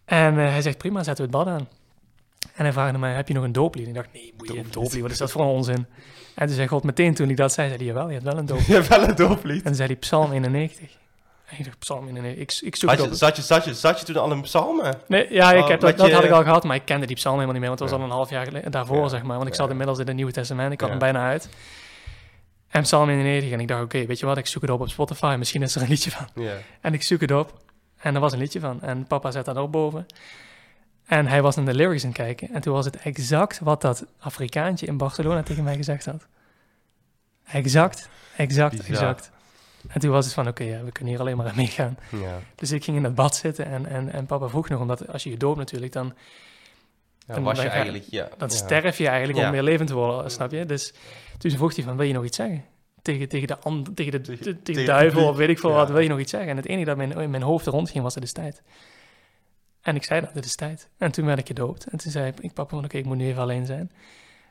En 0.04 0.34
uh, 0.34 0.48
hij 0.48 0.62
zegt, 0.62 0.78
prima, 0.78 1.02
zetten 1.02 1.30
we 1.30 1.36
het 1.36 1.44
bad 1.44 1.54
aan. 1.54 1.68
En 2.54 2.64
hij 2.64 2.72
vraagde 2.72 2.98
mij, 2.98 3.12
heb 3.12 3.28
je 3.28 3.34
nog 3.34 3.44
een 3.44 3.52
dooplied? 3.52 3.84
En 3.84 3.88
ik 3.88 3.94
dacht, 3.94 4.12
nee, 4.12 4.34
moet 4.36 4.52
je 4.52 4.58
een 4.58 4.70
dooplied? 4.70 5.02
Wat 5.02 5.10
is 5.10 5.18
dat 5.18 5.30
voor 5.30 5.40
een 5.40 5.46
onzin? 5.46 5.86
En 6.34 6.46
toen 6.46 6.56
zei 6.56 6.68
God, 6.68 6.82
meteen 6.82 7.14
toen 7.14 7.30
ik 7.30 7.36
dat 7.36 7.52
zei, 7.52 7.68
zei 7.68 7.78
hij, 7.78 7.86
jawel, 7.86 8.06
je 8.06 8.12
hebt 8.12 8.24
wel 8.24 8.38
een 8.38 8.46
dooplied. 8.52 8.66
je 8.66 8.74
hebt 8.74 8.88
wel 8.88 9.08
een 9.08 9.14
dooplied. 9.16 9.56
En 9.56 9.64
toen 9.64 9.74
zei 9.74 9.88
hij, 9.88 9.96
Psalm 9.96 10.32
91. 10.32 10.98
En 11.52 11.58
ik 11.58 11.64
dacht, 11.64 11.78
Psalm 11.78 12.08
91, 12.08 12.42
ik, 12.42 12.66
ik 12.66 12.76
zoek 12.76 12.90
had 12.90 12.98
je, 12.98 13.14
zat, 13.14 13.36
je, 13.36 13.42
zat, 13.42 13.64
je, 13.64 13.74
zat 13.74 13.98
je 13.98 14.04
toen 14.04 14.16
al 14.16 14.30
een 14.30 14.40
psalmen? 14.40 14.94
Nee, 15.06 15.32
ja, 15.32 15.52
ik 15.52 15.62
oh, 15.62 15.68
heb, 15.68 15.80
dat, 15.80 15.96
dat 15.96 16.10
had 16.10 16.24
ik 16.24 16.30
al 16.30 16.42
gehad, 16.42 16.64
maar 16.64 16.76
ik 16.76 16.84
kende 16.84 17.06
die 17.06 17.16
psalm 17.16 17.34
helemaal 17.34 17.54
niet 17.54 17.68
meer, 17.68 17.76
want 17.76 17.80
het 17.80 17.90
was 17.90 17.98
al 17.98 18.04
een 18.04 18.16
half 18.16 18.30
jaar 18.30 18.44
geleden, 18.44 18.70
daarvoor, 18.70 19.08
zeg 19.08 19.22
maar. 19.22 19.36
Want 19.36 19.48
ik 19.48 19.54
zat 19.54 19.70
inmiddels 19.70 19.98
in 19.98 20.06
het 20.06 20.16
Nieuwe 20.16 20.32
Testament, 20.32 20.72
ik 20.72 20.80
had 20.80 20.90
hem 20.90 20.98
bijna 20.98 21.26
uit. 21.28 21.48
En 22.68 22.82
Psalm 22.82 23.08
91, 23.08 23.50
en 23.50 23.60
ik 23.60 23.68
dacht, 23.68 23.82
oké, 23.82 24.06
weet 24.06 24.18
je 24.18 24.26
wat, 24.26 24.36
ik 24.36 24.46
zoek 24.46 24.62
het 24.62 24.70
op 24.70 24.80
op 24.80 24.88
Spotify, 24.88 25.34
misschien 25.38 25.62
is 25.62 25.74
er 25.74 25.82
een 25.82 25.88
liedje 25.88 26.10
van. 26.10 26.28
En 26.80 26.94
ik 26.94 27.02
zoek 27.02 27.20
het 27.20 27.30
op, 27.30 27.60
en 27.98 28.14
er 28.14 28.20
was 28.20 28.32
een 28.32 28.38
liedje 28.38 28.60
van. 28.60 28.82
En 28.82 29.06
papa 29.06 29.30
zet 29.30 29.44
dat 29.44 29.56
ook 29.56 29.70
boven. 29.70 30.06
En 31.06 31.26
hij 31.26 31.42
was 31.42 31.56
naar 31.56 31.64
de 31.64 31.74
lyrics 31.74 32.02
aan 32.02 32.08
het 32.08 32.18
kijken. 32.18 32.48
En 32.52 32.60
toen 32.60 32.74
was 32.74 32.84
het 32.84 32.96
exact 32.96 33.58
wat 33.58 33.80
dat 33.80 34.06
Afrikaantje 34.18 34.86
in 34.86 34.96
Barcelona 34.96 35.42
tegen 35.42 35.64
mij 35.64 35.76
gezegd 35.76 36.04
had. 36.04 36.26
Exact, 37.44 38.08
exact, 38.36 38.86
exact. 38.86 39.30
En 39.88 40.00
toen 40.00 40.10
was 40.10 40.24
het 40.24 40.34
van, 40.34 40.48
oké, 40.48 40.64
ja, 40.64 40.82
we 40.84 40.92
kunnen 40.92 41.12
hier 41.12 41.22
alleen 41.22 41.36
maar 41.36 41.46
aan 41.46 41.56
meegaan. 41.56 41.98
Ja. 42.10 42.38
Dus 42.54 42.70
ik 42.70 42.84
ging 42.84 42.96
in 42.96 43.04
het 43.04 43.14
bad 43.14 43.36
zitten 43.36 43.66
en, 43.66 43.86
en, 43.86 44.12
en 44.12 44.26
papa 44.26 44.48
vroeg 44.48 44.68
nog, 44.68 44.80
omdat 44.80 45.08
als 45.08 45.22
je 45.22 45.30
je 45.30 45.36
doopt 45.36 45.58
natuurlijk, 45.58 45.92
dan... 45.92 46.14
Ja, 47.26 47.34
dan 47.34 47.42
was 47.42 47.62
je 47.62 47.68
eigenlijk, 47.68 48.04
ja. 48.10 48.28
Dan 48.36 48.50
sterf 48.50 48.98
je 48.98 49.08
eigenlijk 49.08 49.38
om 49.38 49.50
meer 49.50 49.62
levend 49.62 49.88
te 49.88 49.94
worden, 49.94 50.30
snap 50.30 50.50
je? 50.50 50.66
Dus 50.66 50.94
toen 51.38 51.50
vroeg 51.50 51.74
hij 51.74 51.84
van, 51.84 51.96
wil 51.96 52.06
je 52.06 52.12
nog 52.12 52.24
iets 52.24 52.36
zeggen? 52.36 52.64
Tegen, 53.02 53.28
tegen, 53.28 53.48
de, 53.48 53.58
and, 53.58 53.96
tegen, 53.96 54.22
de, 54.22 54.62
tegen, 54.62 54.86
duivel 54.86 55.28
of 55.28 55.36
weet 55.36 55.48
ik 55.48 55.58
veel 55.58 55.72
wat, 55.72 55.90
wil 55.90 55.98
je 55.98 56.08
nog 56.08 56.18
iets 56.18 56.30
zeggen? 56.30 56.50
En 56.50 56.56
het 56.56 56.66
enige 56.66 56.84
dat 56.84 56.96
mijn, 56.96 57.12
in 57.12 57.30
mijn 57.30 57.42
hoofd 57.42 57.66
rondging 57.66 58.02
was, 58.02 58.14
het 58.14 58.24
is 58.24 58.32
tijd. 58.32 58.62
En 59.80 59.96
ik 59.96 60.04
zei 60.04 60.20
dat, 60.20 60.34
dit 60.34 60.44
is 60.44 60.54
tijd. 60.54 60.88
En 60.98 61.12
toen 61.12 61.26
werd 61.26 61.38
ik 61.38 61.46
gedoopt. 61.46 61.86
En 61.86 61.98
toen 61.98 62.10
zei 62.10 62.32
ik, 62.40 62.52
papa, 62.52 62.76
oké, 62.76 62.96
ik 62.96 63.04
moet 63.04 63.16
nu 63.16 63.26
even 63.26 63.42
alleen 63.42 63.66
zijn. 63.66 63.90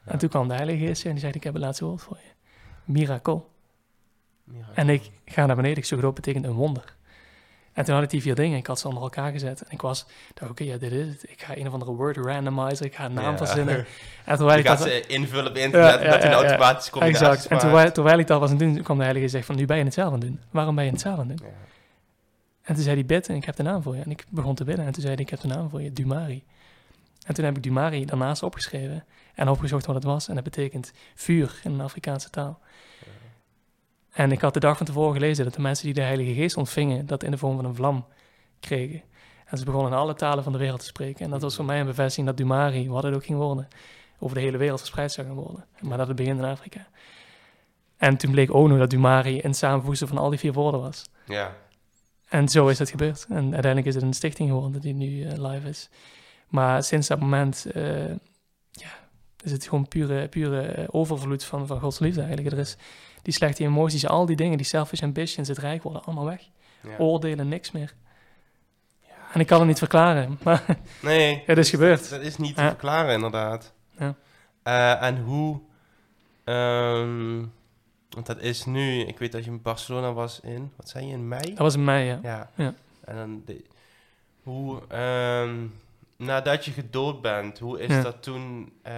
En 0.06 0.18
toen 0.18 0.30
kwam 0.30 0.48
de 0.48 0.54
Heilige 0.54 0.86
Geest 0.86 1.06
en 1.06 1.12
die 1.12 1.20
zei, 1.20 1.34
ik 1.34 1.44
heb 1.44 1.54
een 1.54 1.60
laatste 1.60 1.86
woord 1.86 2.02
voor 2.02 2.18
je. 2.24 2.32
Miracle. 2.84 3.42
En 4.74 4.90
ik 4.90 5.12
ga 5.26 5.46
naar 5.46 5.56
beneden, 5.56 5.78
ik 5.78 5.86
zoek 5.86 6.04
op, 6.04 6.16
betekent 6.16 6.46
een 6.46 6.54
wonder. 6.54 6.96
En 7.74 7.86
toen 7.86 7.94
had 7.94 8.04
ik 8.04 8.10
die 8.10 8.22
vier 8.22 8.36
dingen, 8.36 8.58
ik 8.58 8.68
had 8.68 8.80
ze 8.80 8.88
onder 8.88 9.04
elkaar 9.04 9.32
gezet. 9.32 9.62
En 9.62 9.72
ik 9.72 9.82
was, 9.82 10.06
dacht, 10.34 10.52
oké, 10.52 10.64
ja, 10.64 10.78
dit 10.78 10.92
is 10.92 11.08
het. 11.08 11.24
Ik 11.30 11.42
ga 11.42 11.58
een 11.58 11.68
of 11.68 11.74
andere 11.74 11.92
word 11.92 12.18
randomizer, 12.18 12.86
ik 12.86 12.96
ga 12.96 13.06
een 13.06 13.14
naam 13.14 13.38
verzinnen. 13.38 13.86
En 14.26 14.36
terwijl 14.36 14.60
ik 14.60 14.66
dat... 14.66 14.82
ze 14.82 15.06
invullen 15.08 15.50
op 15.50 15.56
internet, 15.58 16.02
ja, 16.02 16.10
dat 16.10 16.24
een 16.24 16.32
automatisch 16.32 16.90
combinatie 16.90 17.28
Exact. 17.28 17.48
En 17.48 17.58
terwijl, 17.58 17.92
terwijl 17.92 18.20
ik 18.20 18.28
dat 18.28 18.40
was 18.40 18.50
aan 18.50 18.58
het 18.58 18.74
doen, 18.74 18.84
kwam 18.84 18.98
de 18.98 19.04
Heilige 19.04 19.30
Geest 19.30 19.46
van, 19.46 19.56
nu 19.56 19.66
ben 19.66 19.78
je 19.78 19.84
het 19.84 19.94
zelf 19.94 20.08
aan 20.08 20.20
het 20.20 20.22
doen. 20.22 20.40
Waarom 20.50 20.76
ben 20.76 20.86
je 20.86 20.92
het 20.92 21.02
zelf 21.02 21.20
aan 21.20 21.30
het 21.30 21.38
doen? 21.38 21.48
En 22.62 22.74
toen 22.76 22.84
zei 22.84 22.96
hij, 22.96 23.06
bid 23.06 23.28
en 23.28 23.36
ik 23.36 23.46
heb 23.46 23.56
de 23.56 23.64
naam 23.64 23.82
voor 23.82 23.96
je. 23.96 24.02
En 24.02 24.12
ik 24.12 24.26
begon 24.30 24.56
te 24.56 24.64
bidden 24.64 24.86
en 24.86 24.92
toen 24.92 25.02
zei 25.02 25.14
hij, 25.14 25.24
ik 25.24 25.30
heb 25.30 25.40
de 25.40 25.48
naam 25.48 25.70
voor 25.70 25.82
je, 25.82 25.94
Dumari. 25.94 26.44
En 27.26 27.34
toen 27.34 27.46
heb 27.46 27.58
ik 27.58 27.64
Dumari 27.64 28.06
daarnaast 28.06 28.44
opgeschreven 28.44 29.06
en 29.36 29.50
opgezocht 29.50 29.86
wat 29.86 29.96
het 29.96 30.04
was. 30.04 30.28
En 30.28 30.36
dat 30.36 30.44
betekent 30.44 30.92
vuur 31.16 31.60
in 31.64 31.72
een 31.72 31.82
Afrikaanse 31.82 32.30
taal. 32.30 32.60
En 34.12 34.32
ik 34.32 34.42
had 34.42 34.54
de 34.54 34.60
dag 34.60 34.78
van 34.78 34.86
tevoren 34.86 35.14
gelezen 35.14 35.44
dat 35.44 35.54
de 35.54 35.62
mensen 35.62 35.86
die 35.86 35.94
de 35.94 36.02
Heilige 36.02 36.34
Geest 36.34 36.58
ontvingen, 36.58 37.06
dat 37.06 37.24
in 37.24 37.32
de 37.32 37.38
vorm 37.38 37.56
van 37.56 37.66
een 37.66 37.76
vlam 37.76 38.06
kregen. 38.60 39.02
En 39.46 39.58
ze 39.58 39.66
begonnen 39.66 39.92
in 39.92 39.98
alle 39.98 40.14
talen 40.14 40.44
van 40.44 40.52
de 40.52 40.58
wereld 40.58 40.80
te 40.80 40.86
spreken. 40.86 41.26
En 41.26 41.32
dat 41.32 41.42
was 41.42 41.56
voor 41.56 41.66
mij 41.66 41.80
een 41.80 41.86
bevestiging 41.86 42.28
dat 42.28 42.38
Dumari, 42.38 42.90
wat 42.90 43.04
het 43.04 43.16
ook 43.16 43.26
ging 43.26 43.38
worden, 43.38 43.68
over 44.20 44.36
de 44.36 44.42
hele 44.42 44.58
wereld 44.58 44.80
verspreid 44.80 45.12
zou 45.12 45.28
gaan 45.28 45.36
worden. 45.36 45.66
Maar 45.80 45.98
dat 45.98 46.08
het 46.08 46.16
begint 46.16 46.40
in 46.40 46.46
Afrika. 46.46 46.88
En 47.98 48.18
toen 48.18 48.32
bleek 48.32 48.54
ook 48.54 48.68
nog 48.68 48.78
dat 48.78 48.90
Dumari 48.90 49.40
een 49.44 49.54
samenvoegsel 49.54 50.08
van 50.08 50.18
al 50.18 50.30
die 50.30 50.40
vier 50.40 50.54
woorden 50.54 50.82
was. 50.82 51.04
Ja. 51.26 51.56
En 52.30 52.50
zo 52.50 52.68
is 52.68 52.80
het 52.80 52.90
gebeurd. 52.90 53.26
En 53.30 53.44
uiteindelijk 53.44 53.86
is 53.86 53.96
het 53.96 54.04
een 54.04 54.14
stichting 54.14 54.50
geworden 54.50 54.82
die 54.82 54.94
nu 54.94 55.08
uh, 55.08 55.32
live 55.50 55.70
is. 55.70 55.90
Maar 56.48 56.84
sinds 56.84 57.08
dat 57.08 57.20
moment 57.20 57.66
uh, 57.76 58.08
ja, 58.72 58.92
is 59.44 59.52
het 59.52 59.68
gewoon 59.68 59.88
pure, 59.88 60.28
pure 60.28 60.62
eh, 60.62 60.88
overvloed 60.92 61.44
van, 61.44 61.68
van 61.68 61.80
Gods 61.80 62.00
liefde 62.00 62.22
eigenlijk. 62.22 62.52
Er 62.52 62.60
is 62.60 62.78
die 63.22 63.34
slechte 63.34 63.64
emoties, 63.64 64.08
al 64.08 64.26
die 64.26 64.36
dingen, 64.36 64.58
die 64.58 64.66
selfish 64.66 65.04
ambitions, 65.04 65.48
het 65.48 65.58
rijk 65.58 65.84
worden 65.84 66.04
allemaal 66.04 66.26
weg. 66.26 66.42
Oordelen, 66.98 67.48
niks 67.48 67.72
meer. 67.72 67.94
Ja. 69.02 69.14
En 69.34 69.40
ik 69.40 69.48
kan 69.48 69.60
het 69.60 69.68
niet 69.68 69.78
verklaren, 69.78 70.40
maar 70.44 70.66
nee, 71.02 71.44
het 71.46 71.58
is 71.58 71.70
gebeurd. 71.70 72.10
Dat 72.10 72.22
is 72.22 72.38
niet 72.38 72.56
te 72.56 72.62
verklaren, 72.62 73.14
inderdaad. 73.14 73.74
Ja. 73.98 74.16
Uh, 74.64 75.08
en 75.08 75.22
hoe... 75.22 75.60
Um, 76.46 77.52
want 78.10 78.26
dat 78.26 78.40
is 78.40 78.66
nu, 78.66 79.00
ik 79.00 79.18
weet 79.18 79.32
dat 79.32 79.44
je 79.46 79.52
in 79.52 79.62
Barcelona 79.62 80.14
was 80.14 80.40
in, 80.40 80.72
wat 80.76 80.90
zei 80.90 81.06
je, 81.06 81.14
in 81.14 81.28
mei? 81.28 81.50
Dat 81.50 81.58
was 81.58 81.76
in 81.76 81.84
mei, 81.84 82.06
ja. 82.06 82.20
Ja. 82.24 82.50
ja. 82.56 82.74
En 83.06 83.16
dan, 83.16 83.42
de, 83.46 83.64
hoe, 84.44 84.82
um, 85.44 85.74
nadat 86.16 86.66
je 86.66 86.72
gedood 86.72 87.22
bent, 87.22 87.60
hoe 87.60 87.80
is 87.80 88.04
dat 88.04 88.24
toen 88.24 88.74
uh, 88.88 88.94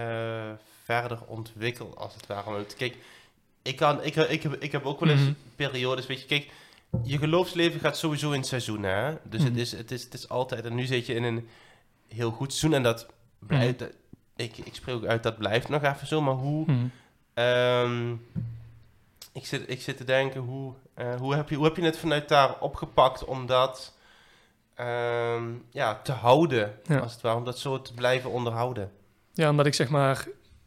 verder 0.82 1.18
ontwikkeld, 1.26 1.96
als 1.96 2.14
het 2.14 2.26
ware? 2.26 2.50
Want 2.50 2.74
kijk, 2.74 2.96
ik, 3.64 3.76
kan, 3.76 4.02
ik, 4.02 4.16
ik, 4.16 4.42
heb, 4.42 4.54
ik 4.62 4.72
heb 4.72 4.84
ook 4.84 5.00
wel 5.00 5.08
eens 5.08 5.20
mm 5.20 5.26
-hmm. 5.26 5.36
periodes, 5.56 6.06
weet 6.06 6.20
je, 6.20 6.26
kijk, 6.26 6.50
je 7.02 7.18
geloofsleven 7.18 7.80
gaat 7.80 7.96
sowieso 7.96 8.30
in 8.30 8.44
seizoenen, 8.44 8.94
hè? 8.94 9.14
Dus 9.22 9.40
mm 9.40 9.46
-hmm. 9.46 9.54
het, 9.54 9.56
is, 9.56 9.72
het, 9.72 9.90
is, 9.90 10.04
het 10.04 10.14
is 10.14 10.28
altijd, 10.28 10.64
en 10.64 10.74
nu 10.74 10.84
zit 10.84 11.06
je 11.06 11.14
in 11.14 11.22
een 11.22 11.48
heel 12.08 12.30
goed 12.30 12.52
seizoen 12.52 12.74
en 12.74 12.82
dat 12.82 13.06
blijft, 13.38 13.80
mm 13.80 13.86
-hmm. 13.86 13.96
ik, 14.36 14.56
ik 14.58 14.74
spreek 14.74 14.94
ook 14.94 15.04
uit, 15.04 15.22
dat 15.22 15.38
blijft 15.38 15.68
nog 15.68 15.82
even 15.82 16.06
zo, 16.06 16.20
maar 16.20 16.34
hoe... 16.34 16.66
Um, 17.34 18.26
ik 19.32 19.46
zit, 19.46 19.70
ik 19.70 19.80
zit 19.80 19.96
te 19.96 20.04
denken, 20.04 20.40
hoe, 20.40 20.72
uh, 20.98 21.14
hoe, 21.14 21.34
heb 21.34 21.48
je, 21.48 21.56
hoe 21.56 21.64
heb 21.64 21.76
je 21.76 21.82
het 21.82 21.98
vanuit 21.98 22.28
daar 22.28 22.60
opgepakt 22.60 23.24
om 23.24 23.46
dat 23.46 23.94
um, 24.80 25.64
ja, 25.70 26.00
te 26.02 26.12
houden, 26.12 26.78
ja. 26.84 26.98
als 26.98 27.12
het 27.12 27.20
ware, 27.20 27.36
om 27.36 27.44
dat 27.44 27.58
zo 27.58 27.82
te 27.82 27.94
blijven 27.94 28.30
onderhouden? 28.30 28.92
Ja, 29.32 29.50
omdat 29.50 29.66
ik 29.66 29.74
zeg 29.74 29.88
maar 29.88 30.26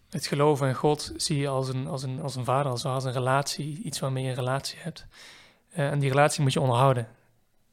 het 0.09 0.27
geloven 0.27 0.67
in 0.67 0.73
God 0.73 1.13
zie 1.15 1.49
als 1.49 1.69
een, 1.69 1.87
als 1.87 2.03
een, 2.03 2.21
als 2.21 2.35
een 2.35 2.45
vader, 2.45 2.71
als, 2.71 2.85
als 2.85 3.03
een 3.03 3.11
relatie, 3.11 3.81
iets 3.83 3.99
waarmee 3.99 4.23
je 4.23 4.29
een 4.29 4.35
relatie 4.35 4.77
hebt. 4.81 5.05
Uh, 5.71 5.91
en 5.91 5.99
die 5.99 6.09
relatie 6.09 6.41
moet 6.41 6.53
je 6.53 6.61
onderhouden. 6.61 7.07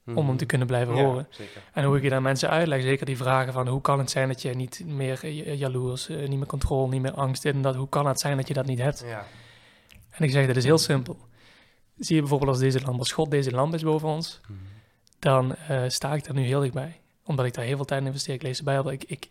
om 0.06 0.16
hem 0.16 0.26
te 0.26 0.32
mhm. 0.32 0.46
kunnen 0.46 0.66
blijven 0.66 0.94
horen. 0.94 1.26
Zeker. 1.30 1.62
En 1.72 1.84
hoe 1.84 1.96
ik 1.96 2.02
je 2.02 2.08
dan 2.08 2.22
mensen 2.22 2.50
uitleg, 2.50 2.82
zeker 2.82 3.06
die 3.06 3.16
vragen 3.16 3.52
van 3.52 3.68
hoe 3.68 3.80
kan 3.80 3.98
het 3.98 4.10
zijn 4.10 4.28
dat 4.28 4.42
je 4.42 4.54
niet 4.54 4.82
meer 4.86 5.28
jaloers, 5.54 6.08
niet 6.08 6.38
meer 6.38 6.46
controle, 6.46 6.88
niet 6.88 7.02
meer 7.02 7.14
angst, 7.14 7.44
en 7.44 7.62
dat, 7.62 7.74
hoe 7.74 7.88
kan 7.88 8.06
het 8.06 8.20
zijn 8.20 8.36
dat 8.36 8.48
je 8.48 8.54
dat 8.54 8.66
niet 8.66 8.78
hebt? 8.78 9.04
Ja. 9.06 9.26
En 10.10 10.24
ik 10.24 10.30
zeg, 10.30 10.46
dat 10.46 10.56
is 10.56 10.64
heel 10.64 10.78
simpel. 10.78 11.18
Zie 11.98 12.14
je 12.14 12.20
bijvoorbeeld 12.20 12.50
als 12.50 12.60
deze 12.60 12.80
lamp, 12.80 12.98
als 12.98 13.12
God 13.12 13.30
deze 13.30 13.50
lamp 13.50 13.74
is 13.74 13.82
boven 13.82 14.08
ons, 14.08 14.40
mhm. 14.42 14.58
dan 15.18 15.56
uh, 15.70 15.82
sta 15.86 16.14
ik 16.14 16.24
daar 16.24 16.34
nu 16.34 16.42
heel 16.42 16.60
dichtbij. 16.60 17.00
Omdat 17.24 17.46
ik 17.46 17.54
daar 17.54 17.64
heel 17.64 17.76
veel 17.76 17.84
tijd 17.84 18.00
in 18.00 18.06
investeer. 18.06 18.34
Ik 18.34 18.42
lees 18.42 18.58
de 18.58 18.64
Bijbel, 18.64 18.92
ik, 18.92 19.04
ik 19.04 19.28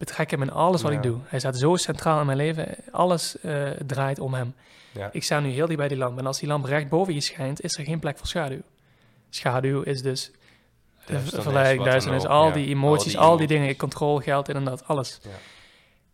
betrek 0.00 0.30
hem 0.30 0.42
in 0.42 0.50
alles 0.50 0.82
wat 0.82 0.92
ik 0.92 1.02
doe. 1.02 1.18
Hij 1.24 1.38
staat 1.38 1.58
zo 1.58 1.76
centraal 1.76 2.20
in 2.20 2.26
mijn 2.26 2.38
leven, 2.38 2.76
alles 2.90 3.36
uh, 3.42 3.70
draait 3.70 4.18
om 4.18 4.34
hem. 4.34 4.54
Ja. 4.92 5.08
Ik 5.12 5.24
sta 5.24 5.40
nu 5.40 5.48
heel 5.48 5.66
dicht 5.66 5.78
bij 5.78 5.88
die 5.88 5.96
lamp. 5.96 6.18
En 6.18 6.26
als 6.26 6.38
die 6.38 6.48
lamp 6.48 6.64
recht 6.64 6.88
boven 6.88 7.14
je 7.14 7.20
schijnt, 7.20 7.62
is 7.62 7.76
er 7.76 7.84
geen 7.84 7.98
plek 7.98 8.18
voor 8.18 8.26
schaduw. 8.26 8.60
Schaduw 9.30 9.82
is 9.82 10.02
dus 10.02 10.30
verleiding, 11.06 11.84
duisternis, 11.84 12.26
al 12.26 12.52
die 12.52 12.66
emoties, 12.66 13.16
al 13.16 13.36
die, 13.36 13.46
dingen, 13.46 13.76
controle, 13.76 14.22
geld, 14.22 14.48
en 14.48 14.64
dat, 14.64 14.86
alles. 14.86 15.20
Ja. 15.22 15.30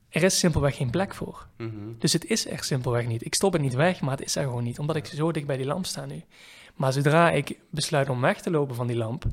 Er 0.08 0.22
is 0.22 0.38
simpelweg 0.38 0.76
geen 0.76 0.90
plek 0.90 1.14
voor. 1.14 1.46
Mhm. 1.56 1.72
Dus 1.98 2.12
het 2.12 2.24
is 2.24 2.50
er 2.50 2.64
simpelweg 2.64 3.06
niet. 3.06 3.24
Ik 3.24 3.34
stop 3.34 3.52
het 3.52 3.62
niet 3.62 3.74
weg, 3.74 4.00
maar 4.00 4.16
het 4.16 4.26
is 4.26 4.36
er 4.36 4.42
gewoon 4.42 4.64
niet, 4.64 4.78
omdat 4.78 4.96
ik 4.96 5.06
zo 5.06 5.32
dicht 5.32 5.46
bij 5.46 5.56
die 5.56 5.66
lamp 5.66 5.86
sta 5.86 6.04
nu. 6.04 6.24
Maar 6.74 6.92
zodra 6.92 7.30
ik 7.30 7.58
besluit 7.70 8.08
om 8.08 8.20
weg 8.20 8.40
te 8.40 8.50
lopen 8.50 8.74
van 8.74 8.86
die 8.86 8.96
lamp, 8.96 9.24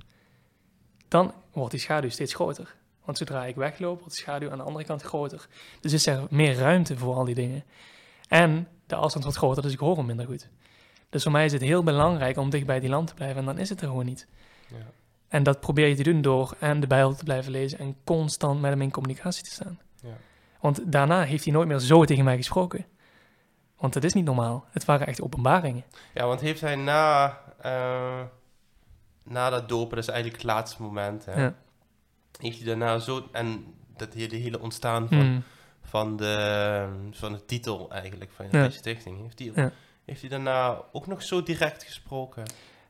dan 1.08 1.34
wordt 1.54 1.72
die 1.72 1.80
schaduw 1.80 2.10
steeds 2.10 2.34
groter. 2.34 2.76
Want 3.06 3.18
zodra 3.18 3.46
ik 3.46 3.56
wegloop, 3.56 4.00
wordt 4.00 4.16
de 4.16 4.22
schaduw 4.22 4.52
aan 4.52 4.58
de 4.58 4.64
andere 4.64 4.86
kant 4.86 5.02
groter. 5.02 5.48
Dus 5.80 5.94
is 5.94 6.08
er 6.08 6.24
meer 6.30 6.56
ruimte 6.56 6.98
voor 6.98 7.16
al 7.16 7.26
die 7.26 7.36
dingen. 7.36 7.64
En 8.28 8.68
de 8.86 8.96
afstand 8.96 9.24
wordt 9.24 9.40
groter, 9.40 9.62
dus 9.62 9.74
ik 9.74 9.80
hoor 9.80 9.98
hem 9.98 10.06
minder 10.06 10.26
goed. 10.26 10.50
Dus 11.10 11.24
voor 11.24 11.32
mij 11.32 11.46
is 11.46 11.52
het 11.52 11.62
heel 11.62 11.84
belangrijk 11.84 12.38
om 12.38 12.50
dicht 12.50 12.66
bij 12.66 12.80
die 12.80 12.90
lamp 12.90 13.08
te 13.08 13.14
blijven 13.14 13.38
en 13.38 13.46
dan 13.46 13.58
is 13.58 13.70
het 13.70 13.82
er 13.82 13.88
gewoon 13.88 14.06
niet. 14.06 14.28
Ja. 14.68 14.76
En 15.28 15.44
dat 15.44 15.60
probeer 15.60 15.88
je 15.88 15.96
te 15.96 16.04
doen 16.04 16.22
door 16.22 16.56
en 16.60 16.80
de 16.80 16.88
Bijbel 16.88 17.16
te 17.16 17.24
blijven 17.24 17.52
lezen 17.52 17.80
en 17.80 17.96
constant 18.04 18.62
met 18.62 18.70
hem 18.70 18.82
in 18.82 18.92
communicatie 18.92 19.44
te 19.44 19.52
staan. 19.52 19.80
Ja. 20.02 20.18
Want 20.60 20.92
daarna 20.92 21.24
heeft 21.24 21.44
hij 21.44 21.54
nooit 21.54 21.68
meer 21.68 21.80
zo 21.80 22.06
tegen 22.06 22.24
mij 22.24 22.36
gesproken. 22.36 22.86
Want 23.78 23.94
dat 23.94 24.04
is 24.04 24.14
niet 24.14 24.26
normaal. 24.26 24.66
Het 24.72 24.86
waren 24.86 25.08
echt 25.08 25.22
openbaringen. 25.22 25.84
Ja, 26.14 26.26
want 26.26 26.42
heeft 26.42 26.62
hij 26.62 26.76
na, 26.76 27.38
uh, 27.66 28.22
na 29.24 29.50
dat 29.50 29.70
dopen, 29.70 29.96
dat 29.96 30.04
is 30.04 30.10
eigenlijk 30.14 30.42
het 30.42 30.52
laatste 30.52 30.82
moment, 30.82 31.26
hè, 31.26 31.42
ja. 31.42 31.56
Heeft 32.42 32.58
hij 32.58 32.68
daarna 32.68 33.00
zo, 33.00 33.30
en 33.32 33.66
dat 33.98 34.14
hele, 34.14 34.36
hele 34.36 34.60
ontstaan 34.60 35.08
van, 35.08 35.20
hmm. 35.20 35.44
van, 35.84 36.18
de, 36.18 36.88
van 37.12 37.34
de 37.34 37.46
titel 37.46 37.92
eigenlijk 37.92 38.32
van 38.32 38.46
ja. 38.52 38.70
stichting, 38.70 39.22
heeft 39.22 39.40
hij, 39.56 39.72
heeft 40.06 40.22
hij 40.22 40.30
daarna 40.30 40.82
ook 40.92 41.08
nog 41.08 41.24
zo 41.24 41.44
direct 41.44 41.84
gesproken? 41.84 42.44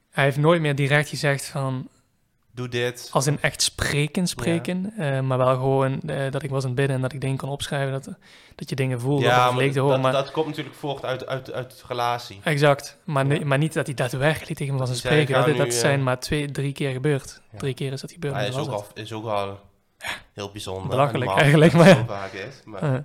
Hij 0.10 0.23
heeft 0.23 0.38
nooit 0.38 0.62
meer 0.62 0.75
direct 0.75 1.10
gezegd 1.10 1.45
van, 1.45 1.88
doe 2.53 2.67
dit. 2.67 3.09
Als 3.11 3.27
in 3.27 3.41
echt 3.41 3.61
spreken, 3.61 4.27
spreken. 4.27 4.93
Eh, 4.97 5.19
maar 5.19 5.37
wel 5.37 5.55
gewoon 5.55 6.01
uh, 6.05 6.31
dat 6.31 6.43
ik 6.43 6.49
was 6.49 6.61
aan 6.61 6.69
het 6.69 6.75
bidden 6.75 6.95
en 6.95 7.01
dat 7.01 7.13
ik 7.13 7.21
dingen 7.21 7.37
kon 7.37 7.49
opschrijven. 7.49 7.91
Dat, 7.91 8.09
dat 8.55 8.69
je 8.69 8.75
dingen 8.75 8.99
voelde. 8.99 9.25
Ja, 9.25 9.51
maar, 9.51 9.71
te 9.71 9.79
horen, 9.79 9.93
dat, 9.93 10.01
maar 10.01 10.11
dat 10.11 10.31
komt 10.31 10.47
natuurlijk 10.47 10.75
voort 10.75 11.05
uit, 11.05 11.27
uit, 11.27 11.51
uit 11.51 11.83
relatie. 11.87 12.39
Exact. 12.43 12.97
Maar, 13.03 13.27
ja. 13.27 13.45
maar 13.45 13.57
niet 13.57 13.73
dat 13.73 13.85
hij 13.85 13.95
daadwerkelijk 13.95 14.57
tegen 14.57 14.73
me 14.73 14.79
was 14.79 14.87
aan 14.87 14.95
het 14.95 15.03
spreken. 15.03 15.45
Dat, 15.45 15.57
dat 15.57 15.73
zijn 15.73 15.99
uh, 15.99 16.05
maar 16.05 16.19
twee, 16.19 16.51
drie 16.51 16.71
keer 16.71 16.91
gebeurd. 16.91 17.41
Drie 17.57 17.73
keer 17.73 17.91
is 17.91 18.01
dat 18.01 18.11
gebeurd. 18.11 18.33
Hij 18.33 18.47
is, 18.47 18.55
ook 18.55 18.69
al, 18.69 18.85
is 18.93 19.13
ook 19.13 19.25
al 19.25 19.59
heel 20.33 20.51
bijzonder. 20.51 20.89
Belachelijk 20.89 21.31
eigenlijk. 21.31 21.73
Maar, 21.73 21.95
zo 21.95 22.03
vaak 22.07 22.31
is. 22.31 22.61
Maar, 22.65 22.81
aan, 22.81 23.03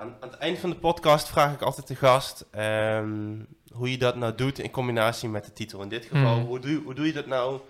aan, 0.00 0.14
het 0.20 0.38
eind 0.38 0.58
van 0.58 0.70
de 0.70 0.76
podcast 0.76 1.28
vraag 1.28 1.52
ik 1.52 1.62
altijd 1.62 1.86
de 1.86 1.96
gast... 1.96 2.46
Um, 2.58 3.46
hoe 3.74 3.90
je 3.90 3.98
dat 3.98 4.16
nou 4.16 4.34
doet 4.34 4.58
in 4.58 4.70
combinatie 4.70 5.28
met 5.28 5.44
de 5.44 5.52
titel. 5.52 5.82
In 5.82 5.88
dit 5.88 6.04
geval, 6.04 6.38
mm. 6.38 6.46
hoe, 6.46 6.58
doe, 6.58 6.82
hoe 6.84 6.94
doe 6.94 7.06
je 7.06 7.12
dat 7.12 7.26
nou 7.26 7.60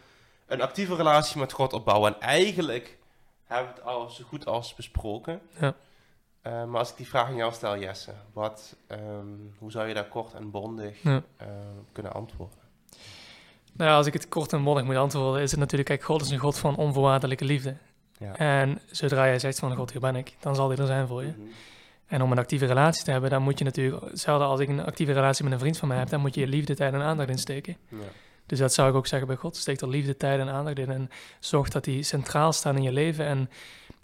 een 0.47 0.63
actieve 0.63 0.95
relatie 0.95 1.39
met 1.39 1.53
God 1.53 1.73
opbouwen. 1.73 2.15
En 2.15 2.21
eigenlijk 2.21 2.99
hebben 3.45 3.75
we 3.75 3.81
het 3.81 3.89
al 3.89 4.11
zo 4.11 4.25
goed 4.25 4.47
als 4.47 4.75
besproken. 4.75 5.41
Ja. 5.61 5.75
Uh, 6.47 6.65
maar 6.65 6.79
als 6.79 6.91
ik 6.91 6.97
die 6.97 7.09
vraag 7.09 7.27
aan 7.27 7.37
jou 7.37 7.53
stel, 7.53 7.79
Jesse, 7.79 8.13
wat, 8.33 8.77
um, 8.89 9.55
hoe 9.59 9.71
zou 9.71 9.89
je 9.89 9.95
daar 9.95 10.09
kort 10.09 10.35
en 10.35 10.51
bondig 10.51 11.03
ja. 11.03 11.23
uh, 11.43 11.49
kunnen 11.93 12.13
antwoorden? 12.13 12.59
Nou 13.73 13.91
als 13.91 14.07
ik 14.07 14.13
het 14.13 14.29
kort 14.29 14.53
en 14.53 14.65
bondig 14.65 14.85
moet 14.85 14.97
antwoorden, 14.97 15.43
is 15.43 15.51
het 15.51 15.61
natuurlijk, 15.61 15.89
kijk, 15.89 16.03
God 16.03 16.23
is 16.23 16.31
een 16.31 16.39
God 16.39 16.59
van 16.59 16.77
onvoorwaardelijke 16.77 17.45
liefde. 17.45 17.77
Ja. 18.19 18.37
En 18.37 18.81
zodra 18.91 19.27
jij 19.27 19.39
zegt 19.39 19.59
van 19.59 19.77
God, 19.77 19.91
hier 19.91 20.01
ben 20.01 20.17
ik, 20.17 20.37
dan 20.41 20.55
zal 20.55 20.69
hij 20.69 20.79
er 20.79 20.87
zijn 20.87 21.07
voor 21.07 21.23
je. 21.23 21.29
Mm 21.29 21.35
-hmm. 21.35 21.53
En 22.07 22.23
om 22.23 22.33
een 22.33 22.39
actieve 22.39 22.67
relatie 22.67 23.05
te 23.05 23.11
hebben, 23.11 23.31
dan 23.31 23.43
moet 23.43 23.59
je 23.59 23.65
natuurlijk, 23.65 24.05
hetzelfde 24.05 24.45
als 24.45 24.61
ik 24.61 24.69
een 24.69 24.85
actieve 24.85 25.13
relatie 25.13 25.45
met 25.45 25.53
een 25.53 25.59
vriend 25.59 25.79
van 25.79 25.89
mij 25.89 25.99
heb, 25.99 26.09
dan 26.09 26.21
moet 26.21 26.35
je 26.35 26.41
je 26.41 26.47
liefde, 26.47 26.75
tijd 26.75 26.93
en 26.93 27.03
aandacht 27.03 27.29
insteken. 27.29 27.77
Ja. 27.89 27.97
Dus 28.47 28.59
dat 28.59 28.73
zou 28.73 28.89
ik 28.89 28.95
ook 28.95 29.07
zeggen 29.07 29.29
bij 29.29 29.37
God. 29.37 29.57
Steek 29.57 29.81
er 29.81 29.89
liefde, 29.89 30.17
tijd 30.17 30.41
en 30.41 30.49
aandacht 30.49 30.79
in. 30.79 30.91
En 30.91 31.11
zorg 31.39 31.69
dat 31.69 31.85
hij 31.85 32.03
centraal 32.03 32.53
staat 32.53 32.77
in 32.77 32.83
je 32.83 32.93
leven. 32.93 33.27
En 33.27 33.51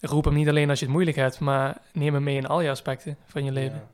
roep 0.00 0.24
hem 0.24 0.34
niet 0.34 0.48
alleen 0.48 0.70
als 0.70 0.78
je 0.78 0.84
het 0.84 0.94
moeilijk 0.94 1.16
hebt, 1.16 1.40
maar 1.40 1.78
neem 1.92 2.14
hem 2.14 2.22
mee 2.22 2.36
in 2.36 2.46
al 2.46 2.60
je 2.60 2.70
aspecten 2.70 3.16
van 3.26 3.44
je 3.44 3.52
leven. 3.52 3.88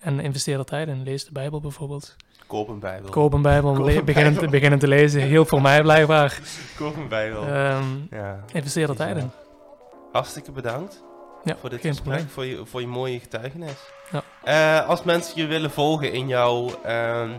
En 0.00 0.20
investeer 0.20 0.58
er 0.58 0.64
tijd 0.64 0.88
in. 0.88 1.02
Lees 1.02 1.24
de 1.24 1.32
Bijbel 1.32 1.60
bijvoorbeeld. 1.60 2.16
Koop 2.46 2.68
een 2.68 2.78
Bijbel. 2.78 3.10
Koop 3.10 3.32
een 3.32 3.42
Bijbel. 3.42 3.72
Koop 3.72 4.06
beginnen, 4.06 4.38
Te, 4.38 4.48
beginnen 4.48 4.78
te 4.78 4.88
lezen. 4.88 5.20
Heel 5.20 5.44
voor 5.44 5.62
mij 5.62 5.82
blijkbaar. 5.82 6.40
Koop 6.78 6.96
een 6.96 7.08
Bijbel. 7.08 7.42
Um, 7.42 8.06
ja. 8.10 8.44
Investeer 8.52 8.88
er 8.88 8.96
tijd 8.96 9.16
in. 9.16 9.30
Hartstikke 10.12 10.52
bedankt. 10.52 11.04
Ja, 11.44 11.56
voor 11.56 11.70
dit 11.70 11.80
gesprek, 11.80 12.02
probleem. 12.02 12.28
voor 12.28 12.44
je, 12.44 12.66
voor 12.66 12.80
je 12.80 12.86
mooie 12.86 13.20
getuigenis. 13.20 13.92
Ja. 14.10 14.82
Uh, 14.82 14.88
als 14.88 15.02
mensen 15.02 15.40
je 15.40 15.46
willen 15.46 15.70
volgen 15.70 16.12
in 16.12 16.28
jouw... 16.28 16.70
Uh, 16.86 17.30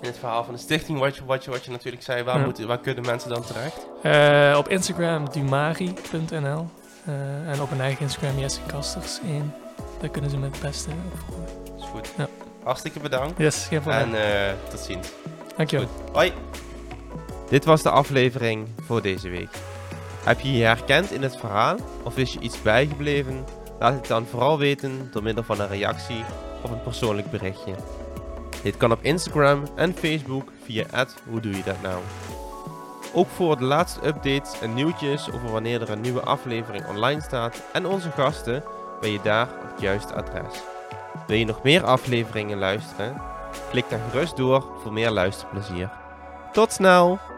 in 0.00 0.06
het 0.06 0.18
verhaal 0.18 0.44
van 0.44 0.54
de 0.54 0.60
stichting, 0.60 0.98
wat 0.98 1.16
je, 1.16 1.24
wat 1.24 1.44
je, 1.44 1.50
wat 1.50 1.64
je 1.64 1.70
natuurlijk 1.70 2.02
zei, 2.02 2.22
waar, 2.22 2.40
moeten, 2.40 2.66
waar 2.66 2.78
kunnen 2.78 3.06
mensen 3.06 3.30
dan 3.30 3.44
terecht? 3.44 3.86
Uh, 4.02 4.58
op 4.58 4.68
Instagram 4.68 5.30
dumari.nl 5.32 6.68
uh, 7.08 7.14
eh, 7.14 7.52
en 7.52 7.60
op 7.60 7.68
mijn 7.68 7.80
eigen 7.80 8.02
Instagram 8.02 8.38
Jesse 8.38 8.60
Kasters 8.66 9.18
1. 9.26 9.54
Daar 10.00 10.10
kunnen 10.10 10.30
ze 10.30 10.38
me 10.38 10.44
het 10.44 10.60
beste 10.60 10.90
opvolgen. 11.12 11.76
Is 11.78 11.84
goed. 11.84 12.12
Ja. 12.16 12.28
Hartstikke 12.62 13.00
bedankt. 13.00 13.38
Yes, 13.38 13.66
geen 13.66 13.80
probleem. 13.80 14.14
En 14.14 14.48
uh, 14.48 14.70
tot 14.70 14.80
ziens. 14.80 15.08
Dankjewel. 15.56 15.86
Goed. 15.86 16.14
Hoi. 16.14 16.32
Dit 17.48 17.64
was 17.64 17.82
de 17.82 17.90
aflevering 17.90 18.68
voor 18.86 19.02
deze 19.02 19.28
week. 19.28 19.50
Heb 20.24 20.40
je 20.40 20.52
je 20.52 20.64
herkend 20.64 21.10
in 21.10 21.22
het 21.22 21.36
verhaal 21.36 21.76
of 22.02 22.16
is 22.16 22.32
je 22.32 22.40
iets 22.40 22.62
bijgebleven? 22.62 23.44
Laat 23.78 23.94
het 23.94 24.06
dan 24.06 24.26
vooral 24.26 24.58
weten 24.58 25.08
door 25.12 25.22
middel 25.22 25.44
van 25.44 25.60
een 25.60 25.68
reactie 25.68 26.24
of 26.62 26.70
een 26.70 26.82
persoonlijk 26.82 27.30
berichtje. 27.30 27.74
Dit 28.62 28.76
kan 28.76 28.92
op 28.92 29.02
Instagram 29.02 29.62
en 29.74 29.94
Facebook 29.94 30.52
via 30.64 31.06
hoe 31.28 31.40
doe 31.40 31.56
je 31.56 31.62
dat 31.62 31.82
nou. 31.82 32.02
Ook 33.14 33.28
voor 33.28 33.56
de 33.56 33.64
laatste 33.64 34.06
updates 34.06 34.60
en 34.60 34.74
nieuwtjes 34.74 35.32
over 35.32 35.52
wanneer 35.52 35.82
er 35.82 35.90
een 35.90 36.00
nieuwe 36.00 36.20
aflevering 36.20 36.86
online 36.86 37.20
staat 37.20 37.62
en 37.72 37.86
onze 37.86 38.10
gasten 38.10 38.64
ben 39.00 39.10
je 39.10 39.20
daar 39.22 39.48
op 39.48 39.70
het 39.70 39.80
juiste 39.80 40.14
adres. 40.14 40.62
Wil 41.26 41.36
je 41.36 41.44
nog 41.44 41.62
meer 41.62 41.84
afleveringen 41.84 42.58
luisteren? 42.58 43.20
Klik 43.70 43.84
dan 43.88 44.00
gerust 44.10 44.36
door 44.36 44.64
voor 44.82 44.92
meer 44.92 45.10
luisterplezier. 45.10 45.90
Tot 46.52 46.72
snel! 46.72 47.31